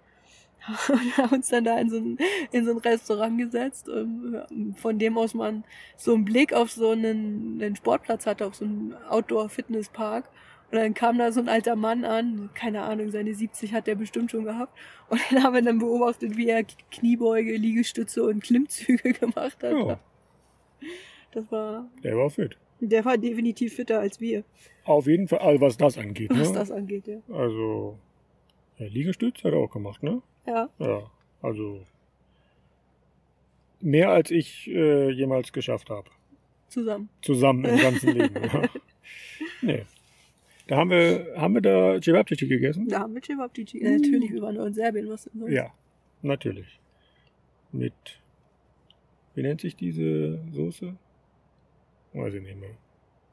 Und 0.89 1.17
haben 1.17 1.35
uns 1.35 1.49
dann 1.49 1.63
da 1.63 1.77
in 1.79 1.89
so 1.89 1.97
ein, 1.97 2.17
in 2.51 2.65
so 2.65 2.71
ein 2.71 2.77
Restaurant 2.77 3.37
gesetzt, 3.37 3.87
ähm, 3.87 4.73
von 4.77 4.97
dem 4.99 5.17
aus 5.17 5.33
man 5.33 5.63
so 5.97 6.13
einen 6.13 6.25
Blick 6.25 6.53
auf 6.53 6.71
so 6.71 6.89
einen, 6.91 7.61
einen 7.61 7.75
Sportplatz 7.75 8.25
hatte, 8.25 8.45
auf 8.47 8.55
so 8.55 8.65
einen 8.65 8.95
Outdoor-Fitnesspark. 9.09 10.29
Und 10.71 10.79
dann 10.79 10.93
kam 10.95 11.17
da 11.19 11.31
so 11.31 11.39
ein 11.39 11.47
alter 11.49 11.75
Mann 11.75 12.03
an, 12.05 12.49
keine 12.55 12.81
Ahnung, 12.81 13.11
seine 13.11 13.33
70 13.35 13.73
hat 13.73 13.85
der 13.85 13.95
bestimmt 13.95 14.31
schon 14.31 14.43
gehabt. 14.45 14.75
Und 15.09 15.21
dann 15.31 15.43
haben 15.43 15.53
wir 15.53 15.61
dann 15.61 15.77
beobachtet, 15.79 16.35
wie 16.37 16.49
er 16.49 16.63
Kniebeuge, 16.91 17.55
Liegestütze 17.55 18.23
und 18.23 18.41
Klimmzüge 18.43 19.13
gemacht 19.19 19.61
hat. 19.61 19.71
Ja, 19.71 19.99
Das 21.31 21.51
war, 21.51 21.87
der 22.03 22.17
war 22.17 22.29
fit. 22.31 22.57
der 22.79 23.05
war 23.05 23.17
definitiv 23.17 23.75
fitter 23.75 23.99
als 23.99 24.19
wir, 24.19 24.43
Auf 24.85 25.05
jeden 25.07 25.27
Fall, 25.27 25.39
also 25.39 25.61
was 25.61 25.77
das 25.77 25.97
angeht. 25.97 26.31
was 26.31 26.49
Ne? 26.49 26.55
das 26.55 26.71
angeht, 26.71 27.07
ja. 27.07 27.17
Also, 27.31 27.97
ja, 28.79 28.87
Liegestütz 28.87 29.43
hat 29.43 29.53
er 29.53 29.59
auch 29.59 29.71
gemacht, 29.71 30.01
ne? 30.01 30.21
Ja, 30.45 30.69
Ja, 30.79 31.11
also 31.41 31.81
mehr 33.81 34.09
als 34.11 34.31
ich 34.31 34.67
äh, 34.67 35.09
jemals 35.11 35.51
geschafft 35.53 35.89
habe. 35.89 36.09
zusammen. 36.69 37.09
Zusammen 37.21 37.65
im 37.65 37.77
ganzen 37.77 38.09
Leben. 38.17 38.35
ja. 38.43 38.63
Nee. 39.61 39.85
Da 40.67 40.77
haben 40.77 40.89
wir, 40.89 41.33
haben 41.37 41.53
wir 41.53 41.61
da 41.61 42.01
Cevapcici 42.01 42.47
gegessen? 42.47 42.87
Da 42.87 43.01
haben 43.01 43.13
wir 43.13 43.21
Cevapcici. 43.21 43.79
Äh, 43.81 43.97
natürlich, 43.97 44.31
wir 44.33 44.41
waren 44.41 44.55
nur 44.55 44.65
in 44.65 44.73
Serbien, 44.73 45.07
was 45.09 45.25
denn 45.25 45.39
sonst? 45.39 45.51
Ja, 45.53 45.71
natürlich. 46.23 46.79
Mit, 47.71 47.93
wie 49.35 49.43
nennt 49.43 49.61
sich 49.61 49.75
diese 49.75 50.39
Soße? 50.51 50.95
Weiß 52.13 52.33
ich 52.33 52.41
nicht 52.41 52.59
mehr. 52.59 52.71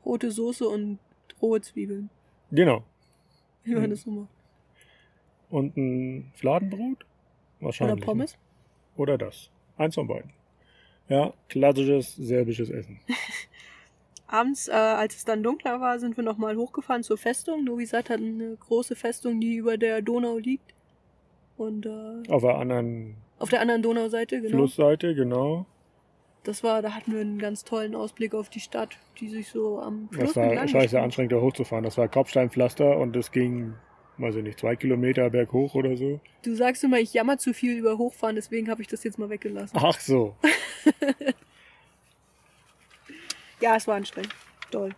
Rote 0.04 0.30
Soße 0.30 0.68
und 0.68 0.98
rohe 1.40 1.60
Zwiebeln. 1.62 2.10
Genau. 2.50 2.84
Wie 3.64 3.74
man 3.74 3.84
Mhm. 3.84 3.90
das 3.90 4.02
so 4.02 4.10
macht. 4.10 4.28
Und 5.52 5.76
ein 5.76 6.32
Fladenbrot? 6.34 7.04
Wahrscheinlich. 7.60 7.98
Oder 7.98 8.04
Pommes. 8.04 8.32
Ne? 8.32 8.38
Oder 8.96 9.18
das. 9.18 9.50
Eins 9.76 9.94
von 9.94 10.08
beiden. 10.08 10.32
Ja, 11.08 11.34
klassisches 11.48 12.16
serbisches 12.16 12.70
Essen. 12.70 13.00
Abends, 14.26 14.68
äh, 14.68 14.72
als 14.72 15.14
es 15.14 15.24
dann 15.26 15.42
dunkler 15.42 15.78
war, 15.80 15.98
sind 15.98 16.16
wir 16.16 16.24
nochmal 16.24 16.56
hochgefahren 16.56 17.02
zur 17.02 17.18
Festung. 17.18 17.64
Novi 17.64 17.84
Sad 17.84 18.08
hat 18.08 18.18
eine 18.18 18.56
große 18.56 18.96
Festung, 18.96 19.40
die 19.40 19.56
über 19.56 19.76
der 19.76 20.00
Donau 20.00 20.38
liegt. 20.38 20.74
Und 21.58 21.84
äh, 21.84 22.30
Auf 22.30 22.40
der 22.40 22.56
anderen 22.56 23.16
auf 23.42 23.50
der 23.50 23.60
anderen 23.60 23.82
Donauseite, 23.82 24.40
genau. 24.40 24.56
Flussseite, 24.56 25.16
genau. 25.16 25.66
Das 26.44 26.62
war, 26.62 26.80
da 26.80 26.94
hatten 26.94 27.12
wir 27.12 27.20
einen 27.20 27.40
ganz 27.40 27.64
tollen 27.64 27.96
Ausblick 27.96 28.34
auf 28.34 28.48
die 28.48 28.60
Stadt, 28.60 28.98
die 29.18 29.28
sich 29.28 29.48
so 29.48 29.80
am 29.80 30.08
Fluss 30.12 30.34
Das 30.34 30.36
war 30.36 30.68
scheiße 30.68 31.00
anstrengend, 31.00 31.32
da 31.32 31.40
hochzufahren. 31.40 31.82
Das 31.82 31.98
war 31.98 32.06
Kopfsteinpflaster 32.06 32.96
und 32.96 33.16
es 33.16 33.32
ging 33.32 33.74
weiß 34.22 34.36
ich 34.36 34.42
nicht, 34.42 34.58
zwei 34.60 34.76
Kilometer 34.76 35.28
berghoch 35.30 35.74
oder 35.74 35.96
so. 35.96 36.20
Du 36.42 36.54
sagst 36.54 36.82
immer, 36.84 36.98
ich 36.98 37.12
jammer 37.12 37.38
zu 37.38 37.52
viel 37.52 37.76
über 37.76 37.98
Hochfahren, 37.98 38.36
deswegen 38.36 38.70
habe 38.70 38.80
ich 38.80 38.88
das 38.88 39.04
jetzt 39.04 39.18
mal 39.18 39.28
weggelassen. 39.28 39.76
Ach 39.80 39.98
so. 40.00 40.36
Ja, 43.60 43.76
es 43.76 43.86
war 43.86 43.94
anstrengend. 43.94 44.34
Toll. 44.72 44.90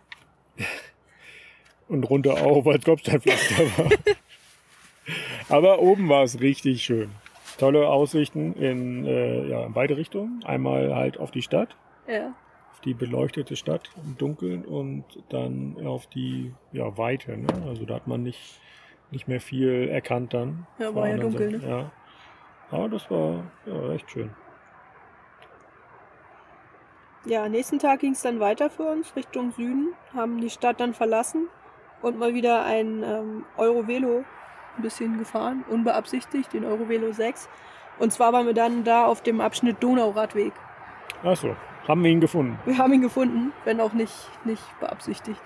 Und 1.87 2.03
runter 2.09 2.33
auch, 2.43 2.65
weil 2.65 2.79
es 2.79 2.83
Kopfsteinpflaster 2.83 3.77
war. 3.77 3.89
Aber 5.49 5.79
oben 5.79 6.09
war 6.09 6.23
es 6.23 6.39
richtig 6.41 6.81
schön. 6.83 7.11
Tolle 7.59 7.87
Aussichten 7.87 8.53
in, 8.53 9.05
äh, 9.05 9.47
ja, 9.47 9.65
in 9.67 9.73
beide 9.73 9.97
Richtungen. 9.97 10.43
Einmal 10.43 10.95
halt 10.95 11.19
auf 11.19 11.29
die 11.29 11.43
Stadt, 11.43 11.75
Ja. 12.07 12.33
auf 12.73 12.81
die 12.81 12.95
beleuchtete 12.95 13.55
Stadt 13.55 13.91
im 14.03 14.17
Dunkeln 14.17 14.65
und 14.65 15.03
dann 15.29 15.77
auf 15.85 16.07
die 16.07 16.51
ja, 16.71 16.97
Weite. 16.97 17.37
Ne? 17.37 17.47
Also 17.67 17.85
da 17.85 17.95
hat 17.95 18.07
man 18.07 18.23
nicht, 18.23 18.59
nicht 19.11 19.27
mehr 19.27 19.41
viel 19.41 19.89
erkannt 19.89 20.33
dann. 20.33 20.67
Ja, 20.77 20.93
war 20.93 21.07
ja 21.07 21.17
dunkel, 21.17 21.59
Seite. 21.59 21.67
Ja. 21.67 21.91
Aber 22.71 22.89
das 22.89 23.09
war 23.09 23.43
ja, 23.65 23.93
echt 23.93 24.09
schön. 24.09 24.31
Ja, 27.25 27.49
nächsten 27.49 27.79
Tag 27.79 28.01
ging 28.01 28.11
es 28.11 28.21
dann 28.21 28.39
weiter 28.39 28.69
für 28.69 28.83
uns 28.83 29.15
Richtung 29.15 29.51
Süden, 29.51 29.93
haben 30.13 30.39
die 30.41 30.49
Stadt 30.49 30.79
dann 30.79 30.93
verlassen 30.93 31.47
und 32.01 32.19
mal 32.19 32.35
wieder 32.35 32.63
ein 32.65 33.01
ähm, 33.03 33.45
Eurovelo 33.57 34.23
ein 34.77 34.81
bisschen 34.81 35.17
gefahren, 35.17 35.63
unbeabsichtigt, 35.69 36.53
den 36.53 36.65
Eurovelo 36.65 37.11
6. 37.11 37.49
Und 37.97 38.11
zwar 38.11 38.33
waren 38.33 38.45
wir 38.45 38.53
dann 38.53 38.83
da 38.83 39.05
auf 39.05 39.23
dem 39.23 39.41
Abschnitt 39.41 39.81
Donauradweg. 39.81 40.53
Ach 41.23 41.35
so, 41.35 41.55
haben 41.87 42.03
wir 42.03 42.11
ihn 42.11 42.21
gefunden. 42.21 42.59
Wir 42.65 42.77
haben 42.77 42.93
ihn 42.93 43.01
gefunden, 43.01 43.53
wenn 43.63 43.79
auch 43.79 43.93
nicht, 43.93 44.29
nicht 44.43 44.63
beabsichtigt. 44.79 45.41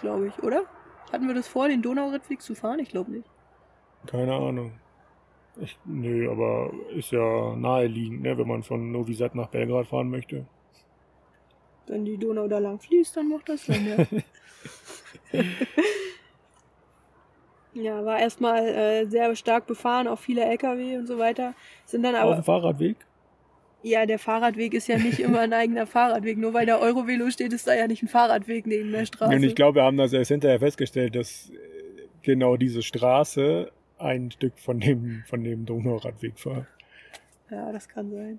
Glaube 0.00 0.26
ich, 0.26 0.42
oder? 0.42 0.64
Hatten 1.14 1.28
wir 1.28 1.34
das 1.34 1.46
vor, 1.46 1.68
den 1.68 1.80
Donauradweg 1.80 2.42
zu 2.42 2.56
fahren? 2.56 2.80
Ich 2.80 2.88
glaube 2.88 3.12
nicht. 3.12 3.30
Keine 4.06 4.34
Ahnung. 4.34 4.72
Ich, 5.60 5.78
nö, 5.84 6.28
aber 6.28 6.72
ist 6.92 7.12
ja 7.12 7.54
naheliegend, 7.54 8.22
ne, 8.22 8.36
wenn 8.36 8.48
man 8.48 8.64
von 8.64 8.90
Novi 8.90 9.14
Sad 9.14 9.36
nach 9.36 9.46
Belgrad 9.46 9.86
fahren 9.86 10.10
möchte. 10.10 10.44
Wenn 11.86 12.04
die 12.04 12.18
Donau 12.18 12.48
da 12.48 12.58
lang 12.58 12.80
fließt, 12.80 13.16
dann 13.16 13.28
macht 13.28 13.48
das 13.48 13.64
Sinn, 13.64 13.86
ja. 15.32 15.40
ja, 17.74 18.04
war 18.04 18.18
erstmal 18.18 18.66
äh, 18.66 19.06
sehr 19.06 19.36
stark 19.36 19.68
befahren, 19.68 20.08
auch 20.08 20.18
viele 20.18 20.44
LKW 20.44 20.96
und 20.96 21.06
so 21.06 21.16
weiter. 21.20 21.54
Sind 21.84 22.02
dann 22.02 22.16
Auf 22.16 22.22
aber, 22.22 22.34
dem 22.34 22.42
Fahrradweg? 22.42 22.96
Ja, 23.84 24.06
der 24.06 24.18
Fahrradweg 24.18 24.72
ist 24.72 24.88
ja 24.88 24.98
nicht 24.98 25.18
immer 25.20 25.40
ein 25.40 25.52
eigener 25.52 25.86
Fahrradweg. 25.86 26.38
Nur 26.38 26.54
weil 26.54 26.64
der 26.64 26.80
Eurovelo 26.80 27.30
steht, 27.30 27.52
ist 27.52 27.66
da 27.66 27.74
ja 27.74 27.86
nicht 27.86 28.02
ein 28.02 28.08
Fahrradweg 28.08 28.66
neben 28.66 28.90
der 28.90 29.04
Straße. 29.04 29.34
Und 29.34 29.42
ich 29.42 29.54
glaube, 29.54 29.80
wir 29.80 29.82
haben 29.82 29.98
das 29.98 30.12
erst 30.14 30.30
hinterher 30.30 30.58
festgestellt, 30.58 31.14
dass 31.14 31.50
äh, 31.50 31.54
genau 32.22 32.56
diese 32.56 32.82
Straße 32.82 33.70
ein 33.98 34.30
Stück 34.30 34.58
von 34.58 34.80
dem, 34.80 35.22
von 35.26 35.44
dem 35.44 35.66
Donauradweg 35.66 36.44
war. 36.46 36.66
Ja, 37.50 37.72
das 37.72 37.86
kann 37.86 38.10
sein. 38.10 38.38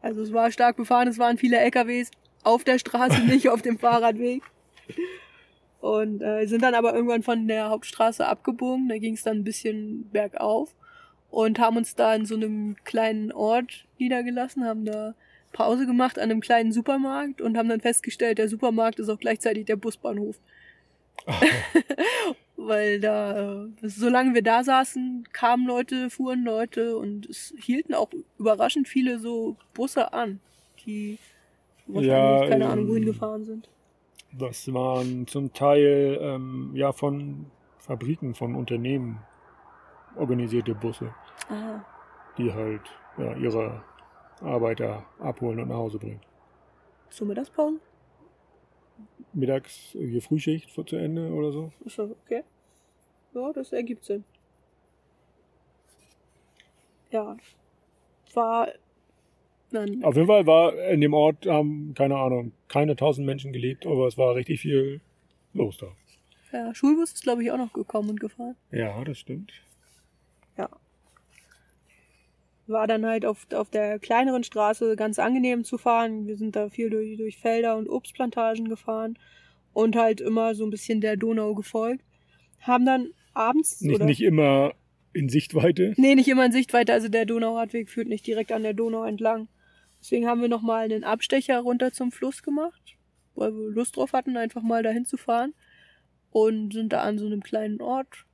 Also 0.00 0.22
es 0.22 0.32
war 0.32 0.50
stark 0.50 0.76
befahren, 0.76 1.08
es 1.08 1.18
waren 1.18 1.36
viele 1.36 1.58
LKWs 1.58 2.10
auf 2.44 2.64
der 2.64 2.78
Straße, 2.78 3.20
nicht 3.26 3.50
auf 3.50 3.60
dem 3.60 3.78
Fahrradweg. 3.78 4.42
Und 5.80 6.22
äh, 6.22 6.46
sind 6.46 6.62
dann 6.62 6.74
aber 6.74 6.94
irgendwann 6.94 7.22
von 7.22 7.46
der 7.46 7.68
Hauptstraße 7.68 8.26
abgebogen. 8.26 8.88
Da 8.88 8.96
ging 8.96 9.14
es 9.14 9.22
dann 9.22 9.38
ein 9.38 9.44
bisschen 9.44 10.08
bergauf 10.10 10.74
und 11.30 11.58
haben 11.58 11.76
uns 11.76 11.94
da 11.94 12.14
in 12.14 12.26
so 12.26 12.34
einem 12.34 12.76
kleinen 12.84 13.32
Ort 13.32 13.84
niedergelassen, 13.98 14.64
haben 14.64 14.84
da 14.84 15.14
Pause 15.52 15.86
gemacht 15.86 16.18
an 16.18 16.30
einem 16.30 16.40
kleinen 16.40 16.72
Supermarkt 16.72 17.40
und 17.40 17.56
haben 17.56 17.68
dann 17.68 17.80
festgestellt, 17.80 18.38
der 18.38 18.48
Supermarkt 18.48 18.98
ist 18.98 19.08
auch 19.08 19.18
gleichzeitig 19.18 19.66
der 19.66 19.76
Busbahnhof. 19.76 20.36
Weil 22.56 23.00
da, 23.00 23.64
äh, 23.64 23.68
solange 23.82 24.34
wir 24.34 24.42
da 24.42 24.64
saßen, 24.64 25.28
kamen 25.32 25.66
Leute, 25.66 26.10
fuhren 26.10 26.44
Leute 26.44 26.96
und 26.96 27.26
es 27.26 27.54
hielten 27.60 27.94
auch 27.94 28.10
überraschend 28.38 28.88
viele 28.88 29.18
so 29.18 29.56
Busse 29.74 30.12
an, 30.12 30.40
die 30.84 31.18
wahrscheinlich 31.86 32.42
Ja, 32.42 32.48
keine 32.48 32.68
Ahnung 32.68 32.88
wohin 32.88 33.04
ähm, 33.04 33.08
gefahren 33.08 33.44
sind. 33.44 33.68
Das 34.32 34.72
waren 34.72 35.26
zum 35.26 35.52
Teil 35.52 36.18
ähm, 36.20 36.72
ja 36.74 36.92
von 36.92 37.46
Fabriken, 37.78 38.34
von 38.34 38.54
Unternehmen 38.54 39.20
organisierte 40.16 40.74
Busse, 40.74 41.14
Ah, 41.48 41.80
die 42.36 42.52
halt 42.52 42.82
ja, 43.16 43.34
ihre 43.36 43.82
Arbeiter 44.40 45.04
abholen 45.18 45.60
und 45.60 45.68
nach 45.68 45.76
Hause 45.76 45.98
bringen. 45.98 46.20
so 47.10 47.24
Mittagspause? 47.24 47.80
Mittags 49.32 49.90
hier 49.92 50.22
Frühschicht 50.22 50.70
vor 50.70 50.86
zu 50.86 50.96
Ende 50.96 51.30
oder 51.32 51.52
so. 51.52 51.72
Das 51.84 51.98
okay? 51.98 52.42
Ja, 53.34 53.52
das 53.52 53.72
ergibt 53.72 54.04
Sinn. 54.04 54.24
Ja, 57.10 57.36
war 58.34 58.68
dann 59.70 60.02
Auf 60.04 60.14
jeden 60.14 60.26
Fall 60.26 60.46
war 60.46 60.74
in 60.90 61.00
dem 61.00 61.14
Ort, 61.14 61.46
haben, 61.46 61.92
keine 61.94 62.16
Ahnung, 62.16 62.52
keine 62.68 62.96
tausend 62.96 63.26
Menschen 63.26 63.52
gelebt, 63.52 63.86
aber 63.86 64.06
es 64.06 64.16
war 64.16 64.34
richtig 64.34 64.60
viel 64.60 65.00
los 65.52 65.76
da. 65.78 65.88
ja, 66.52 66.74
Schulbus 66.74 67.12
ist 67.12 67.22
glaube 67.22 67.42
ich 67.42 67.50
auch 67.52 67.58
noch 67.58 67.72
gekommen 67.72 68.10
und 68.10 68.20
gefahren. 68.20 68.56
Ja, 68.70 69.02
das 69.04 69.18
stimmt. 69.18 69.52
Ja. 70.56 70.68
War 72.68 72.86
dann 72.86 73.06
halt 73.06 73.24
auf, 73.24 73.46
auf 73.52 73.70
der 73.70 73.98
kleineren 73.98 74.44
Straße 74.44 74.94
ganz 74.96 75.18
angenehm 75.18 75.64
zu 75.64 75.78
fahren. 75.78 76.26
Wir 76.26 76.36
sind 76.36 76.54
da 76.54 76.68
viel 76.68 76.90
durch, 76.90 77.16
durch 77.16 77.38
Felder 77.38 77.76
und 77.76 77.88
Obstplantagen 77.88 78.68
gefahren 78.68 79.18
und 79.72 79.96
halt 79.96 80.20
immer 80.20 80.54
so 80.54 80.64
ein 80.64 80.70
bisschen 80.70 81.00
der 81.00 81.16
Donau 81.16 81.54
gefolgt. 81.54 82.04
Haben 82.60 82.84
dann 82.84 83.08
abends. 83.32 83.80
Nicht, 83.80 83.96
oder, 83.96 84.04
nicht 84.04 84.22
immer 84.22 84.74
in 85.12 85.28
Sichtweite. 85.28 85.94
Nee, 85.96 86.14
nicht 86.14 86.28
immer 86.28 86.46
in 86.46 86.52
Sichtweite. 86.52 86.92
Also 86.92 87.08
der 87.08 87.26
Donauradweg 87.26 87.88
führt 87.88 88.08
nicht 88.08 88.26
direkt 88.26 88.52
an 88.52 88.62
der 88.62 88.74
Donau 88.74 89.04
entlang. 89.04 89.48
Deswegen 90.00 90.26
haben 90.26 90.40
wir 90.40 90.48
nochmal 90.48 90.84
einen 90.84 91.04
Abstecher 91.04 91.58
runter 91.60 91.92
zum 91.92 92.12
Fluss 92.12 92.42
gemacht, 92.42 92.96
weil 93.34 93.52
wir 93.52 93.70
Lust 93.70 93.96
drauf 93.96 94.12
hatten, 94.12 94.36
einfach 94.36 94.62
mal 94.62 94.82
dahin 94.82 95.04
zu 95.04 95.16
fahren. 95.16 95.54
Und 96.30 96.74
sind 96.74 96.92
da 96.92 97.00
an 97.02 97.18
so 97.18 97.26
einem 97.26 97.42
kleinen 97.42 97.80
Ort 97.80 98.26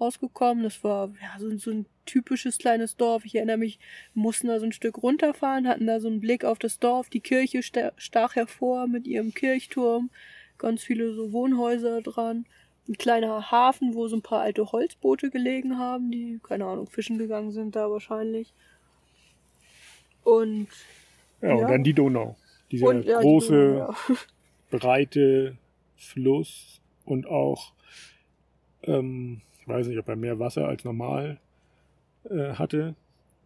rausgekommen. 0.00 0.64
Das 0.64 0.82
war 0.84 1.08
ja, 1.20 1.38
so, 1.38 1.56
so 1.58 1.70
ein 1.70 1.86
typisches 2.04 2.58
kleines 2.58 2.96
Dorf. 2.96 3.24
Ich 3.24 3.34
erinnere 3.34 3.56
mich, 3.56 3.78
mussten 4.14 4.46
da 4.48 4.58
so 4.60 4.66
ein 4.66 4.72
Stück 4.72 5.02
runterfahren, 5.02 5.66
hatten 5.68 5.86
da 5.86 6.00
so 6.00 6.08
einen 6.08 6.20
Blick 6.20 6.44
auf 6.44 6.58
das 6.58 6.78
Dorf. 6.78 7.08
Die 7.08 7.20
Kirche 7.20 7.62
sta- 7.62 7.92
stach 7.96 8.36
hervor 8.36 8.86
mit 8.86 9.06
ihrem 9.06 9.32
Kirchturm. 9.34 10.10
Ganz 10.58 10.82
viele 10.82 11.12
so 11.14 11.32
Wohnhäuser 11.32 12.00
dran. 12.02 12.46
Ein 12.88 12.96
kleiner 12.98 13.50
Hafen, 13.50 13.94
wo 13.94 14.06
so 14.08 14.16
ein 14.16 14.22
paar 14.22 14.40
alte 14.42 14.70
Holzboote 14.70 15.30
gelegen 15.30 15.76
haben, 15.78 16.10
die, 16.12 16.38
keine 16.42 16.66
Ahnung, 16.66 16.86
fischen 16.86 17.18
gegangen 17.18 17.50
sind 17.50 17.74
da 17.74 17.90
wahrscheinlich. 17.90 18.54
Und, 20.24 20.68
Ja, 21.42 21.52
und 21.52 21.58
Ja. 21.60 21.68
dann 21.68 21.84
die 21.84 21.92
Donau. 21.94 22.36
Dieser 22.70 22.86
und 22.88 23.04
ja, 23.04 23.18
die 23.18 23.22
große, 23.24 23.72
Donau, 23.74 23.94
ja. 24.08 24.16
breite 24.78 25.56
Fluss 25.96 26.80
und 27.04 27.26
auch, 27.26 27.72
ähm, 28.82 29.40
ich 29.66 29.72
weiß 29.72 29.88
nicht, 29.88 29.98
ob 29.98 30.08
er 30.08 30.14
mehr 30.14 30.38
Wasser 30.38 30.68
als 30.68 30.84
normal 30.84 31.40
äh, 32.30 32.52
hatte. 32.54 32.94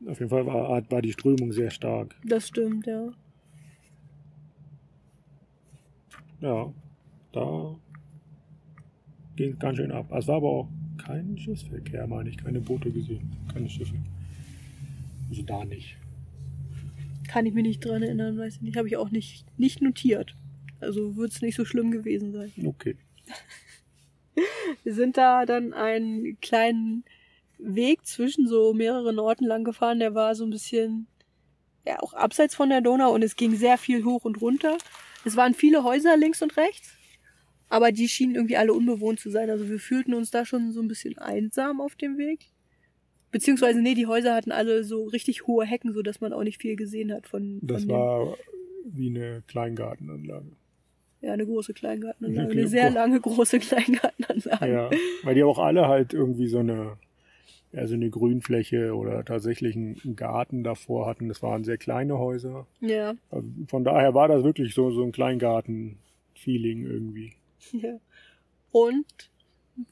Auf 0.07 0.18
jeden 0.18 0.29
Fall 0.29 0.47
war, 0.47 0.91
war 0.91 1.03
die 1.03 1.12
Strömung 1.12 1.51
sehr 1.53 1.71
stark. 1.71 2.14
Das 2.25 2.49
stimmt, 2.49 2.87
ja. 2.87 3.11
Ja, 6.43 6.73
da 7.33 7.77
ging 9.37 9.53
es 9.53 9.59
ganz 9.59 9.79
schön 9.79 9.93
ab. 9.93 10.12
Es 10.12 10.29
war 10.29 10.37
aber 10.37 10.49
auch 10.49 10.68
kein 10.99 11.39
Schiffsverkehr, 11.39 12.07
meine 12.07 12.29
ich, 12.29 12.37
keine 12.37 12.61
Boote 12.61 12.91
gesehen, 12.91 13.31
keine 13.53 13.68
Schiffe. 13.68 13.97
Also 15.31 15.43
da 15.43 15.64
nicht. 15.64 15.97
Kann 17.29 17.47
ich 17.47 17.55
mich 17.55 17.64
nicht 17.64 17.85
dran 17.85 18.03
erinnern, 18.03 18.37
weiß 18.37 18.57
ich 18.57 18.62
nicht. 18.62 18.77
Habe 18.77 18.89
ich 18.89 18.97
auch 18.99 19.11
nicht, 19.11 19.47
nicht 19.59 19.81
notiert. 19.81 20.37
Also 20.81 21.16
wird 21.16 21.33
es 21.33 21.41
nicht 21.41 21.57
so 21.57 21.64
schlimm 21.64 21.91
gewesen 21.91 22.33
sein. 22.33 22.53
Okay. 22.64 22.97
Wir 24.85 24.95
sind 24.95 25.16
da 25.16 25.47
dann 25.47 25.73
einen 25.73 26.41
kleinen 26.41 27.05
Weg 27.59 28.07
zwischen 28.07 28.47
so 28.47 28.73
mehreren 28.73 29.18
Orten 29.18 29.45
lang 29.45 29.64
gefahren. 29.64 29.99
Der 29.99 30.14
war 30.14 30.35
so 30.35 30.45
ein 30.45 30.51
bisschen, 30.51 31.07
ja, 31.87 32.01
auch 32.01 32.14
abseits 32.14 32.55
von 32.55 32.68
der 32.68 32.81
Donau 32.81 33.12
und 33.12 33.23
es 33.23 33.37
ging 33.37 33.55
sehr 33.57 33.79
viel 33.79 34.05
hoch 34.05 34.25
und 34.25 34.41
runter. 34.41 34.79
Es 35.25 35.37
waren 35.37 35.55
viele 35.55 35.85
Häuser 35.85 36.16
links 36.16 36.43
und 36.43 36.57
rechts, 36.57 36.95
aber 37.68 37.93
die 37.93 38.09
schienen 38.09 38.35
irgendwie 38.35 38.57
alle 38.57 38.73
unbewohnt 38.73 39.21
zu 39.21 39.31
sein. 39.31 39.51
Also 39.51 39.68
wir 39.68 39.79
fühlten 39.79 40.14
uns 40.14 40.31
da 40.31 40.47
schon 40.47 40.73
so 40.73 40.81
ein 40.81 40.89
bisschen 40.89 41.18
einsam 41.18 41.81
auf 41.81 41.95
dem 41.95 42.16
Weg. 42.16 42.47
Beziehungsweise, 43.31 43.81
nee, 43.81 43.95
die 43.95 44.07
Häuser 44.07 44.35
hatten 44.35 44.51
alle 44.51 44.83
so 44.83 45.05
richtig 45.05 45.47
hohe 45.47 45.64
Hecken, 45.64 45.93
so 45.93 46.03
dass 46.03 46.21
man 46.21 46.33
auch 46.33 46.43
nicht 46.43 46.61
viel 46.61 46.75
gesehen 46.75 47.12
hat 47.12 47.29
von, 47.29 47.61
Das 47.62 47.85
von 47.85 47.93
war 47.93 48.37
wie 48.85 49.09
eine 49.09 49.43
Kleingartenanlage. 49.47 50.51
Ja 51.21 51.33
eine 51.33 51.45
große 51.47 51.75
Kleingartenanlage, 51.75 52.51
eine 52.51 52.68
sehr 52.68 52.91
lange 52.91 53.21
große 53.21 53.59
Kleingartenanlage. 53.59 54.71
Ja, 54.71 54.91
weil 55.23 55.35
die 55.35 55.43
auch 55.45 55.59
alle 55.59 55.87
halt 55.89 56.12
irgendwie 56.14 56.49
so 56.49 56.59
eine, 56.61 56.97
ja, 57.73 57.87
so 57.87 57.95
eine 57.95 58.11
Grünfläche 58.11 58.95
oder 58.97 59.25
tatsächlich 59.25 59.77
einen 59.77 60.16
Garten 60.16 60.64
davor 60.64 61.07
hatten. 61.07 61.29
Das 61.29 61.43
waren 61.43 61.64
sehr 61.64 61.79
kleine 61.79 62.18
Häuser. 62.18 62.66
ja. 62.81 63.14
Also 63.31 63.49
von 63.68 63.85
daher 63.85 64.14
war 64.14 64.29
das 64.29 64.43
wirklich 64.45 64.75
so, 64.75 64.91
so 64.91 65.03
ein 65.03 65.12
Kleingarten-Feeling 65.12 66.85
irgendwie. 66.87 67.33
Ja. 67.73 67.99
Und 68.73 69.31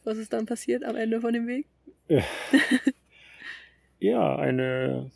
Was 0.05 0.17
ist 0.19 0.33
dann 0.33 0.47
passiert 0.47 0.85
am 0.85 0.97
Ende 0.97 1.21
von 1.21 1.33
dem 1.33 1.47
Weg? 1.47 1.67
Ja, 4.01 4.37
eine 4.37 5.11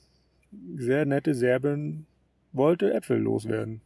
sehr 0.76 1.06
nette 1.06 1.34
Serbin 1.34 2.06
wollte 2.52 2.92
Äpfel 2.92 3.18
loswerden. 3.18 3.80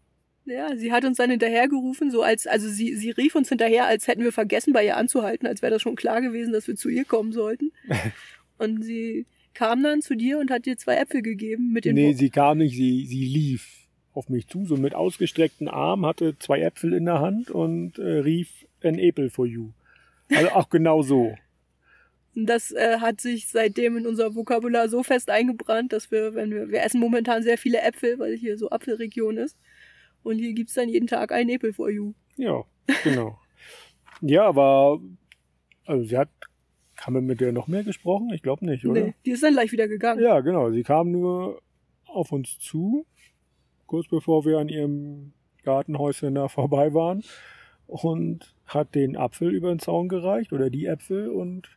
Ja, 0.47 0.77
sie 0.77 0.93
hat 0.93 1.05
uns 1.05 1.17
dann 1.19 1.31
hinterhergerufen, 1.31 2.11
so 2.11 2.23
als, 2.23 2.47
also 2.47 2.69
sie, 2.69 2.95
sie 2.95 3.11
rief 3.11 3.35
uns 3.35 3.49
hinterher, 3.49 3.87
als 3.87 4.07
hätten 4.07 4.23
wir 4.23 4.33
vergessen, 4.33 4.73
bei 4.73 4.85
ihr 4.87 4.97
anzuhalten, 4.97 5.47
als 5.47 5.61
wäre 5.61 5.73
das 5.73 5.83
schon 5.83 5.97
klar 5.97 6.21
gewesen, 6.21 6.53
dass 6.53 6.69
wir 6.69 6.77
zu 6.77 6.89
ihr 6.89 7.05
kommen 7.05 7.33
sollten. 7.33 7.73
und 8.59 8.85
sie 8.85 9.27
kam 9.55 9.83
dann 9.83 10.03
zu 10.03 10.15
dir 10.15 10.39
und 10.39 10.51
hat 10.51 10.67
dir 10.67 10.77
zwei 10.77 10.97
Äpfel 10.97 11.23
gegeben 11.23 11.73
mit 11.73 11.85
den 11.85 11.95
Nee, 11.97 12.15
Wo- 12.15 12.17
sie 12.17 12.31
kam 12.31 12.59
nicht, 12.59 12.77
sie, 12.77 13.07
sie 13.07 13.25
lief 13.25 13.67
auf 14.15 14.29
mich 14.29 14.47
zu, 14.47 14.65
so 14.67 14.77
mit 14.77 14.95
ausgestreckten 14.95 15.69
Armen, 15.69 16.07
hatte 16.07 16.39
zwei 16.39 16.61
Äpfel 16.61 16.93
in 16.95 17.05
der 17.07 17.21
Hand 17.21 17.51
und 17.51 17.99
äh, 17.99 18.03
rief 18.21 18.49
an 18.83 18.99
Apple 18.99 19.31
for 19.31 19.47
you. 19.47 19.71
Also 20.31 20.51
auch 20.51 20.71
genau 20.71 21.03
so. 21.03 21.35
Und 22.35 22.47
Das 22.47 22.71
äh, 22.71 22.99
hat 23.01 23.21
sich 23.21 23.49
seitdem 23.49 23.97
in 23.97 24.07
unser 24.07 24.35
Vokabular 24.35 24.89
so 24.89 25.03
fest 25.03 25.29
eingebrannt, 25.31 25.93
dass 25.93 26.11
wir, 26.11 26.35
wenn 26.35 26.51
wir, 26.51 26.69
wir 26.71 26.83
essen 26.83 27.01
momentan 27.01 27.43
sehr 27.43 27.59
viele 27.59 27.81
Äpfel, 27.81 28.19
weil 28.19 28.37
hier 28.37 28.57
so 28.59 28.71
Apfelregion 28.71 29.39
ist. 29.39 29.57
Und 30.27 30.39
hier 30.39 30.55
gibt's 30.55 30.75
dann 30.75 30.89
jeden 30.89 31.07
Tag 31.07 31.31
ein 31.31 31.49
Apple 31.49 31.73
for 31.73 31.89
you. 31.89 32.13
Ja, 32.37 32.65
genau. 33.05 33.39
ja, 34.21 34.45
aber 34.45 35.01
also 35.87 36.05
sie 36.05 36.19
hat, 36.19 36.29
haben 36.99 37.15
wir 37.15 37.21
mit 37.23 37.41
der 37.41 37.53
noch 37.53 37.69
mehr 37.69 37.85
gesprochen? 37.85 38.31
Ich 38.35 38.43
glaube 38.43 38.67
nicht, 38.67 38.85
oder? 38.85 39.05
Nee, 39.05 39.15
die 39.25 39.31
ist 39.31 39.45
dann 39.45 39.53
gleich 39.53 39.71
wieder 39.71 39.87
gegangen. 39.87 40.21
Ja, 40.21 40.41
genau. 40.41 40.73
Sie 40.73 40.83
kam 40.83 41.13
nur 41.13 41.63
auf 42.07 42.33
uns 42.33 42.59
zu, 42.59 43.07
kurz 43.87 44.09
bevor 44.09 44.45
wir 44.45 44.59
an 44.59 44.69
ihrem 44.69 45.33
Gartenhäuschen 45.63 46.35
da 46.35 46.49
vorbei 46.49 46.93
waren 46.93 47.23
und 47.87 48.53
hat 48.67 48.97
den 48.97 49.17
Apfel 49.17 49.55
über 49.55 49.69
den 49.69 49.79
Zaun 49.79 50.09
gereicht 50.09 50.53
oder 50.53 50.71
die 50.71 50.87
Äpfel 50.87 51.29
und, 51.29 51.69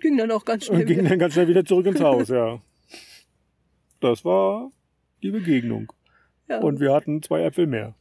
Ging 0.00 0.16
dann 0.16 0.30
auch 0.30 0.46
ganz 0.46 0.66
schnell 0.66 0.84
ging 0.86 1.00
wieder. 1.00 1.10
dann 1.10 1.18
ganz 1.18 1.34
schnell 1.34 1.48
wieder 1.48 1.66
zurück 1.66 1.84
ins 1.84 2.00
Haus, 2.00 2.28
ja. 2.28 2.62
Das 4.00 4.24
war 4.24 4.70
die 5.22 5.30
Begegnung. 5.30 5.92
Ja, 6.48 6.60
Und 6.60 6.80
wir 6.80 6.92
hatten 6.92 7.22
zwei 7.22 7.42
Äpfel 7.42 7.66
mehr. 7.66 7.94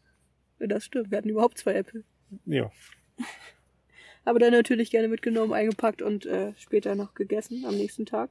das 0.60 0.86
stimmt. 0.86 1.12
Wir 1.12 1.18
hatten 1.18 1.30
überhaupt 1.30 1.58
zwei 1.58 1.74
Äpfel. 1.74 2.04
Ja. 2.46 2.72
Aber 4.26 4.40
dann 4.40 4.52
natürlich 4.52 4.90
gerne 4.92 5.08
mitgenommen, 5.08 5.54
eingepackt 5.54 6.02
und 6.02 6.26
äh, 6.26 6.54
später 6.58 6.96
noch 6.96 7.14
gegessen 7.14 7.64
am 7.66 7.76
nächsten 7.76 8.06
Tag. 8.06 8.30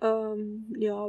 Ähm, 0.00 0.74
ja, 0.78 1.08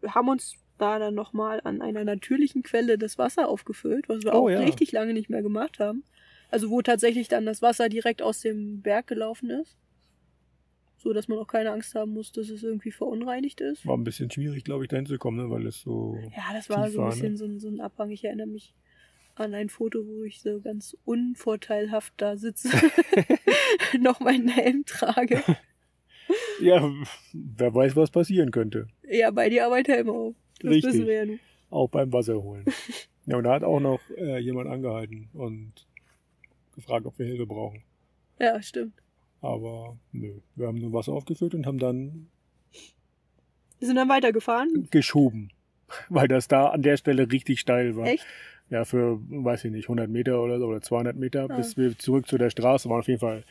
wir 0.00 0.14
haben 0.14 0.28
uns 0.28 0.56
da 0.78 0.98
dann 0.98 1.14
nochmal 1.14 1.60
an 1.64 1.80
einer 1.80 2.04
natürlichen 2.04 2.62
Quelle 2.62 2.98
das 2.98 3.18
Wasser 3.18 3.48
aufgefüllt, 3.48 4.08
was 4.08 4.24
wir 4.24 4.34
Oh, 4.34 4.46
auch 4.46 4.50
ja. 4.50 4.60
richtig 4.60 4.90
lange 4.92 5.12
nicht 5.12 5.30
mehr 5.30 5.42
gemacht 5.42 5.78
haben. 5.78 6.02
Also 6.50 6.70
wo 6.70 6.82
tatsächlich 6.82 7.28
dann 7.28 7.46
das 7.46 7.62
Wasser 7.62 7.88
direkt 7.88 8.20
aus 8.20 8.40
dem 8.40 8.82
Berg 8.82 9.06
gelaufen 9.06 9.50
ist. 9.50 9.76
So 11.02 11.12
dass 11.12 11.26
man 11.26 11.38
auch 11.38 11.48
keine 11.48 11.72
Angst 11.72 11.96
haben 11.96 12.12
muss, 12.12 12.30
dass 12.30 12.48
es 12.48 12.62
irgendwie 12.62 12.92
verunreinigt 12.92 13.60
ist. 13.60 13.84
War 13.84 13.96
ein 13.96 14.04
bisschen 14.04 14.30
schwierig, 14.30 14.62
glaube 14.62 14.84
ich, 14.84 14.88
da 14.88 14.96
hinzukommen, 14.96 15.44
ne? 15.44 15.50
weil 15.50 15.66
es 15.66 15.80
so. 15.80 16.16
Ja, 16.36 16.54
das 16.54 16.70
war 16.70 16.88
so 16.90 17.00
ein 17.00 17.04
war, 17.04 17.10
bisschen 17.10 17.32
ne? 17.32 17.38
so, 17.38 17.44
ein, 17.44 17.58
so 17.58 17.68
ein 17.68 17.80
Abhang. 17.80 18.10
Ich 18.12 18.22
erinnere 18.24 18.46
mich 18.46 18.72
an 19.34 19.52
ein 19.52 19.68
Foto, 19.68 20.06
wo 20.06 20.22
ich 20.22 20.40
so 20.40 20.60
ganz 20.60 20.96
unvorteilhaft 21.04 22.12
da 22.18 22.36
sitze, 22.36 22.68
noch 24.00 24.20
meinen 24.20 24.48
Helm 24.48 24.84
trage. 24.86 25.42
Ja, 26.62 26.90
wer 27.34 27.74
weiß, 27.74 27.94
was 27.94 28.10
passieren 28.10 28.52
könnte. 28.52 28.86
Ja, 29.02 29.30
bei 29.30 29.50
dir 29.50 29.66
arbeitet 29.66 29.96
Helm 29.96 30.08
auf. 30.08 30.34
Das 30.60 30.70
Richtig. 30.70 30.94
wissen 30.94 31.06
wir 31.06 31.14
ja 31.14 31.24
nun. 31.26 31.40
Auch 31.68 31.88
beim 31.88 32.10
Wasser 32.10 32.40
holen. 32.42 32.64
ja, 33.26 33.36
und 33.36 33.44
da 33.44 33.52
hat 33.52 33.64
auch 33.64 33.80
noch 33.80 34.00
äh, 34.16 34.38
jemand 34.38 34.70
angehalten 34.70 35.28
und 35.34 35.72
gefragt, 36.74 37.04
ob 37.04 37.18
wir 37.18 37.26
Hilfe 37.26 37.44
brauchen. 37.44 37.82
Ja, 38.38 38.62
stimmt. 38.62 39.01
Aber 39.42 39.96
nö, 40.12 40.32
wir 40.54 40.68
haben 40.68 40.78
nur 40.78 40.92
Wasser 40.92 41.12
aufgefüllt 41.12 41.54
und 41.54 41.66
haben 41.66 41.78
dann 41.78 42.28
Wir 43.78 43.86
sind 43.88 43.96
dann 43.96 44.08
weitergefahren. 44.08 44.88
geschoben, 44.90 45.50
weil 46.08 46.28
das 46.28 46.48
da 46.48 46.68
an 46.68 46.82
der 46.82 46.96
Stelle 46.96 47.30
richtig 47.30 47.60
steil 47.60 47.96
war. 47.96 48.06
Echt? 48.06 48.24
Ja, 48.70 48.84
für, 48.86 49.18
weiß 49.28 49.64
ich 49.66 49.72
nicht, 49.72 49.84
100 49.86 50.08
Meter 50.08 50.40
oder 50.40 50.58
so 50.58 50.66
oder 50.66 50.80
200 50.80 51.16
Meter, 51.16 51.48
Ah. 51.50 51.56
bis 51.56 51.76
wir 51.76 51.98
zurück 51.98 52.26
zu 52.26 52.38
der 52.38 52.48
Straße 52.48 52.88
waren. 52.88 53.00
Auf 53.00 53.08
jeden 53.08 53.20
Fall. 53.20 53.44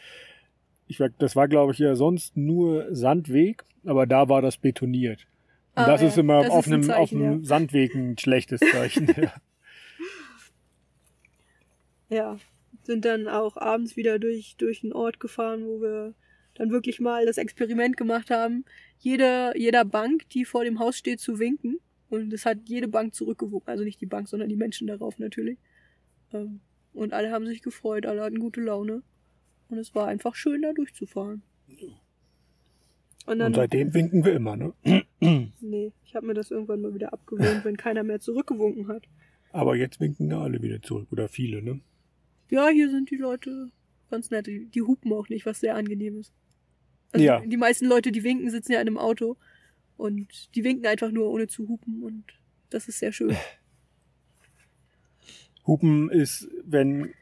Ich 0.87 0.99
das 1.19 1.35
war, 1.35 1.47
glaube 1.47 1.73
ich, 1.73 1.79
ja 1.79 1.95
sonst 1.95 2.35
nur 2.35 2.87
Sandweg, 2.95 3.63
aber 3.85 4.07
da 4.07 4.29
war 4.29 4.41
das 4.41 4.57
betoniert. 4.57 5.27
Und 5.75 5.83
Ah, 5.83 5.85
das 5.87 6.01
ja. 6.01 6.07
ist 6.07 6.17
immer 6.17 6.41
Das 6.41 6.51
auf, 6.51 6.65
ist 6.65 6.71
ein 6.73 6.81
einem, 6.81 6.91
auf 6.91 7.09
Zeichen, 7.09 7.23
einem 7.25 7.45
Sandweg 7.45 7.93
ein 7.95 8.17
schlechtes 8.17 8.59
Zeichen. 8.61 9.07
ja. 9.17 9.33
Ja. 12.09 12.37
Sind 12.84 13.05
dann 13.05 13.27
auch 13.27 13.57
abends 13.57 13.95
wieder 13.95 14.19
durch, 14.19 14.55
durch 14.57 14.84
einen 14.84 14.93
Ort 14.93 15.19
gefahren, 15.19 15.65
wo 15.65 15.82
wir 15.82 16.13
dann 16.55 16.71
wirklich 16.71 16.99
mal 16.99 17.25
das 17.25 17.38
Experiment 17.38 17.95
gemacht 17.97 18.29
haben, 18.29 18.65
jede, 18.99 19.53
jeder 19.55 19.86
Bank, 19.86 20.27
die 20.29 20.45
vor 20.45 20.63
dem 20.63 20.79
Haus 20.79 20.97
steht, 20.97 21.19
zu 21.19 21.39
winken. 21.39 21.79
Und 22.09 22.34
es 22.34 22.45
hat 22.45 22.57
jede 22.65 22.88
Bank 22.88 23.15
zurückgewunken. 23.15 23.69
Also 23.69 23.84
nicht 23.84 24.01
die 24.01 24.05
Bank, 24.05 24.27
sondern 24.27 24.49
die 24.49 24.57
Menschen 24.57 24.88
darauf 24.88 25.17
natürlich. 25.17 25.57
Ähm, 26.34 26.59
Und 26.93 27.13
alle 27.13 27.32
haben 27.32 27.47
sich 27.47 27.61
gefreut, 27.61 28.05
alle 28.05 28.21
hatten 28.21 28.39
gute 28.39 28.61
Laune. 28.61 29.01
Und 29.69 29.77
es 29.77 29.95
war 29.95 30.07
einfach 30.07 30.36
schön, 30.36 30.61
da 30.61 30.73
durchzufahren. 30.73 31.41
Und 33.27 33.39
dann, 33.39 33.47
Und 33.47 33.55
seitdem 33.55 33.93
winken 33.93 34.25
wir 34.25 34.34
immer, 34.34 34.57
ne? 34.57 34.73
nee, 35.61 35.93
ich 36.03 36.15
habe 36.15 36.25
mir 36.25 36.34
das 36.34 36.51
irgendwann 36.51 36.82
mal 36.82 36.93
wieder 36.93 37.13
abgewöhnt, 37.13 37.63
wenn 37.63 37.77
keiner 37.77 38.03
mehr 38.03 38.19
zurückgewunken 38.19 38.88
hat. 38.89 39.03
Aber 39.53 39.75
jetzt 39.75 39.99
winken 40.01 40.29
da 40.29 40.41
alle 40.41 40.61
wieder 40.61 40.82
zurück. 40.82 41.07
Oder 41.11 41.29
viele, 41.29 41.61
ne? 41.61 41.79
Ja, 42.52 42.68
hier 42.68 42.91
sind 42.91 43.10
die 43.10 43.18
Leute 43.18 43.72
ganz 44.12 44.30
nett. 44.30 44.45
Die, 44.45 44.66
die 44.66 44.82
hupen 44.82 45.12
auch 45.14 45.30
nicht, 45.30 45.45
was 45.45 45.62
sehr 45.62 45.76
angenehm 45.76 46.20
ist. 46.20 46.34
Also 47.14 47.26
Ja. 47.26 47.39
Die 47.39 47.58
meisten 47.58 47.86
Leute, 47.86 48.12
die 48.12 48.24
winken, 48.24 48.49
sitzen 48.52 48.74
ja 48.74 48.82
in 48.82 48.88
einem 48.88 48.97
Auto. 48.97 49.38
Und 49.97 50.54
die 50.56 50.64
winken 50.64 50.86
einfach 50.86 51.12
nur, 51.12 51.32
ohne 51.32 51.47
zu 51.47 51.68
hupen. 51.68 52.04
Und 52.04 52.26
das 52.70 52.88
ist 52.88 52.99
sehr 52.99 53.12
schön. 53.12 53.36
Hupen 55.66 56.10
ist, 56.10 56.49
wenn 56.64 57.14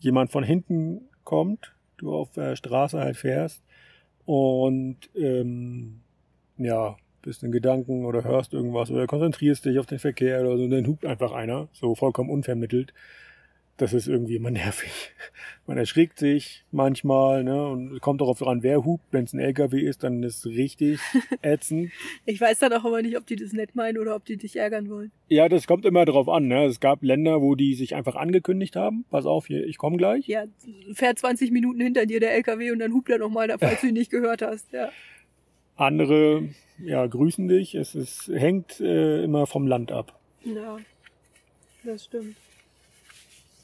jemand 0.00 0.32
von 0.32 0.42
hinten 0.42 1.08
kommt, 1.24 1.74
du 1.98 2.12
auf 2.12 2.32
der 2.32 2.56
Straße 2.56 2.98
halt 2.98 3.16
fährst 3.16 3.62
und 4.24 4.96
ähm, 5.14 6.00
ja, 6.56 6.96
bist 7.22 7.42
in 7.42 7.52
Gedanken 7.52 8.04
oder 8.04 8.24
hörst 8.24 8.54
irgendwas 8.54 8.90
oder 8.90 9.06
konzentrierst 9.06 9.64
dich 9.64 9.78
auf 9.78 9.86
den 9.86 9.98
Verkehr 9.98 10.40
oder 10.40 10.56
so, 10.56 10.64
und 10.64 10.70
dann 10.70 10.86
hupt 10.86 11.04
einfach 11.04 11.32
einer, 11.32 11.68
so 11.72 11.94
vollkommen 11.94 12.30
unvermittelt. 12.30 12.94
Das 13.76 13.92
ist 13.92 14.08
irgendwie 14.08 14.36
immer 14.36 14.50
nervig. 14.52 14.90
Man 15.66 15.78
erschrickt 15.78 16.18
sich 16.18 16.64
manchmal, 16.70 17.42
ne, 17.44 17.68
und 17.68 17.92
es 17.94 18.00
kommt 18.00 18.20
darauf 18.20 18.42
an, 18.46 18.62
wer 18.62 18.84
hupt. 18.84 19.04
Wenn 19.10 19.24
es 19.24 19.32
ein 19.32 19.40
LKW 19.40 19.80
ist, 19.80 20.04
dann 20.04 20.22
ist 20.22 20.38
es 20.38 20.46
richtig 20.46 21.00
ätzend. 21.42 21.90
Ich 22.24 22.40
weiß 22.40 22.60
dann 22.60 22.72
auch 22.72 22.84
immer 22.84 23.02
nicht, 23.02 23.16
ob 23.16 23.26
die 23.26 23.36
das 23.36 23.52
nett 23.52 23.74
meinen 23.74 23.98
oder 23.98 24.14
ob 24.14 24.24
die 24.24 24.36
dich 24.36 24.56
ärgern 24.56 24.88
wollen. 24.88 25.10
Ja, 25.28 25.48
das 25.48 25.66
kommt 25.66 25.84
immer 25.84 26.04
drauf 26.04 26.28
an, 26.28 26.46
ne. 26.46 26.64
Es 26.66 26.80
gab 26.80 27.02
Länder, 27.02 27.40
wo 27.42 27.54
die 27.54 27.74
sich 27.74 27.94
einfach 27.94 28.14
angekündigt 28.14 28.76
haben. 28.76 29.04
Pass 29.10 29.26
auf, 29.26 29.46
hier, 29.46 29.66
ich 29.66 29.76
komme 29.76 29.96
gleich. 29.96 30.26
Ja, 30.26 30.44
fährt 30.92 31.18
20 31.18 31.50
Minuten 31.50 31.80
hinter 31.80 32.06
dir 32.06 32.20
der 32.20 32.34
LKW 32.34 32.70
und 32.70 32.78
dann 32.78 32.92
hupt 32.92 33.10
er 33.10 33.18
nochmal, 33.18 33.54
falls 33.58 33.80
du 33.80 33.88
ihn 33.88 33.94
nicht 33.94 34.10
gehört 34.10 34.42
hast. 34.42 34.72
Ja. 34.72 34.90
Andere 35.76 36.48
ja, 36.82 37.06
grüßen 37.06 37.48
dich. 37.48 37.74
Es 37.74 37.94
ist, 37.94 38.28
hängt 38.28 38.80
äh, 38.80 39.22
immer 39.24 39.46
vom 39.46 39.66
Land 39.66 39.92
ab. 39.92 40.18
Ja, 40.44 40.78
das 41.84 42.04
stimmt. 42.04 42.36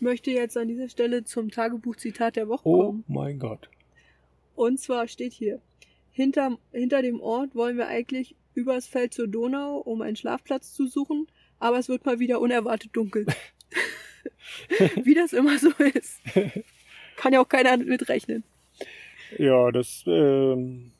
Ich 0.02 0.04
möchte 0.04 0.32
jetzt 0.32 0.56
an 0.56 0.66
dieser 0.66 0.88
Stelle 0.88 1.22
zum 1.22 1.52
Tagebuchzitat 1.52 2.34
der 2.34 2.48
Woche 2.48 2.68
Oh 2.68 2.86
kommen. 2.86 3.04
mein 3.06 3.38
Gott. 3.38 3.68
Und 4.56 4.80
zwar 4.80 5.06
steht 5.06 5.32
hier, 5.32 5.60
hinter, 6.10 6.58
hinter 6.72 7.02
dem 7.02 7.20
Ort 7.20 7.54
wollen 7.54 7.76
wir 7.76 7.86
eigentlich 7.86 8.34
übers 8.56 8.88
Feld 8.88 9.14
zur 9.14 9.28
Donau, 9.28 9.76
um 9.78 10.02
einen 10.02 10.16
Schlafplatz 10.16 10.74
zu 10.74 10.88
suchen, 10.88 11.28
aber 11.60 11.78
es 11.78 11.88
wird 11.88 12.04
mal 12.04 12.18
wieder 12.18 12.40
unerwartet 12.40 12.90
dunkel. 12.94 13.26
Wie 15.04 15.14
das 15.14 15.32
immer 15.32 15.56
so 15.60 15.70
ist. 15.94 16.18
Kann 17.16 17.32
ja 17.32 17.40
auch 17.40 17.48
keiner 17.48 17.76
mitrechnen. 17.76 18.42
Ja, 19.38 19.70
das 19.70 20.02
ähm, 20.08 20.90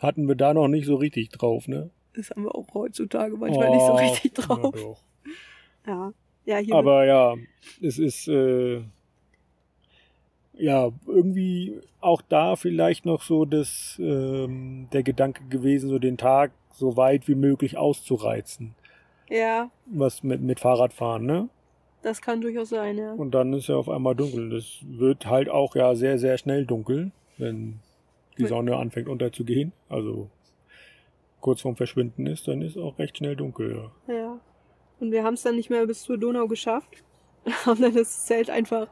hatten 0.00 0.26
wir 0.26 0.34
da 0.34 0.52
noch 0.52 0.66
nicht 0.66 0.86
so 0.86 0.96
richtig 0.96 1.28
drauf, 1.28 1.68
ne? 1.68 1.90
Das 2.14 2.30
haben 2.30 2.42
wir 2.42 2.56
auch 2.56 2.74
heutzutage 2.74 3.36
manchmal 3.36 3.70
nicht 3.70 3.86
so 3.86 3.92
Oh, 3.92 3.96
richtig 3.98 4.34
drauf. 4.34 4.74
doch. 4.74 5.00
Ja, 5.86 6.12
ja 6.46 6.56
hier 6.56 6.74
Aber 6.74 7.04
ja, 7.04 7.34
es 7.82 7.98
ist 7.98 8.28
äh, 8.28 8.80
ja 10.54 10.90
irgendwie 11.06 11.78
auch 12.00 12.22
da 12.22 12.56
vielleicht 12.56 13.04
noch 13.04 13.22
so 13.22 13.44
das, 13.44 14.00
ähm, 14.00 14.88
der 14.92 15.02
Gedanke 15.02 15.44
gewesen, 15.48 15.90
so 15.90 15.98
den 15.98 16.16
Tag 16.16 16.52
so 16.72 16.96
weit 16.96 17.28
wie 17.28 17.34
möglich 17.34 17.76
auszureizen. 17.76 18.74
ja, 19.28 19.70
Was 19.86 20.22
mit, 20.22 20.40
mit 20.40 20.60
Fahrradfahren, 20.60 21.26
ne? 21.26 21.48
das 22.06 22.22
kann 22.22 22.40
durchaus 22.40 22.68
sein, 22.68 22.96
ja. 22.98 23.12
Und 23.14 23.32
dann 23.32 23.52
ist 23.52 23.66
ja 23.68 23.74
auf 23.74 23.88
einmal 23.88 24.14
dunkel. 24.14 24.50
Das 24.50 24.78
wird 24.82 25.26
halt 25.26 25.48
auch 25.48 25.74
ja 25.74 25.96
sehr, 25.96 26.18
sehr 26.18 26.38
schnell 26.38 26.64
dunkel, 26.64 27.10
wenn 27.36 27.80
die. 28.38 28.46
Sonne 28.46 28.76
anfängt 28.76 29.08
unterzugehen. 29.08 29.72
Also 29.88 30.30
kurz 31.40 31.62
vorm 31.62 31.74
Verschwinden 31.74 32.26
ist, 32.26 32.46
dann 32.46 32.62
ist 32.62 32.76
auch 32.76 32.98
recht 32.98 33.16
schnell 33.16 33.34
dunkel. 33.34 33.90
Ja. 34.06 34.14
Ja. 34.14 34.40
Und 35.00 35.12
wir 35.12 35.24
haben 35.24 35.34
es 35.34 35.42
dann 35.42 35.56
nicht 35.56 35.70
mehr 35.70 35.86
bis 35.86 36.02
zur 36.02 36.18
Donau 36.18 36.46
geschafft. 36.46 37.04
Haben 37.66 37.80
dann 37.80 37.94
das 37.94 38.24
Zelt 38.24 38.50
einfach 38.50 38.88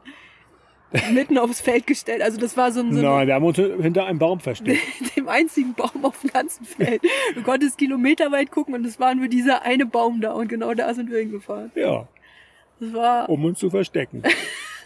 mitten 1.11 1.37
aufs 1.37 1.61
Feld 1.61 1.87
gestellt. 1.87 2.21
Also 2.21 2.39
das 2.39 2.55
war 2.55 2.71
so 2.71 2.81
ein, 2.81 2.93
so 2.93 3.01
Nein, 3.01 3.27
wir 3.27 3.35
haben 3.35 3.45
uns 3.45 3.57
hinter 3.57 4.05
einem 4.05 4.19
Baum 4.19 4.39
versteckt. 4.39 4.81
dem 5.15 5.27
einzigen 5.27 5.73
Baum 5.73 6.05
auf 6.05 6.21
dem 6.21 6.31
ganzen 6.31 6.65
Feld. 6.65 7.01
Du 7.33 7.43
konntest 7.43 7.77
kilometerweit 7.77 8.51
gucken 8.51 8.73
und 8.75 8.85
es 8.85 8.99
war 8.99 9.13
nur 9.15 9.27
dieser 9.27 9.63
eine 9.63 9.85
Baum 9.85 10.21
da 10.21 10.31
und 10.33 10.47
genau 10.47 10.73
da 10.73 10.93
sind 10.93 11.09
wir 11.09 11.19
hingefahren. 11.19 11.71
Ja, 11.75 12.07
Das 12.79 12.93
war, 12.93 13.29
um 13.29 13.43
uns 13.45 13.59
zu 13.59 13.69
verstecken. 13.69 14.23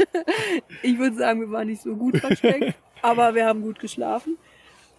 ich 0.81 0.97
würde 0.97 1.17
sagen, 1.17 1.41
wir 1.41 1.51
waren 1.51 1.67
nicht 1.67 1.81
so 1.81 1.95
gut 1.95 2.17
versteckt, 2.17 2.75
aber 3.01 3.35
wir 3.35 3.45
haben 3.45 3.61
gut 3.61 3.79
geschlafen. 3.79 4.37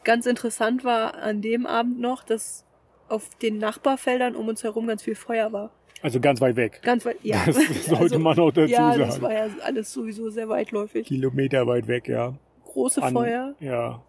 Ganz 0.05 0.27
interessant 0.27 0.85
war 0.85 1.15
an 1.15 1.43
dem 1.43 1.67
Abend 1.67 2.01
noch, 2.01 2.25
dass 2.25 2.65
auf 3.09 3.29
den 3.43 3.59
Nachbarfeldern 3.59 4.37
um 4.37 4.49
uns 4.49 4.63
herum 4.63 4.87
ganz 4.87 5.03
viel 5.03 5.15
Feuer 5.15 5.53
war. 5.53 5.71
Also 6.03 6.19
ganz 6.21 6.41
weit 6.41 6.57
weg. 6.57 6.81
Ganz 6.83 7.05
weit, 7.05 7.17
ja. 7.23 7.39
Das 7.47 7.57
sollte 7.87 8.19
man 8.19 8.39
auch 8.39 8.51
dazu 8.51 8.71
ja, 8.73 8.97
das 8.97 9.15
sagen. 9.17 9.23
war 9.23 9.33
ja 9.33 9.49
alles 9.65 9.93
sowieso 9.93 10.31
sehr 10.31 10.49
weitläufig. 10.49 11.07
Kilometer 11.07 11.67
weit 11.67 11.87
weg, 11.89 12.09
ja. 12.09 12.35
Große 12.65 13.03
An- 13.03 13.13
Feuer. 13.13 13.55
Ja. 13.61 14.03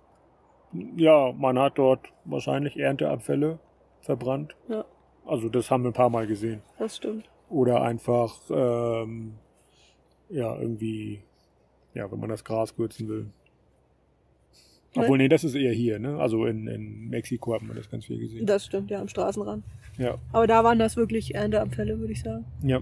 Ja, 0.96 1.34
man 1.38 1.60
hat 1.60 1.78
dort 1.78 2.08
wahrscheinlich 2.24 2.78
Ernteabfälle 2.80 3.60
verbrannt. 4.00 4.56
Ja, 4.70 4.86
Also 5.26 5.50
das 5.50 5.70
haben 5.70 5.84
wir 5.84 5.90
ein 5.90 5.94
paar 5.94 6.10
Mal 6.10 6.28
gesehen. 6.28 6.62
das 6.80 6.96
stimmt. 6.98 7.26
Oder 7.50 7.82
einfach, 7.82 8.40
ähm, 8.50 9.34
ja, 10.30 10.56
irgendwie, 10.58 11.22
ja, 11.94 12.10
wenn 12.10 12.20
man 12.22 12.30
das 12.30 12.46
Gras 12.46 12.74
kürzen 12.74 13.10
will. 13.10 13.28
Obwohl, 14.96 15.18
nee, 15.18 15.30
das 15.30 15.44
ist 15.44 15.56
eher 15.56 15.72
hier, 15.72 16.00
ne? 16.00 16.20
Also 16.20 16.46
in, 16.46 16.68
in 16.68 17.10
Mexiko 17.10 17.54
hat 17.54 17.62
man 17.62 17.78
das 17.78 17.90
ganz 17.90 18.06
viel 18.06 18.20
gesehen. 18.20 18.46
Das 18.46 18.66
stimmt, 18.66 18.92
ja, 18.92 19.00
am 19.00 19.08
Straßenrand. 19.08 19.64
Ja, 19.98 20.18
Aber 20.32 20.48
da 20.48 20.64
waren 20.64 20.80
das 20.80 20.98
wirklich 20.98 21.36
Ernteabfälle, 21.36 22.00
würde 22.00 22.14
ich 22.14 22.22
sagen. 22.22 22.46
ja. 22.64 22.82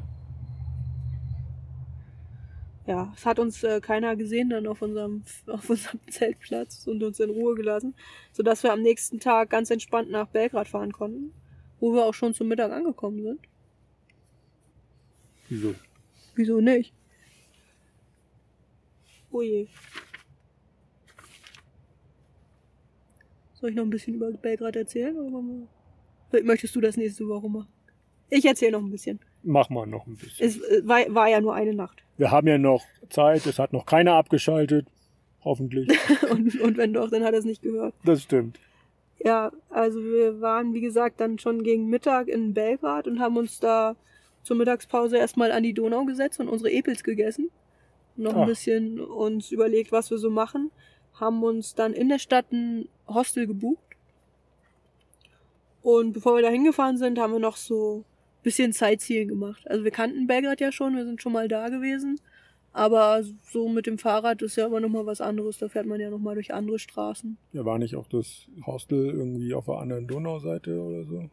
Ja, 2.88 3.14
es 3.16 3.24
hat 3.24 3.38
uns 3.38 3.62
äh, 3.64 3.82
keiner 3.82 4.16
gesehen 4.16 4.50
dann 4.50 4.66
auf 4.66 4.82
unserem, 4.82 5.22
auf 5.46 5.70
unserem 5.70 6.00
Zeltplatz 6.10 6.88
und 6.88 7.04
uns 7.04 7.20
in 7.20 7.30
Ruhe 7.30 7.54
gelassen, 7.54 7.94
sodass 8.32 8.64
wir 8.64 8.74
am 8.74 8.82
nächsten 8.82 9.20
Tag 9.20 9.52
ganz 9.52 9.70
entspannt 9.70 10.10
nach 10.10 10.28
Belgrad 10.30 10.68
fahren 10.68 10.92
konnten, 10.92 11.32
wo 11.80 11.94
wir 11.94 12.04
auch 12.04 12.16
schon 12.16 12.34
zum 12.34 12.48
Mittag 12.48 12.72
angekommen 12.72 13.22
sind. 13.22 13.40
Wieso? 15.50 15.76
Wieso 16.34 16.62
nicht? 16.62 16.92
Oh 19.30 19.44
Soll 23.60 23.72
ich 23.72 23.76
noch 23.76 23.84
ein 23.84 23.90
bisschen 23.90 24.16
über 24.16 24.32
Belgrad 24.32 24.76
erzählen? 24.76 25.18
Oder 25.18 25.44
möchtest 26.44 26.76
du 26.76 26.82
das 26.82 26.96
nächste 26.98 27.28
Woche 27.28 27.50
machen? 27.50 27.68
Ich 28.30 28.46
erzähle 28.46 28.74
noch 28.74 28.82
ein 28.82 28.92
bisschen. 28.92 29.20
Mach 29.44 29.70
mal 29.70 29.86
noch 29.86 30.06
ein 30.08 30.16
bisschen. 30.16 30.46
Es 30.46 30.58
äh, 30.58 30.88
war, 30.88 31.00
war 31.14 31.30
ja 31.30 31.42
nur 31.42 31.56
eine 31.56 31.74
Nacht. 31.74 32.04
Wir 32.18 32.32
haben 32.32 32.48
ja 32.48 32.58
noch 32.58 32.86
Zeit, 33.10 33.46
es 33.46 33.60
hat 33.60 33.74
noch 33.74 33.86
keiner 33.86 34.14
abgeschaltet. 34.14 34.88
Hoffentlich. 35.44 35.90
Und, 36.30 36.60
und 36.60 36.78
wenn 36.78 36.94
doch, 36.94 37.10
dann 37.10 37.24
hat 37.24 37.32
er 37.32 37.40
es 37.40 37.46
nicht 37.46 37.62
gehört. 37.62 37.96
Das 38.04 38.24
stimmt. 38.24 38.60
Ja, 39.24 39.52
also 39.70 40.04
wir 40.04 40.42
waren, 40.42 40.74
wie 40.74 40.82
gesagt, 40.82 41.22
dann 41.22 41.40
schon 41.40 41.64
gegen 41.64 41.88
Mittag 41.88 42.28
in 42.28 42.54
Belgrad 42.54 43.08
und 43.08 43.20
haben 43.20 43.36
uns 43.38 43.60
da 43.60 43.96
zur 44.44 44.56
Mittagspause 44.58 45.18
erstmal 45.18 45.52
an 45.52 45.64
die 45.64 45.74
Donau 45.74 46.06
gesetzt 46.06 46.40
und 46.40 46.48
unsere 46.50 46.72
Epels 46.72 47.04
gegessen. 47.04 47.50
Noch 48.16 48.36
ein 48.36 48.42
Ach. 48.44 48.48
bisschen 48.48 49.00
uns 49.00 49.52
überlegt, 49.52 49.92
was 49.92 50.12
wir 50.12 50.18
so 50.18 50.30
machen. 50.30 50.72
Haben 51.20 51.44
uns 51.44 51.76
dann 51.76 51.94
in 51.94 52.10
der 52.10 52.20
Stadt 52.20 52.52
ein 52.52 52.88
Hostel 53.08 53.48
gebucht. 53.48 53.84
Und 55.82 56.14
bevor 56.14 56.36
wir 56.36 56.42
da 56.42 56.50
hingefahren 56.50 56.98
sind, 56.98 57.20
haben 57.20 57.34
wir 57.34 57.40
noch 57.40 57.58
so 57.58 58.00
ein 58.00 58.44
bisschen 58.44 58.72
Sightseeing 58.74 59.28
gemacht. 59.28 59.70
Also 59.70 59.84
wir 59.84 59.92
kannten 59.92 60.28
Belgrad 60.28 60.60
ja 60.62 60.72
schon, 60.72 60.96
wir 60.96 61.06
sind 61.06 61.22
schon 61.22 61.34
mal 61.34 61.48
da 61.48 61.70
gewesen. 61.70 62.20
Aber 62.72 63.24
so 63.52 63.68
mit 63.68 63.88
dem 63.88 63.98
Fahrrad 63.98 64.42
ist 64.42 64.56
ja 64.56 64.68
immer 64.68 64.80
noch 64.80 64.90
mal 64.90 65.06
was 65.06 65.22
anderes. 65.22 65.58
Da 65.58 65.70
fährt 65.70 65.88
man 65.88 66.00
ja 66.00 66.10
noch 66.10 66.20
mal 66.20 66.36
durch 66.36 66.54
andere 66.54 66.78
Straßen. 66.78 67.38
Ja, 67.54 67.66
war 67.66 67.80
nicht 67.80 67.96
auch 67.96 68.08
das 68.08 68.48
Hostel 68.66 69.08
irgendwie 69.10 69.54
auf 69.54 69.66
der 69.66 69.76
anderen 69.76 70.06
Donauseite 70.08 70.80
oder 70.80 71.04
so? 71.04 71.30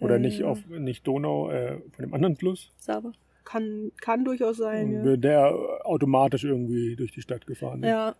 Oder 0.00 0.16
Äh, 0.16 0.20
nicht 0.20 0.42
auf 0.42 0.58
nicht 0.66 1.06
Donau, 1.06 1.50
äh, 1.50 1.78
von 1.92 2.04
dem 2.04 2.12
anderen 2.12 2.36
Fluss? 2.36 2.72
Saba. 2.78 3.12
Kann, 3.44 3.92
kann 4.00 4.24
durchaus 4.24 4.56
sein, 4.56 4.92
ja. 4.92 5.02
Und 5.02 5.20
Der 5.20 5.54
automatisch 5.84 6.44
irgendwie 6.44 6.96
durch 6.96 7.12
die 7.12 7.22
Stadt 7.22 7.46
gefahren 7.46 7.82
ist. 7.82 7.88
Ja, 7.88 8.14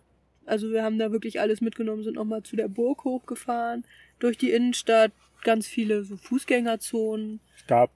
also 0.45 0.71
wir 0.71 0.83
haben 0.83 0.99
da 0.99 1.11
wirklich 1.11 1.39
alles 1.39 1.61
mitgenommen, 1.61 2.03
sind 2.03 2.15
nochmal 2.15 2.43
zu 2.43 2.55
der 2.55 2.67
Burg 2.67 3.03
hochgefahren, 3.03 3.85
durch 4.19 4.37
die 4.37 4.51
Innenstadt, 4.51 5.11
ganz 5.43 5.67
viele 5.67 6.03
so 6.03 6.17
Fußgängerzonen. 6.17 7.39
Es 7.57 7.67
gab 7.67 7.91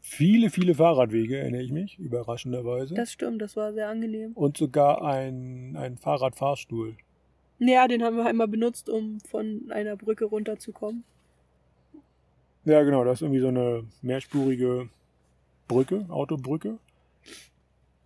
viele, 0.00 0.50
viele 0.50 0.74
Fahrradwege, 0.74 1.38
erinnere 1.38 1.62
ich 1.62 1.72
mich, 1.72 1.98
überraschenderweise. 1.98 2.94
Das 2.94 3.12
stimmt, 3.12 3.40
das 3.42 3.56
war 3.56 3.72
sehr 3.72 3.88
angenehm. 3.88 4.32
Und 4.32 4.56
sogar 4.56 5.04
ein, 5.04 5.76
ein 5.76 5.96
Fahrradfahrstuhl. 5.96 6.96
Ja, 7.58 7.86
den 7.88 8.02
haben 8.02 8.16
wir 8.16 8.26
einmal 8.26 8.48
benutzt, 8.48 8.88
um 8.88 9.20
von 9.20 9.70
einer 9.70 9.96
Brücke 9.96 10.24
runterzukommen. 10.24 11.04
Ja, 12.64 12.82
genau, 12.82 13.04
das 13.04 13.18
ist 13.18 13.22
irgendwie 13.22 13.40
so 13.40 13.48
eine 13.48 13.84
mehrspurige 14.02 14.88
Brücke, 15.68 16.06
Autobrücke. 16.08 16.78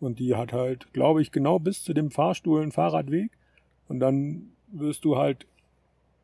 Und 0.00 0.18
die 0.18 0.34
hat 0.34 0.52
halt, 0.52 0.92
glaube 0.92 1.22
ich, 1.22 1.32
genau 1.32 1.58
bis 1.58 1.82
zu 1.82 1.94
dem 1.94 2.10
Fahrstuhl 2.10 2.62
einen 2.62 2.72
Fahrradweg. 2.72 3.30
Und 3.88 4.00
dann 4.00 4.50
wirst 4.68 5.04
du 5.04 5.16
halt 5.16 5.46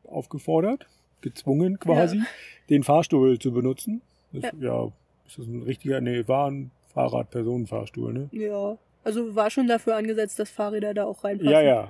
aufgefordert, 0.03 0.87
gezwungen 1.21 1.79
quasi, 1.79 2.21
den 2.69 2.83
Fahrstuhl 2.83 3.39
zu 3.39 3.51
benutzen. 3.51 4.01
Das, 4.33 4.43
ja. 4.43 4.51
ja, 4.59 4.91
ist 5.27 5.37
das 5.37 5.45
ein 5.47 5.63
richtiger, 5.63 6.01
nee, 6.01 6.27
war 6.27 6.49
ein 6.49 6.71
Fahrrad-Personenfahrstuhl, 6.93 8.13
ne? 8.13 8.29
Ja, 8.31 8.77
also 9.03 9.35
war 9.35 9.49
schon 9.49 9.67
dafür 9.67 9.95
angesetzt, 9.95 10.39
dass 10.39 10.49
Fahrräder 10.49 10.93
da 10.93 11.05
auch 11.05 11.23
reinpassen. 11.23 11.51
Ja, 11.51 11.61
ja, 11.61 11.89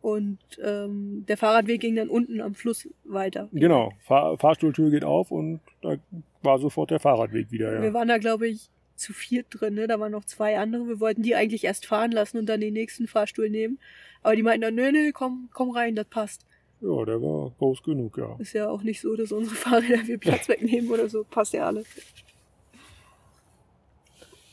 Und 0.00 0.38
ähm, 0.62 1.24
der 1.28 1.36
Fahrradweg 1.36 1.80
ging 1.80 1.96
dann 1.96 2.08
unten 2.08 2.40
am 2.40 2.54
Fluss 2.54 2.88
weiter. 3.04 3.48
genau. 3.52 3.92
Fahr 4.00 4.38
Fahrstuhltür 4.38 4.90
geht 4.90 5.04
auf 5.04 5.30
und 5.30 5.60
da 5.82 5.96
war 6.42 6.58
sofort 6.58 6.90
der 6.90 7.00
Fahrradweg 7.00 7.50
wieder, 7.50 7.78
Wir 7.80 7.88
ja. 7.88 7.94
waren 7.94 8.08
da, 8.08 8.18
glaube 8.18 8.48
ich, 8.48 8.70
zu 8.96 9.12
viert 9.12 9.46
drin, 9.50 9.74
ne? 9.74 9.86
Da 9.86 9.98
waren 9.98 10.12
noch 10.12 10.24
zwei 10.24 10.58
andere. 10.58 10.86
Wir 10.86 11.00
wollten 11.00 11.22
die 11.22 11.34
eigentlich 11.34 11.64
erst 11.64 11.86
fahren 11.86 12.12
lassen 12.12 12.38
und 12.38 12.46
dann 12.46 12.60
den 12.60 12.74
nächsten 12.74 13.06
Fahrstuhl 13.06 13.48
nehmen. 13.48 13.78
Aber 14.22 14.36
die 14.36 14.42
meinten 14.42 14.62
dann, 14.62 14.74
nö, 14.74 14.92
nö, 14.92 15.12
komm, 15.12 15.48
komm 15.52 15.70
rein, 15.70 15.94
das 15.94 16.06
passt. 16.06 16.44
Ja, 16.80 17.04
der 17.04 17.20
war 17.20 17.52
groß 17.58 17.82
genug, 17.82 18.16
ja. 18.16 18.36
Ist 18.38 18.54
ja 18.54 18.68
auch 18.68 18.82
nicht 18.82 19.00
so, 19.00 19.14
dass 19.16 19.32
unsere 19.32 19.54
Fahrräder 19.54 20.04
viel 20.04 20.18
Platz 20.18 20.48
wegnehmen 20.48 20.90
oder 20.90 21.08
so. 21.08 21.24
Passt 21.24 21.52
ja 21.52 21.66
alles. 21.66 21.86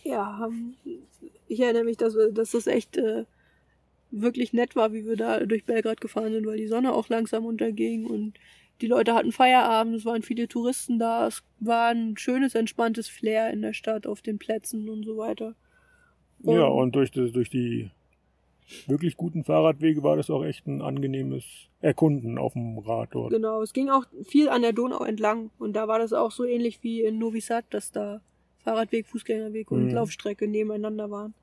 Ja, 0.04 0.50
ich 1.48 1.60
erinnere 1.60 1.84
mich, 1.84 1.98
dass, 1.98 2.16
wir, 2.16 2.32
dass 2.32 2.52
das 2.52 2.68
echt 2.68 2.98
äh, 2.98 3.26
wirklich 4.12 4.54
nett 4.54 4.76
war, 4.76 4.94
wie 4.94 5.06
wir 5.06 5.18
da 5.18 5.46
durch 5.46 5.66
Belgrad 5.66 6.02
gefahren 6.02 6.34
sind, 6.34 6.46
weil 6.46 6.58
die 6.58 6.68
Sonne 6.68 6.94
auch 6.94 7.10
langsam 7.10 7.46
unterging 7.46 8.06
und 8.06 8.34
die 8.82 8.88
Leute 8.88 9.14
hatten 9.14 9.32
Feierabend, 9.32 9.96
es 9.96 10.06
waren 10.06 10.22
viele 10.22 10.48
Touristen 10.48 11.00
da, 11.00 11.28
es 11.28 11.44
war 11.60 11.90
ein 11.90 12.16
schönes, 12.18 12.56
entspanntes 12.56 13.10
Flair 13.10 13.52
in 13.52 13.62
der 13.62 13.74
Stadt, 13.74 14.06
auf 14.06 14.22
den 14.22 14.38
Plätzen 14.38 14.88
und 14.88 15.04
so 15.04 15.18
weiter. 15.18 15.56
Ja, 16.44 16.66
und 16.66 16.96
durch 16.96 17.10
die, 17.10 17.32
durch 17.32 17.50
die 17.50 17.90
wirklich 18.88 19.18
guten 19.18 19.44
Fahrradwege 19.44 20.04
war 20.04 20.18
das 20.18 20.30
auch 20.30 20.44
echt 20.44 20.68
ein 20.68 20.82
angenehmes 20.82 21.44
Erkunden 21.80 22.38
auf 22.38 22.54
dem 22.54 22.78
Rad 22.80 23.10
dort. 23.12 23.32
Genau, 23.32 23.62
es 23.62 23.74
ging 23.74 23.90
auch 23.90 24.06
viel 24.24 24.50
an 24.50 24.62
der 24.62 24.74
Donau 24.74 25.04
entlang 25.04 25.52
und 25.60 25.74
da 25.74 25.88
war 25.88 26.00
das 26.00 26.14
auch 26.14 26.32
so 26.32 26.44
ähnlich 26.44 26.80
wie 26.84 27.02
in 27.02 27.18
Novi 27.18 27.42
Sad, 27.42 27.66
dass 27.70 27.92
da 27.92 28.22
Fahrradweg, 28.64 29.08
Fußgängerweg 29.08 29.72
und 29.72 29.86
Mhm. 29.88 29.92
Laufstrecke 29.94 30.48
nebeneinander 30.48 31.10
waren. 31.10 31.34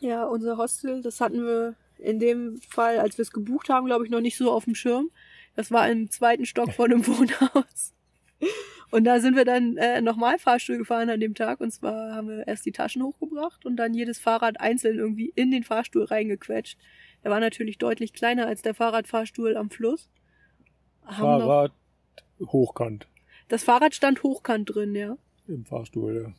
Ja, 0.00 0.24
unser 0.26 0.56
Hostel, 0.56 1.02
das 1.02 1.20
hatten 1.20 1.42
wir 1.44 1.74
in 1.98 2.18
dem 2.18 2.58
Fall, 2.68 2.98
als 2.98 3.18
wir 3.18 3.22
es 3.22 3.32
gebucht 3.32 3.68
haben, 3.68 3.86
glaube 3.86 4.04
ich, 4.04 4.10
noch 4.10 4.20
nicht 4.20 4.36
so 4.36 4.50
auf 4.50 4.64
dem 4.64 4.74
Schirm. 4.74 5.10
Das 5.56 5.70
war 5.70 5.90
im 5.90 6.10
zweiten 6.10 6.46
Stock 6.46 6.72
von 6.72 6.90
einem 6.90 7.06
Wohnhaus. 7.06 7.92
Und 8.90 9.04
da 9.04 9.20
sind 9.20 9.36
wir 9.36 9.44
dann 9.44 9.76
äh, 9.76 10.00
nochmal 10.00 10.38
Fahrstuhl 10.38 10.78
gefahren 10.78 11.10
an 11.10 11.20
dem 11.20 11.34
Tag. 11.34 11.60
Und 11.60 11.70
zwar 11.70 12.14
haben 12.14 12.28
wir 12.28 12.48
erst 12.48 12.66
die 12.66 12.72
Taschen 12.72 13.02
hochgebracht 13.02 13.64
und 13.64 13.76
dann 13.76 13.94
jedes 13.94 14.18
Fahrrad 14.18 14.60
einzeln 14.60 14.98
irgendwie 14.98 15.32
in 15.36 15.50
den 15.50 15.62
Fahrstuhl 15.62 16.04
reingequetscht. 16.04 16.78
Der 17.22 17.30
war 17.30 17.40
natürlich 17.40 17.78
deutlich 17.78 18.12
kleiner 18.12 18.46
als 18.46 18.62
der 18.62 18.74
Fahrradfahrstuhl 18.74 19.56
am 19.56 19.70
Fluss. 19.70 20.08
Haben 21.04 21.38
noch, 21.38 21.46
Fahrrad 21.46 21.72
hochkant 22.40 23.06
das 23.50 23.64
Fahrrad 23.64 23.94
stand 23.94 24.22
hochkant 24.22 24.74
drin, 24.74 24.94
ja. 24.94 25.18
im 25.46 25.64
Fahrstuhl. 25.64 26.32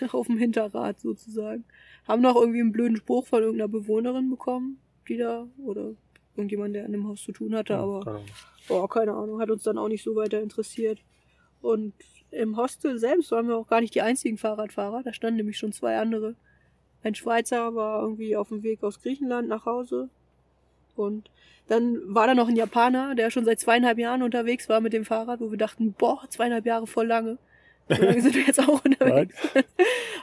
Ja. 0.00 0.08
Auf 0.12 0.26
dem 0.26 0.38
Hinterrad 0.38 0.98
sozusagen. 0.98 1.64
Haben 2.08 2.22
noch 2.22 2.36
irgendwie 2.36 2.60
einen 2.60 2.72
blöden 2.72 2.96
Spruch 2.96 3.26
von 3.26 3.42
irgendeiner 3.42 3.68
Bewohnerin 3.68 4.30
bekommen, 4.30 4.80
die 5.06 5.18
da, 5.18 5.46
oder 5.58 5.92
irgendjemand, 6.36 6.74
der 6.74 6.86
an 6.86 6.92
dem 6.92 7.06
Haus 7.06 7.22
zu 7.22 7.32
tun 7.32 7.54
hatte, 7.54 7.76
aber 7.76 8.00
keine. 8.00 8.24
Boah, 8.66 8.88
keine 8.88 9.12
Ahnung, 9.12 9.40
hat 9.40 9.50
uns 9.50 9.62
dann 9.62 9.76
auch 9.76 9.88
nicht 9.88 10.02
so 10.02 10.16
weiter 10.16 10.40
interessiert. 10.40 11.00
Und 11.64 11.94
im 12.30 12.58
Hostel 12.58 12.98
selbst 12.98 13.30
waren 13.30 13.48
wir 13.48 13.56
auch 13.56 13.66
gar 13.66 13.80
nicht 13.80 13.94
die 13.94 14.02
einzigen 14.02 14.36
Fahrradfahrer. 14.36 15.02
Da 15.02 15.14
standen 15.14 15.38
nämlich 15.38 15.56
schon 15.56 15.72
zwei 15.72 15.96
andere. 15.96 16.34
Ein 17.02 17.14
Schweizer 17.14 17.74
war 17.74 18.02
irgendwie 18.02 18.36
auf 18.36 18.48
dem 18.48 18.62
Weg 18.62 18.82
aus 18.82 19.00
Griechenland 19.00 19.48
nach 19.48 19.64
Hause. 19.64 20.10
Und 20.94 21.30
dann 21.68 22.02
war 22.04 22.26
da 22.26 22.34
noch 22.34 22.48
ein 22.48 22.56
Japaner, 22.56 23.14
der 23.14 23.30
schon 23.30 23.46
seit 23.46 23.60
zweieinhalb 23.60 23.96
Jahren 23.96 24.22
unterwegs 24.22 24.68
war 24.68 24.82
mit 24.82 24.92
dem 24.92 25.06
Fahrrad, 25.06 25.40
wo 25.40 25.50
wir 25.50 25.56
dachten, 25.56 25.94
boah, 25.94 26.22
zweieinhalb 26.28 26.66
Jahre 26.66 26.86
voll 26.86 27.06
lange. 27.06 27.38
So 27.88 28.02
lange 28.02 28.20
sind 28.20 28.34
wir 28.34 28.42
jetzt 28.42 28.60
auch 28.60 28.84
unterwegs. 28.84 29.34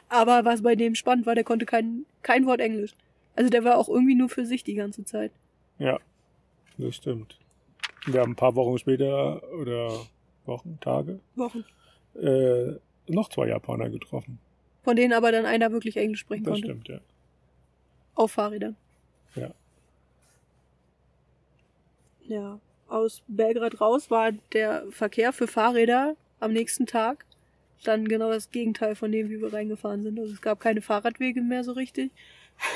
Aber 0.09 0.45
was 0.45 0.61
bei 0.61 0.75
dem 0.75 0.93
spannend 0.93 1.25
war, 1.25 1.33
der 1.33 1.43
konnte 1.43 1.65
kein, 1.65 2.05
kein 2.21 2.45
Wort 2.45 2.59
Englisch. 2.59 2.93
Also 3.35 3.49
der 3.49 3.63
war 3.63 3.79
auch 3.79 3.89
irgendwie 3.89 4.15
nur 4.15 4.29
für 4.29 4.45
sich 4.45 4.63
die 4.63 4.75
ganze 4.75 5.05
Zeit. 5.05 5.31
Ja, 5.79 5.97
das 6.77 6.97
stimmt. 6.97 7.39
Wir 8.05 8.21
haben 8.21 8.33
ein 8.33 8.35
paar 8.35 8.55
Wochen 8.55 8.77
später 8.77 9.41
oder 9.59 9.91
Wochen, 10.51 10.77
Tage, 10.81 11.19
Wochen. 11.35 11.63
äh, 12.15 12.73
noch 13.07 13.29
zwei 13.29 13.47
Japaner 13.47 13.89
getroffen. 13.89 14.39
Von 14.83 14.95
denen 14.95 15.13
aber 15.13 15.31
dann 15.31 15.45
einer 15.45 15.71
wirklich 15.71 15.97
Englisch 15.97 16.19
sprechen 16.21 16.43
Das 16.43 16.53
konnte. 16.53 16.67
stimmt, 16.67 16.87
ja. 16.89 16.99
Auf 18.15 18.31
Fahrrädern. 18.33 18.75
Ja. 19.35 19.51
Ja. 22.27 22.59
Aus 22.87 23.23
Belgrad 23.27 23.79
raus 23.79 24.11
war 24.11 24.31
der 24.53 24.83
Verkehr 24.91 25.31
für 25.33 25.47
Fahrräder 25.47 26.15
am 26.39 26.51
nächsten 26.51 26.85
Tag 26.85 27.25
dann 27.83 28.07
genau 28.07 28.29
das 28.29 28.51
Gegenteil 28.51 28.95
von 28.95 29.11
dem, 29.11 29.29
wie 29.29 29.41
wir 29.41 29.51
reingefahren 29.53 30.03
sind. 30.03 30.19
Also 30.19 30.33
es 30.33 30.41
gab 30.41 30.59
keine 30.59 30.81
Fahrradwege 30.81 31.41
mehr 31.41 31.63
so 31.63 31.71
richtig. 31.71 32.11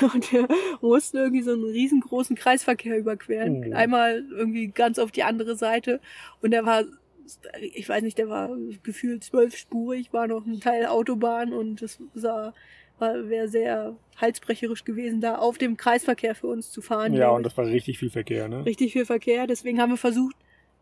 Und 0.00 0.32
wir 0.32 0.48
mussten 0.80 1.16
irgendwie 1.18 1.42
so 1.42 1.52
einen 1.52 1.62
riesengroßen 1.64 2.34
Kreisverkehr 2.34 2.98
überqueren. 2.98 3.66
Oh. 3.68 3.74
Einmal 3.76 4.24
irgendwie 4.30 4.66
ganz 4.68 4.98
auf 4.98 5.12
die 5.12 5.22
andere 5.22 5.54
Seite. 5.54 6.00
Und 6.42 6.50
der 6.50 6.66
war, 6.66 6.82
ich 7.60 7.88
weiß 7.88 8.02
nicht, 8.02 8.18
der 8.18 8.28
war 8.28 8.50
gefühlt 8.82 9.24
zwölfspurig, 9.24 10.12
war 10.12 10.26
noch 10.26 10.46
ein 10.46 10.60
Teil 10.60 10.86
Autobahn 10.86 11.52
und 11.52 11.82
es 11.82 11.98
sah, 12.14 12.54
wäre 12.98 13.48
sehr 13.48 13.96
halsbrecherisch 14.16 14.84
gewesen, 14.84 15.20
da 15.20 15.36
auf 15.36 15.58
dem 15.58 15.76
Kreisverkehr 15.76 16.34
für 16.34 16.46
uns 16.46 16.70
zu 16.70 16.80
fahren. 16.80 17.12
Ja, 17.12 17.30
und 17.30 17.44
das 17.44 17.56
war 17.56 17.66
richtig 17.66 17.98
viel 17.98 18.10
Verkehr, 18.10 18.48
ne? 18.48 18.64
richtig 18.64 18.92
viel 18.92 19.04
Verkehr. 19.04 19.46
Deswegen 19.46 19.80
haben 19.80 19.90
wir 19.90 19.98
versucht, 19.98 20.36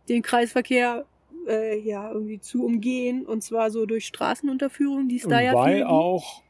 den 0.09 0.23
Kreisverkehr 0.23 1.07
äh, 1.49 1.79
ja 1.79 2.11
irgendwie 2.11 2.41
zu 2.41 2.65
umgehen. 2.65 3.27
Und 3.27 3.43
zwar 3.43 3.71
so 3.71 3.87
durch 3.87 4.07
Straßenunterführungen, 4.07 5.09
die 5.09 5.17
es 5.17 5.27
da 5.27 5.41
ja 5.41 5.55
weil 5.55 5.79
gibt. 5.79 5.89
auch, 5.89 6.43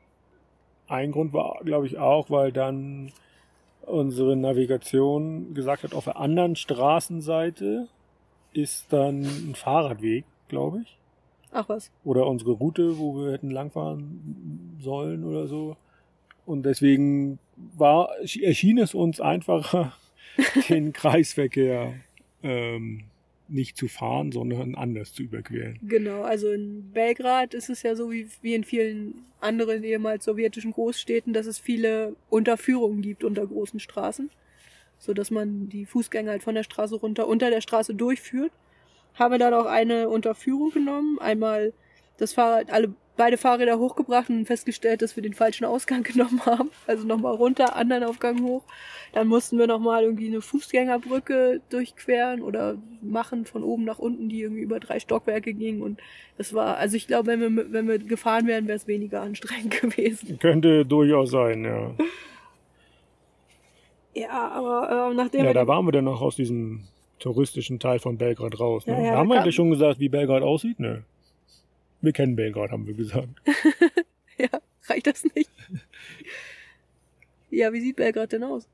ein 0.86 1.12
Grund 1.12 1.32
war, 1.32 1.60
glaube 1.64 1.86
ich, 1.86 1.98
auch, 1.98 2.30
weil 2.30 2.52
dann 2.52 3.10
unsere 3.82 4.36
Navigation 4.36 5.54
gesagt 5.54 5.82
hat, 5.82 5.94
auf 5.94 6.04
der 6.04 6.16
anderen 6.16 6.56
Straßenseite 6.56 7.88
ist 8.54 8.92
dann 8.92 9.22
ein 9.22 9.54
Fahrradweg, 9.54 10.24
glaube 10.48 10.82
ich. 10.82 10.98
Ach 11.52 11.68
was. 11.68 11.90
Oder 12.04 12.26
unsere 12.26 12.52
Route, 12.52 12.98
wo 12.98 13.16
wir 13.16 13.32
hätten 13.32 13.50
langfahren 13.50 14.76
sollen 14.80 15.24
oder 15.24 15.46
so. 15.46 15.76
Und 16.46 16.64
deswegen 16.64 17.38
war, 17.76 18.10
erschien 18.42 18.78
es 18.78 18.94
uns 18.94 19.20
einfacher, 19.20 19.94
den 20.68 20.92
Kreisverkehr 20.92 21.94
ähm, 22.42 23.04
nicht 23.48 23.76
zu 23.76 23.88
fahren, 23.88 24.32
sondern 24.32 24.74
anders 24.74 25.12
zu 25.12 25.22
überqueren. 25.22 25.78
Genau, 25.82 26.22
also 26.22 26.50
in 26.50 26.90
Belgrad 26.92 27.54
ist 27.54 27.70
es 27.70 27.82
ja 27.82 27.94
so 27.94 28.10
wie, 28.10 28.28
wie 28.42 28.54
in 28.54 28.64
vielen 28.64 29.24
anderen 29.40 29.84
ehemals 29.84 30.24
sowjetischen 30.24 30.72
Großstädten, 30.72 31.32
dass 31.32 31.46
es 31.46 31.58
viele 31.58 32.16
Unterführungen 32.30 33.02
gibt 33.02 33.22
unter 33.22 33.46
großen 33.46 33.80
Straßen, 33.80 34.30
so 35.04 35.12
dass 35.12 35.30
man 35.30 35.68
die 35.68 35.86
Fußgänger 35.86 36.30
halt 36.30 36.42
von 36.42 36.54
der 36.54 36.62
Straße 36.62 36.96
runter 36.96 37.28
unter 37.28 37.50
der 37.50 37.60
Straße 37.60 37.94
durchführt. 37.94 38.52
Haben 39.14 39.32
wir 39.32 39.38
dann 39.38 39.54
auch 39.54 39.66
eine 39.66 40.08
Unterführung 40.08 40.70
genommen, 40.70 41.18
einmal 41.20 41.72
das 42.16 42.32
Fahrrad, 42.32 42.72
alle 42.72 42.94
beide 43.16 43.36
Fahrräder 43.36 43.78
hochgebracht 43.78 44.28
und 44.28 44.46
festgestellt, 44.46 45.02
dass 45.02 45.14
wir 45.16 45.22
den 45.22 45.34
falschen 45.34 45.64
Ausgang 45.64 46.02
genommen 46.02 46.44
haben. 46.46 46.70
Also 46.86 47.06
nochmal 47.06 47.34
runter, 47.34 47.76
anderen 47.76 48.04
Aufgang 48.04 48.42
hoch. 48.42 48.64
Dann 49.12 49.28
mussten 49.28 49.58
wir 49.58 49.66
nochmal 49.66 50.02
irgendwie 50.04 50.26
eine 50.26 50.40
Fußgängerbrücke 50.40 51.60
durchqueren 51.70 52.42
oder 52.42 52.76
machen 53.00 53.44
von 53.44 53.62
oben 53.62 53.84
nach 53.84 53.98
unten, 53.98 54.28
die 54.28 54.42
irgendwie 54.42 54.62
über 54.62 54.80
drei 54.80 54.98
Stockwerke 54.98 55.54
ging. 55.54 55.82
Und 55.82 56.00
das 56.36 56.52
war, 56.54 56.78
also 56.78 56.96
ich 56.96 57.06
glaube, 57.06 57.28
wenn 57.28 57.40
wir, 57.56 57.72
wenn 57.72 57.86
wir 57.86 57.98
gefahren 57.98 58.46
wären, 58.46 58.66
wäre 58.66 58.76
es 58.76 58.88
weniger 58.88 59.20
anstrengend 59.22 59.80
gewesen. 59.80 60.38
Könnte 60.40 60.84
durchaus 60.84 61.30
sein, 61.30 61.64
ja. 61.64 61.94
Ja, 64.14 64.48
aber 64.48 65.10
äh, 65.10 65.14
nachdem 65.14 65.44
Ja, 65.44 65.52
da 65.52 65.66
waren 65.66 65.86
wir 65.86 65.92
dann 65.92 66.04
noch 66.04 66.20
aus 66.20 66.36
diesem 66.36 66.84
touristischen 67.18 67.78
Teil 67.78 67.98
von 67.98 68.18
Belgrad 68.18 68.58
raus. 68.60 68.86
Ne? 68.86 68.94
Ja, 68.94 69.00
ja, 69.00 69.12
da 69.12 69.18
haben 69.18 69.28
wir 69.28 69.40
eigentlich 69.40 69.54
schon 69.54 69.70
gesagt, 69.70 69.98
wie 69.98 70.08
Belgrad 70.08 70.42
aussieht? 70.42 70.78
Ne. 70.78 71.04
Wir 72.00 72.12
kennen 72.12 72.36
Belgrad, 72.36 72.70
haben 72.70 72.86
wir 72.86 72.94
gesagt. 72.94 73.28
ja, 74.38 74.48
reicht 74.84 75.06
das 75.06 75.24
nicht? 75.34 75.50
ja, 77.50 77.72
wie 77.72 77.80
sieht 77.80 77.96
Belgrad 77.96 78.32
denn 78.32 78.44
aus? 78.44 78.68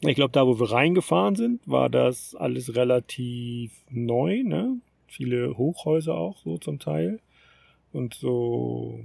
Ich 0.00 0.16
glaube, 0.16 0.32
da, 0.32 0.46
wo 0.46 0.58
wir 0.58 0.70
reingefahren 0.70 1.36
sind, 1.36 1.60
war 1.66 1.88
das 1.88 2.34
alles 2.34 2.74
relativ 2.74 3.72
neu, 3.90 4.42
ne? 4.42 4.78
Viele 5.06 5.56
Hochhäuser 5.56 6.14
auch 6.14 6.36
so 6.38 6.58
zum 6.58 6.78
Teil. 6.78 7.20
Und 7.92 8.14
so, 8.14 9.00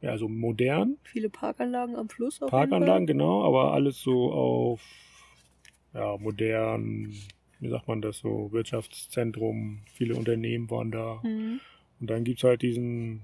ja, 0.00 0.16
so 0.16 0.28
modern. 0.28 0.96
Viele 1.04 1.28
Parkanlagen 1.28 1.96
am 1.96 2.08
Fluss. 2.08 2.40
Auf 2.42 2.50
Parkanlagen, 2.50 3.06
genau, 3.06 3.44
aber 3.44 3.72
alles 3.72 4.00
so 4.00 4.32
auf, 4.32 4.80
ja, 5.92 6.16
modern, 6.16 7.12
wie 7.58 7.68
sagt 7.68 7.88
man 7.88 8.00
das 8.00 8.18
so, 8.18 8.50
Wirtschaftszentrum. 8.52 9.82
Viele 9.92 10.14
Unternehmen 10.14 10.70
waren 10.70 10.90
da. 10.90 11.20
Mhm. 11.22 11.60
Und 12.00 12.08
dann 12.08 12.24
gibt's 12.24 12.44
halt 12.44 12.62
diesen 12.62 13.22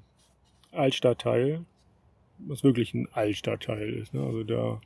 Altstadtteil, 0.73 1.65
was 2.39 2.63
wirklich 2.63 2.93
ein 2.93 3.09
Altstadtteil 3.13 3.95
ist. 3.95 4.13
Ne? 4.13 4.23
Also 4.23 4.45
da 4.45 4.81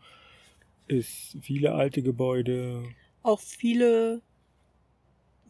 ist 0.87 1.37
viele 1.43 1.73
alte 1.73 2.03
Gebäude. 2.03 2.85
Auch 3.23 3.41
viele 3.41 4.23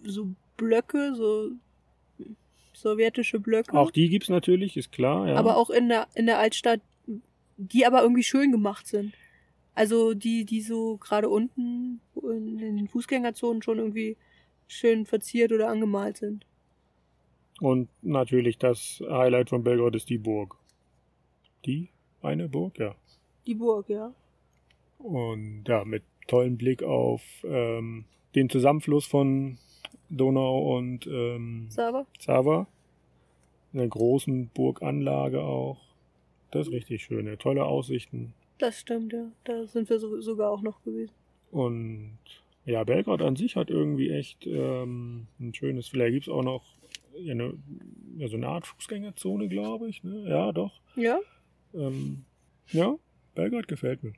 so 0.02 0.28
Blöcke, 0.56 1.14
so 1.14 1.50
sowjetische 2.82 3.40
Blöcke. 3.40 3.76
Auch 3.76 3.90
die 3.90 4.08
gibt's 4.08 4.28
natürlich, 4.28 4.76
ist 4.76 4.92
klar. 4.92 5.28
Ja. 5.28 5.36
aber 5.36 5.56
auch 5.56 5.70
in 5.70 5.88
der, 5.88 6.06
in 6.14 6.26
der 6.26 6.38
Altstadt, 6.38 6.80
die 7.56 7.86
aber 7.86 8.02
irgendwie 8.02 8.22
schön 8.22 8.52
gemacht 8.52 8.86
sind. 8.86 9.14
Also 9.74 10.14
die, 10.14 10.44
die 10.44 10.60
so 10.60 10.96
gerade 10.96 11.28
unten 11.28 12.00
in, 12.22 12.58
den 12.58 12.88
Fußgängerzonen 12.88 13.62
schon 13.62 13.78
irgendwie 13.78 14.16
schön 14.66 15.06
verziert 15.06 15.52
oder 15.52 15.68
angemalt 15.68 16.18
sind. 16.18 16.44
Und 17.60 17.88
natürlich 18.02 18.58
das 18.58 19.02
Highlight 19.08 19.50
von 19.50 19.62
Belgrad 19.62 19.94
ist 19.94 20.08
die 20.08 20.18
Burg. 20.18 20.56
Die 21.66 21.88
eine 22.22 22.48
Burg, 22.48 22.78
ja. 22.78 22.94
Die 23.46 23.54
Burg, 23.54 23.88
ja. 23.88 24.12
Und 24.98 25.64
ja, 25.66 25.84
mit 25.84 26.02
tollem 26.26 26.56
Blick 26.56 26.82
auf 26.82 27.22
ähm, 27.44 28.04
den 28.34 28.48
Zusammenfluss 28.48 29.06
von 29.06 29.58
Donau 30.10 30.76
und 30.76 31.06
ähm, 31.06 31.66
Sava? 31.70 32.06
Sava. 32.18 32.66
Eine 33.72 33.88
großen 33.88 34.48
Burganlage 34.48 35.42
auch. 35.42 35.78
Das 36.50 36.66
ist 36.66 36.72
richtig 36.72 37.04
schön. 37.04 37.26
Ja. 37.26 37.36
Tolle 37.36 37.64
Aussichten. 37.64 38.34
Das 38.58 38.80
stimmt, 38.80 39.12
ja. 39.12 39.26
Da 39.44 39.66
sind 39.66 39.88
wir 39.88 39.98
so, 39.98 40.20
sogar 40.20 40.50
auch 40.50 40.62
noch 40.62 40.82
gewesen. 40.82 41.14
Und 41.50 42.18
ja, 42.64 42.84
Belgrad 42.84 43.22
an 43.22 43.36
sich 43.36 43.56
hat 43.56 43.70
irgendwie 43.70 44.10
echt 44.10 44.46
ähm, 44.46 45.28
ein 45.38 45.54
schönes, 45.54 45.88
vielleicht 45.88 46.12
gibt's 46.14 46.28
auch 46.28 46.42
noch 46.42 46.64
ja, 47.16 47.32
eine, 47.32 47.54
ja, 48.16 48.28
so 48.28 48.36
eine 48.36 48.48
Art 48.48 48.66
Fußgängerzone, 48.66 49.48
glaube 49.48 49.88
ich. 49.88 50.02
Ne? 50.02 50.28
Ja, 50.28 50.52
doch. 50.52 50.80
Ja? 50.96 51.20
Ähm, 51.74 52.24
ja, 52.68 52.96
Belgrad 53.34 53.68
gefällt 53.68 54.02
mir. 54.02 54.12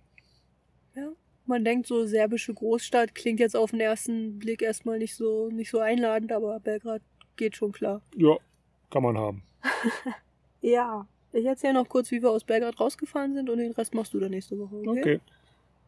Man 1.47 1.65
denkt 1.65 1.87
so, 1.87 2.07
serbische 2.07 2.55
Großstadt 2.55 3.15
klingt 3.15 3.41
jetzt 3.41 3.57
auf 3.57 3.73
den 3.73 3.81
ersten 3.81 4.39
Blick 4.39 4.63
erstmal 4.63 4.99
nicht 4.99 5.17
so, 5.17 5.49
nicht 5.51 5.71
so 5.71 5.81
einladend, 5.81 6.33
aber 6.33 6.61
Belgrad 6.61 7.03
geht 7.37 7.57
schon 7.57 7.73
klar. 7.73 8.01
Ja, 8.17 8.37
kann 8.91 9.03
man 9.03 9.19
haben. 9.19 9.43
Ja. 10.63 11.07
Ich 11.33 11.45
erzähle 11.45 11.75
noch 11.75 11.89
kurz, 11.89 12.11
wie 12.11 12.23
wir 12.23 12.31
aus 12.31 12.45
Belgrad 12.45 12.79
rausgefahren 12.79 13.35
sind 13.35 13.51
und 13.51 13.59
den 13.59 13.73
Rest 13.73 13.95
machst 13.95 14.15
du 14.15 14.21
dann 14.21 14.31
nächste 14.31 14.59
Woche. 14.59 14.77
Okay. 14.77 15.01
Okay. 15.01 15.21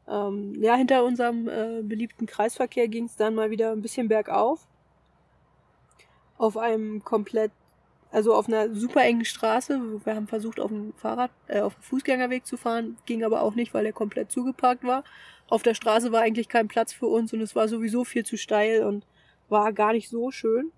Ähm, 0.06 0.54
ja, 0.60 0.74
hinter 0.74 1.04
unserem 1.04 1.48
äh, 1.48 1.82
beliebten 1.82 2.26
Kreisverkehr 2.26 2.88
ging 2.88 3.04
es 3.04 3.16
dann 3.16 3.34
mal 3.34 3.50
wieder 3.50 3.72
ein 3.72 3.82
bisschen 3.82 4.08
bergauf. 4.08 4.66
Auf 6.36 6.56
einem 6.56 7.04
komplett, 7.04 7.52
also 8.10 8.34
auf 8.34 8.48
einer 8.48 8.74
super 8.74 9.02
engen 9.02 9.24
Straße. 9.24 10.00
Wir 10.04 10.14
haben 10.14 10.26
versucht, 10.26 10.60
auf 10.60 10.70
dem 10.70 10.92
Fahrrad, 10.94 11.30
äh, 11.46 11.60
auf 11.60 11.74
dem 11.74 11.82
Fußgängerweg 11.82 12.46
zu 12.46 12.56
fahren, 12.56 12.96
ging 13.06 13.22
aber 13.22 13.42
auch 13.42 13.54
nicht, 13.54 13.72
weil 13.72 13.86
er 13.86 13.92
komplett 13.92 14.32
zugeparkt 14.32 14.84
war. 14.84 15.04
Auf 15.48 15.62
der 15.62 15.74
Straße 15.74 16.10
war 16.12 16.22
eigentlich 16.22 16.48
kein 16.48 16.68
Platz 16.68 16.92
für 16.92 17.06
uns 17.06 17.32
und 17.32 17.40
es 17.40 17.54
war 17.54 17.68
sowieso 17.68 18.04
viel 18.04 18.24
zu 18.24 18.36
steil 18.36 18.84
und 18.84 19.06
war 19.48 19.72
gar 19.72 19.92
nicht 19.92 20.08
so 20.08 20.30
schön. 20.30 20.72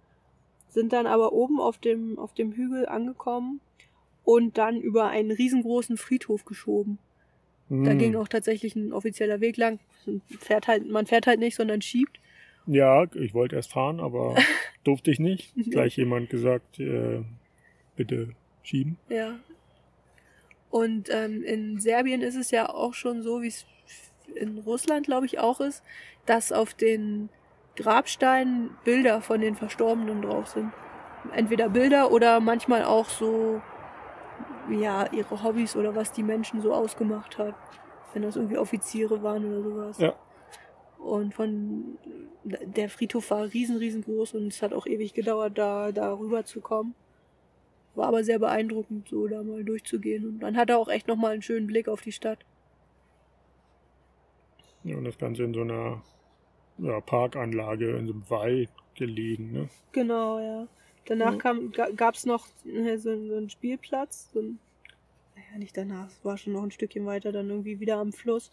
Sind 0.68 0.92
dann 0.92 1.06
aber 1.06 1.32
oben 1.32 1.60
auf 1.60 1.78
dem, 1.78 2.18
auf 2.18 2.34
dem 2.34 2.52
Hügel 2.52 2.86
angekommen 2.86 3.60
und 4.24 4.58
dann 4.58 4.80
über 4.80 5.08
einen 5.08 5.30
riesengroßen 5.30 5.96
Friedhof 5.96 6.44
geschoben. 6.44 6.98
Da 7.68 7.90
Hm. 7.92 7.98
ging 7.98 8.16
auch 8.16 8.28
tatsächlich 8.28 8.76
ein 8.76 8.92
offizieller 8.92 9.40
Weg 9.40 9.56
lang. 9.56 9.78
Fährt 10.40 10.68
halt, 10.68 10.88
man 10.88 11.06
fährt 11.06 11.26
halt 11.26 11.40
nicht, 11.40 11.56
sondern 11.56 11.80
schiebt. 11.82 12.20
Ja, 12.66 13.04
ich 13.14 13.32
wollte 13.34 13.56
erst 13.56 13.72
fahren, 13.72 14.00
aber 14.00 14.34
durfte 14.84 15.10
ich 15.10 15.18
nicht. 15.20 15.54
Gleich 15.70 15.96
jemand 15.96 16.28
gesagt, 16.30 16.78
äh, 16.80 17.22
bitte 17.96 18.30
schieben. 18.62 18.98
Ja. 19.08 19.38
Und 20.70 21.08
ähm, 21.10 21.42
in 21.42 21.80
Serbien 21.80 22.22
ist 22.22 22.34
es 22.36 22.50
ja 22.50 22.68
auch 22.68 22.92
schon 22.94 23.22
so, 23.22 23.40
wie 23.42 23.48
es 23.48 23.64
in 24.34 24.58
Russland, 24.58 25.06
glaube 25.06 25.26
ich, 25.26 25.38
auch 25.38 25.60
ist, 25.60 25.82
dass 26.26 26.52
auf 26.52 26.74
den 26.74 27.28
Grabsteinen 27.76 28.70
Bilder 28.84 29.20
von 29.20 29.40
den 29.40 29.54
Verstorbenen 29.54 30.22
drauf 30.22 30.48
sind. 30.48 30.72
Entweder 31.32 31.68
Bilder 31.68 32.10
oder 32.10 32.40
manchmal 32.40 32.84
auch 32.84 33.08
so, 33.08 33.60
ja, 34.70 35.06
ihre 35.12 35.42
Hobbys 35.42 35.76
oder 35.76 35.94
was 35.94 36.12
die 36.12 36.22
Menschen 36.22 36.60
so 36.60 36.72
ausgemacht 36.72 37.38
hat. 37.38 37.54
wenn 38.12 38.22
das 38.22 38.36
irgendwie 38.36 38.56
Offiziere 38.56 39.22
waren 39.22 39.44
oder 39.44 39.62
sowas. 39.62 39.98
Ja. 39.98 40.14
Und 40.98 41.34
von 41.34 41.98
der 42.44 42.88
Friedhof 42.88 43.30
war 43.30 43.52
riesen, 43.52 43.76
riesengroß 43.76 44.34
und 44.34 44.46
es 44.46 44.62
hat 44.62 44.72
auch 44.72 44.86
ewig 44.86 45.12
gedauert, 45.12 45.58
da, 45.58 45.92
da 45.92 46.14
rüber 46.14 46.44
zu 46.44 46.60
kommen. 46.60 46.94
War 47.94 48.08
aber 48.08 48.24
sehr 48.24 48.38
beeindruckend, 48.38 49.08
so 49.08 49.26
da 49.26 49.42
mal 49.42 49.64
durchzugehen. 49.64 50.26
Und 50.26 50.40
man 50.40 50.56
hatte 50.56 50.78
auch 50.78 50.88
echt 50.88 51.08
nochmal 51.08 51.32
einen 51.32 51.42
schönen 51.42 51.66
Blick 51.66 51.88
auf 51.88 52.00
die 52.00 52.12
Stadt. 52.12 52.38
Ja, 54.86 54.96
und 54.96 55.04
das 55.04 55.18
Ganze 55.18 55.42
in 55.42 55.52
so 55.52 55.62
einer 55.62 56.02
ja, 56.78 57.00
Parkanlage, 57.00 57.96
in 57.96 58.06
so 58.06 58.12
einem 58.12 58.30
Wald 58.30 58.70
gelegen, 58.94 59.52
ne? 59.52 59.68
Genau, 59.92 60.38
ja. 60.38 60.68
Danach 61.06 61.32
Ja. 61.32 61.38
kam, 61.38 61.72
ga, 61.72 61.90
gab's 61.90 62.24
noch 62.24 62.46
äh, 62.64 62.96
so, 62.96 63.10
so 63.26 63.36
einen 63.36 63.50
Spielplatz. 63.50 64.30
So 64.32 64.40
ein, 64.40 64.58
naja, 65.34 65.58
nicht 65.58 65.76
danach, 65.76 66.08
es 66.08 66.24
war 66.24 66.38
schon 66.38 66.52
noch 66.52 66.62
ein 66.62 66.70
Stückchen 66.70 67.04
weiter, 67.04 67.32
dann 67.32 67.50
irgendwie 67.50 67.80
wieder 67.80 67.96
am 67.96 68.12
Fluss. 68.12 68.52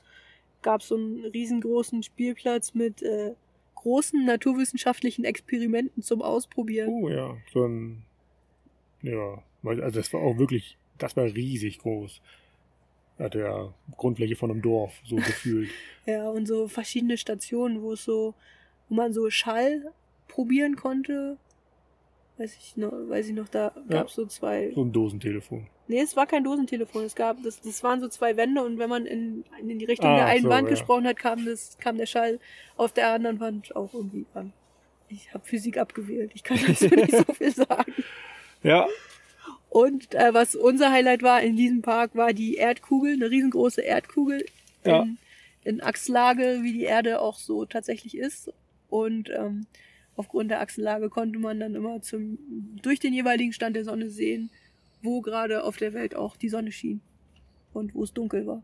Gab 0.64 0.82
so 0.82 0.96
einen 0.96 1.26
riesengroßen 1.26 2.02
Spielplatz 2.04 2.74
mit 2.74 3.04
äh, 3.04 3.36
großen 3.76 4.26
naturwissenschaftlichen 4.26 5.26
Experimenten 5.26 6.02
zum 6.02 6.22
Ausprobieren. 6.22 6.90
Oh 6.90 7.10
ja, 7.10 7.38
so 7.52 7.66
ein, 7.66 8.04
ja, 9.02 9.44
also 9.64 10.00
das 10.00 10.12
war 10.14 10.22
auch 10.22 10.38
wirklich, 10.38 10.78
das 10.98 11.16
war 11.16 11.26
riesig 11.26 11.80
groß. 11.80 12.22
Ja 13.20 13.74
Grundfläche 13.97 14.36
von 14.36 14.51
einem 14.51 14.61
Dorf, 14.61 14.93
so 15.05 15.16
gefühlt. 15.18 15.70
Ja, 16.05 16.30
und 16.30 16.47
so 16.47 16.68
verschiedene 16.68 17.18
Stationen, 17.18 17.82
wo 17.82 17.93
es 17.93 18.03
so, 18.03 18.34
wo 18.89 18.95
man 18.95 19.14
so 19.14 19.30
Schall 19.30 19.91
probieren 20.28 20.76
konnte. 20.76 21.38
Weiß 22.38 22.55
ich 22.57 22.76
noch, 22.78 22.91
weiß 22.91 23.28
ich 23.28 23.34
noch, 23.34 23.47
da 23.47 23.72
Ja. 23.76 23.97
gab 23.99 24.07
es 24.07 24.16
so 24.16 24.26
zwei. 24.26 24.72
So 24.74 24.84
ein 24.84 24.91
Dosentelefon. 24.91 25.68
Nee, 25.88 25.99
es 26.01 26.16
war 26.16 26.26
kein 26.26 26.43
Dosentelefon. 26.43 27.03
Es 27.03 27.14
gab, 27.14 27.43
das, 27.43 27.61
das 27.61 27.84
waren 27.84 27.99
so 28.01 28.07
zwei 28.07 28.36
Wände 28.38 28.64
und 28.64 28.80
wenn 28.80 28.89
man 28.89 29.05
in, 29.05 29.43
in 29.59 29.78
die 29.80 29.86
Richtung 29.86 30.09
Ah, 30.09 30.16
der 30.16 30.26
einen 30.28 30.43
so, 30.43 30.49
Wand 30.49 30.64
ja. 30.68 30.72
gesprochen 30.72 31.05
hat, 31.05 31.18
kam, 31.18 31.45
das, 31.45 31.78
kam 31.78 31.97
der 31.97 32.05
Schall 32.07 32.39
auf 32.78 32.91
der 32.93 33.11
anderen 33.11 33.39
Wand 33.39 33.76
auch 33.76 33.93
irgendwie 33.93 34.26
an. 34.34 34.51
Ich 35.09 35.32
habe 35.34 35.45
Physik 35.45 35.78
abgewählt. 35.78 36.32
Ich 36.34 36.43
kann 36.43 36.57
dazu 36.66 36.88
nicht 36.95 37.11
so 37.16 37.34
viel 37.34 37.51
sagen. 37.53 37.93
Ja, 38.64 38.88
Und 39.74 40.14
äh, 40.14 40.32
was 40.36 40.56
unser 40.56 40.92
Highlight 40.92 41.24
war 41.24 41.42
in 41.42 41.56
diesem 41.56 41.82
Park, 41.82 42.14
war 42.14 42.32
die 42.32 42.56
Erdkugel, 42.56 43.14
eine 43.14 43.32
riesengroße 43.32 43.82
Erdkugel 43.82 44.46
Ja. 44.86 45.02
in, 45.02 45.18
in 45.64 45.82
Achslage, 45.82 46.60
wie 46.62 46.74
die 46.74 46.84
Erde 46.84 47.20
auch 47.20 47.40
so 47.40 47.66
tatsächlich 47.66 48.16
ist. 48.16 48.54
Und 48.90 49.32
ähm, 49.36 49.66
aufgrund 50.16 50.52
der 50.52 50.62
Achsellage 50.62 51.10
konnte 51.10 51.40
man 51.40 51.60
dann 51.60 51.74
immer 51.74 52.00
zum, 52.04 52.38
durch 52.84 53.00
den 53.00 53.14
jeweiligen 53.14 53.52
Stand 53.52 53.76
der 53.76 53.84
Sonne 53.84 54.12
sehen, 54.12 54.52
wo 55.02 55.22
gerade 55.22 55.64
auf 55.64 55.78
der 55.78 55.94
Welt 55.94 56.16
auch 56.16 56.38
die 56.38 56.50
Sonne 56.50 56.72
schien 56.72 57.02
und 57.74 57.96
wo 57.96 58.04
es 58.04 58.14
dunkel 58.14 58.46
war. 58.46 58.62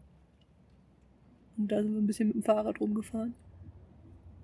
Und 1.57 1.71
da 1.71 1.81
sind 1.81 1.91
wir 1.93 1.99
ein 2.01 2.05
bisschen 2.07 2.27
mit 2.27 2.35
dem 2.35 2.43
Fahrrad 2.43 2.79
rumgefahren. 2.79 3.33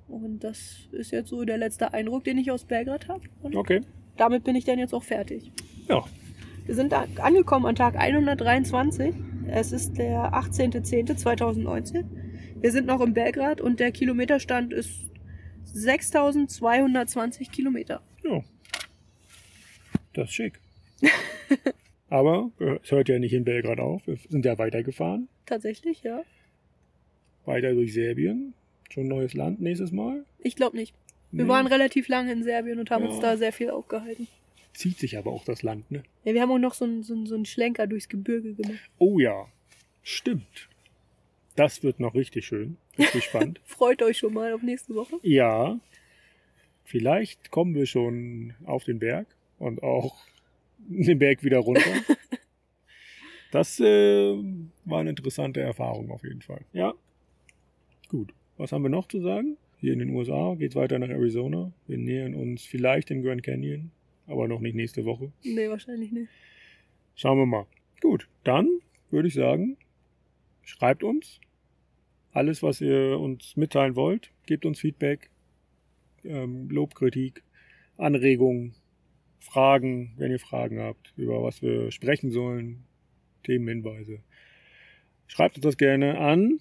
Und 0.07 0.43
das 0.43 0.87
ist 0.91 1.11
jetzt 1.11 1.29
so 1.29 1.45
der 1.45 1.59
letzte 1.59 1.93
Eindruck, 1.93 2.23
den 2.23 2.39
ich 2.39 2.49
aus 2.49 2.65
Belgrad 2.65 3.07
habe. 3.07 3.21
Okay. 3.43 3.81
damit 4.17 4.43
bin 4.43 4.55
ich 4.55 4.65
dann 4.65 4.79
jetzt 4.79 4.95
auch 4.95 5.03
fertig. 5.03 5.51
Ja, 5.87 6.03
Wir 6.65 6.75
sind 6.75 6.91
da 6.91 7.05
angekommen 7.21 7.65
an 7.65 7.75
Tag 7.75 7.95
123. 7.95 9.13
Es 9.47 9.71
ist 9.71 9.97
der 9.97 10.33
18.10.2019. 10.33 12.05
Wir 12.59 12.71
sind 12.71 12.87
noch 12.87 13.01
in 13.01 13.13
Belgrad 13.13 13.61
und 13.61 13.79
der 13.79 13.91
Kilometerstand 13.91 14.73
ist 14.73 14.91
6220 15.65 17.51
Kilometer. 17.51 18.01
ja. 18.23 18.41
Das 20.13 20.29
ist 20.29 20.33
schick. 20.33 20.61
Aber 22.09 22.49
äh, 22.61 22.77
es 22.81 22.89
hört 22.89 23.09
ja 23.09 23.19
nicht 23.19 23.33
in 23.33 23.43
Belgrad 23.43 23.79
auf. 23.81 24.07
Wir 24.07 24.15
sind 24.29 24.45
ja 24.45 24.57
weitergefahren. 24.57 25.27
Tatsächlich, 25.45 26.03
ja. 26.03 26.21
Weiter 27.43 27.73
durch 27.73 27.93
Serbien. 27.93 28.53
Schon 28.89 29.03
ein 29.05 29.09
neues 29.09 29.33
Land 29.33 29.59
nächstes 29.59 29.91
Mal. 29.91 30.23
Ich 30.39 30.55
glaube 30.55 30.77
nicht. 30.77 30.95
Wir 31.31 31.43
Nee. 31.43 31.49
waren 31.49 31.67
relativ 31.67 32.07
lange 32.07 32.31
in 32.31 32.43
Serbien 32.43 32.79
und 32.79 32.91
haben 32.91 33.03
Ja. 33.03 33.09
uns 33.09 33.19
da 33.19 33.35
sehr 33.35 33.51
viel 33.51 33.69
aufgehalten. 33.71 34.29
Zieht 34.75 34.97
sich 34.97 35.17
aber 35.17 35.31
auch 35.31 35.45
das 35.45 35.63
Land, 35.63 35.89
ne? 35.89 36.03
Ja, 36.25 36.33
wir 36.33 36.41
haben 36.41 36.51
auch 36.51 36.59
noch 36.59 36.73
so 36.73 36.83
einen, 36.83 37.01
so 37.01 37.13
einen, 37.13 37.25
so 37.25 37.35
einen 37.35 37.45
Schlenker 37.45 37.87
durchs 37.87 38.09
Gebirge 38.09 38.55
gemacht. 38.55 38.91
Oh 38.97 39.19
ja, 39.19 39.47
stimmt. 40.03 40.69
Das 41.55 41.81
wird 41.81 42.01
noch 42.01 42.13
richtig 42.13 42.45
schön. 42.45 42.75
Richtig 42.99 43.23
spannend. 43.29 43.61
Freut 43.63 44.01
euch 44.01 44.17
schon 44.17 44.33
mal 44.33 44.51
auf 44.53 44.61
nächste 44.61 44.93
Woche. 44.93 45.15
Ja, 45.23 45.79
vielleicht 46.83 47.51
kommen 47.51 47.73
wir 47.73 47.85
schon 47.85 48.53
auf 48.65 48.83
den 48.83 48.99
Berg 48.99 49.27
und 49.59 49.81
auch 49.81 50.17
den 50.77 51.19
Berg 51.19 51.43
wieder 51.43 51.59
runter. 51.59 51.81
Das 53.51 53.79
äh, 53.79 54.35
war 54.83 54.99
eine 54.99 55.11
interessante 55.11 55.61
Erfahrung 55.61 56.11
auf 56.11 56.25
jeden 56.25 56.41
Fall. 56.41 56.65
Ja, 56.73 56.93
gut. 58.09 58.33
Was 58.57 58.73
haben 58.73 58.83
wir 58.83 58.89
noch 58.89 59.07
zu 59.07 59.21
sagen? 59.21 59.55
Hier 59.79 59.93
in 59.93 59.99
den 59.99 60.09
USA 60.09 60.55
geht 60.55 60.71
es 60.71 60.75
weiter 60.75 60.99
nach 60.99 61.07
Arizona. 61.07 61.71
Wir 61.87 61.97
nähern 61.97 62.35
uns 62.35 62.65
vielleicht 62.65 63.11
dem 63.11 63.23
Grand 63.23 63.43
Canyon, 63.43 63.91
aber 64.27 64.47
noch 64.47 64.59
nicht 64.59 64.75
nächste 64.75 65.05
Woche. 65.05 65.31
Nee, 65.43 65.69
wahrscheinlich 65.69 66.11
nicht. 66.11 66.29
Schauen 67.15 67.37
wir 67.37 67.45
mal. 67.45 67.65
Gut, 68.01 68.27
dann 68.43 68.67
würde 69.09 69.27
ich 69.27 69.33
sagen, 69.33 69.77
schreibt 70.63 71.03
uns 71.03 71.39
alles, 72.31 72.61
was 72.61 72.81
ihr 72.81 73.17
uns 73.19 73.55
mitteilen 73.55 73.95
wollt. 73.95 74.31
Gebt 74.45 74.65
uns 74.65 74.79
Feedback, 74.79 75.29
ähm, 76.23 76.69
Lobkritik, 76.69 77.43
Anregungen, 77.97 78.75
Fragen, 79.39 80.13
wenn 80.17 80.31
ihr 80.31 80.39
Fragen 80.39 80.79
habt, 80.79 81.13
über 81.15 81.41
was 81.43 81.61
wir 81.61 81.91
sprechen 81.91 82.31
sollen, 82.31 82.83
Themenhinweise. 83.43 84.19
Schreibt 85.27 85.55
uns 85.55 85.63
das 85.63 85.77
gerne 85.77 86.17
an. 86.17 86.59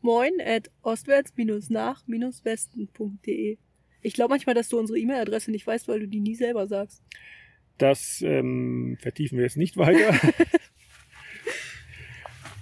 Moin 0.00 0.40
at 0.40 0.70
ostwärts-nach-westen.de. 0.82 3.58
Ich 4.02 4.14
glaube 4.14 4.30
manchmal, 4.30 4.54
dass 4.54 4.68
du 4.68 4.78
unsere 4.78 4.98
E-Mail-Adresse 4.98 5.50
nicht 5.50 5.66
weißt, 5.66 5.88
weil 5.88 6.00
du 6.00 6.08
die 6.08 6.20
nie 6.20 6.34
selber 6.34 6.66
sagst. 6.66 7.02
Das 7.78 8.22
ähm, 8.22 8.96
vertiefen 9.00 9.38
wir 9.38 9.44
jetzt 9.44 9.56
nicht 9.56 9.76
weiter. 9.76 10.14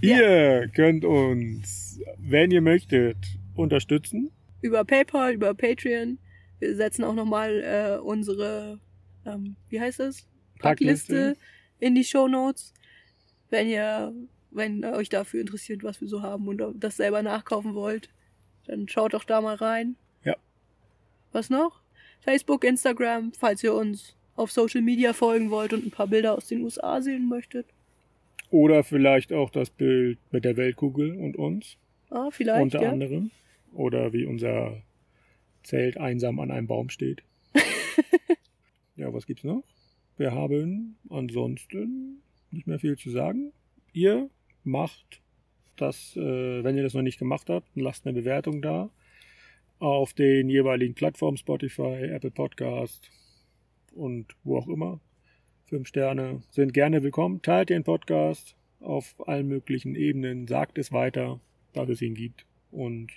ihr 0.01 0.69
könnt 0.75 1.05
uns, 1.05 2.01
wenn 2.19 2.51
ihr 2.51 2.61
möchtet, 2.61 3.17
unterstützen. 3.55 4.31
Über 4.63 4.85
PayPal, 4.85 5.35
über 5.35 5.55
Patreon. 5.55 6.19
Wir 6.59 6.77
setzen 6.77 7.05
auch 7.05 7.15
nochmal 7.15 7.63
äh, 7.63 8.01
unsere, 8.01 8.81
ähm, 9.27 9.57
wie 9.69 9.81
heißt 9.81 10.01
es? 10.01 10.27
Packliste. 10.59 11.37
In 11.81 11.95
die 11.95 12.05
Show 12.05 12.27
Notes. 12.27 12.73
Wenn 13.51 13.69
ihr, 13.69 14.13
wenn 14.51 14.83
ihr 14.83 14.93
euch 14.93 15.09
dafür 15.09 15.41
interessiert, 15.41 15.83
was 15.83 16.01
wir 16.01 16.09
so 16.09 16.23
haben 16.23 16.49
und 16.49 16.63
das 16.75 16.97
selber 16.97 17.23
nachkaufen 17.23 17.75
wollt, 17.75 18.11
dann 18.67 18.89
schaut 18.89 19.15
doch 19.15 19.25
da 19.25 19.41
mal 19.41 19.55
rein. 19.55 19.97
Was 21.33 21.51
noch? 21.51 21.81
Facebook, 22.21 22.65
Instagram, 22.65 23.33
falls 23.33 23.63
ihr 23.63 23.75
uns 23.75 24.17
auf 24.37 24.51
Social 24.51 24.83
Media 24.83 25.13
folgen 25.13 25.51
wollt 25.51 25.73
und 25.73 25.87
ein 25.87 25.91
paar 25.91 26.07
Bilder 26.07 26.37
aus 26.37 26.47
den 26.47 26.63
USA 26.63 27.01
sehen 27.01 27.29
möchtet. 27.29 27.67
Oder 28.51 28.83
vielleicht 28.83 29.33
auch 29.33 29.51
das 29.51 29.71
Bild 29.71 30.19
mit 30.31 30.45
der 30.45 30.57
Weltkugel 30.57 31.17
und 31.17 31.37
uns, 31.37 31.77
Ah, 32.11 32.31
vielleicht, 32.31 32.63
unter 32.63 32.83
ja. 32.83 32.91
anderem. 32.91 33.31
Oder 33.73 34.13
wie 34.13 34.25
unser 34.25 34.83
Zelt 35.63 35.99
einsam 35.99 36.41
an 36.41 36.51
einem 36.51 36.67
Baum 36.67 36.89
steht. 36.89 37.23
ja, 38.97 39.13
was 39.13 39.27
gibt's 39.27 39.45
noch? 39.45 39.63
Wir 40.17 40.33
haben 40.33 40.97
ansonsten 41.11 42.23
nicht 42.51 42.67
mehr 42.67 42.79
viel 42.79 42.97
zu 42.97 43.11
sagen. 43.11 43.53
Ihr 43.93 44.31
macht 44.65 45.21
das, 45.77 46.17
äh, 46.17 46.65
wenn 46.65 46.77
ihr 46.77 46.83
das 46.83 46.95
noch 46.95 47.03
nicht 47.03 47.19
gemacht 47.19 47.51
habt, 47.51 47.69
lasst 47.75 48.07
eine 48.07 48.19
Bewertung 48.19 48.63
da 48.63 48.89
auf 49.79 50.13
den 50.13 50.49
jeweiligen 50.49 50.95
Plattformen 50.95 51.37
Spotify, 51.37 52.05
Apple 52.11 52.31
Podcast 52.31 53.11
und 53.95 54.27
wo 54.45 54.59
auch 54.59 54.69
immer. 54.69 55.01
Fünf 55.67 55.89
Sterne 55.89 56.43
sind 56.51 56.73
gerne 56.73 57.03
willkommen. 57.03 57.43
Teilt 57.43 57.69
den 57.71 57.85
Podcast 57.85 58.57
auf 58.81 59.15
allen 59.27 59.49
möglichen 59.49 59.95
Ebenen, 59.95 60.47
sagt 60.47 60.79
es 60.79 60.93
weiter, 60.93 61.41
dass 61.73 61.89
es 61.89 62.01
ihn 62.03 62.15
gibt 62.15 62.47
und 62.71 63.09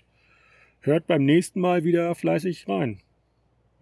hört 0.81 1.07
beim 1.07 1.23
nächsten 1.25 1.61
Mal 1.61 1.83
wieder 1.83 2.13
fleißig 2.15 2.67
rein, 2.67 2.99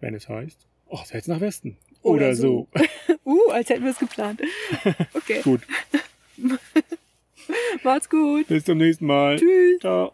wenn 0.00 0.14
es 0.14 0.28
heißt, 0.28 0.66
oh, 0.86 1.00
seid 1.04 1.26
nach 1.28 1.40
Westen. 1.40 1.76
Oder 2.02 2.14
Oder, 2.28 2.34
so. 2.34 2.68
Uh, 3.24 3.50
als 3.50 3.68
hätten 3.68 3.84
wir 3.84 3.90
es 3.90 3.98
geplant. 3.98 4.40
Okay, 5.14 5.40
Gut, 5.42 5.60
macht's 7.84 8.08
gut. 8.08 8.46
bis 8.48 8.64
zum 8.64 8.78
nächsten 8.78 9.06
Mal. 9.06 9.36
Tschüss. 9.36 9.80
Ciao. 9.80 10.12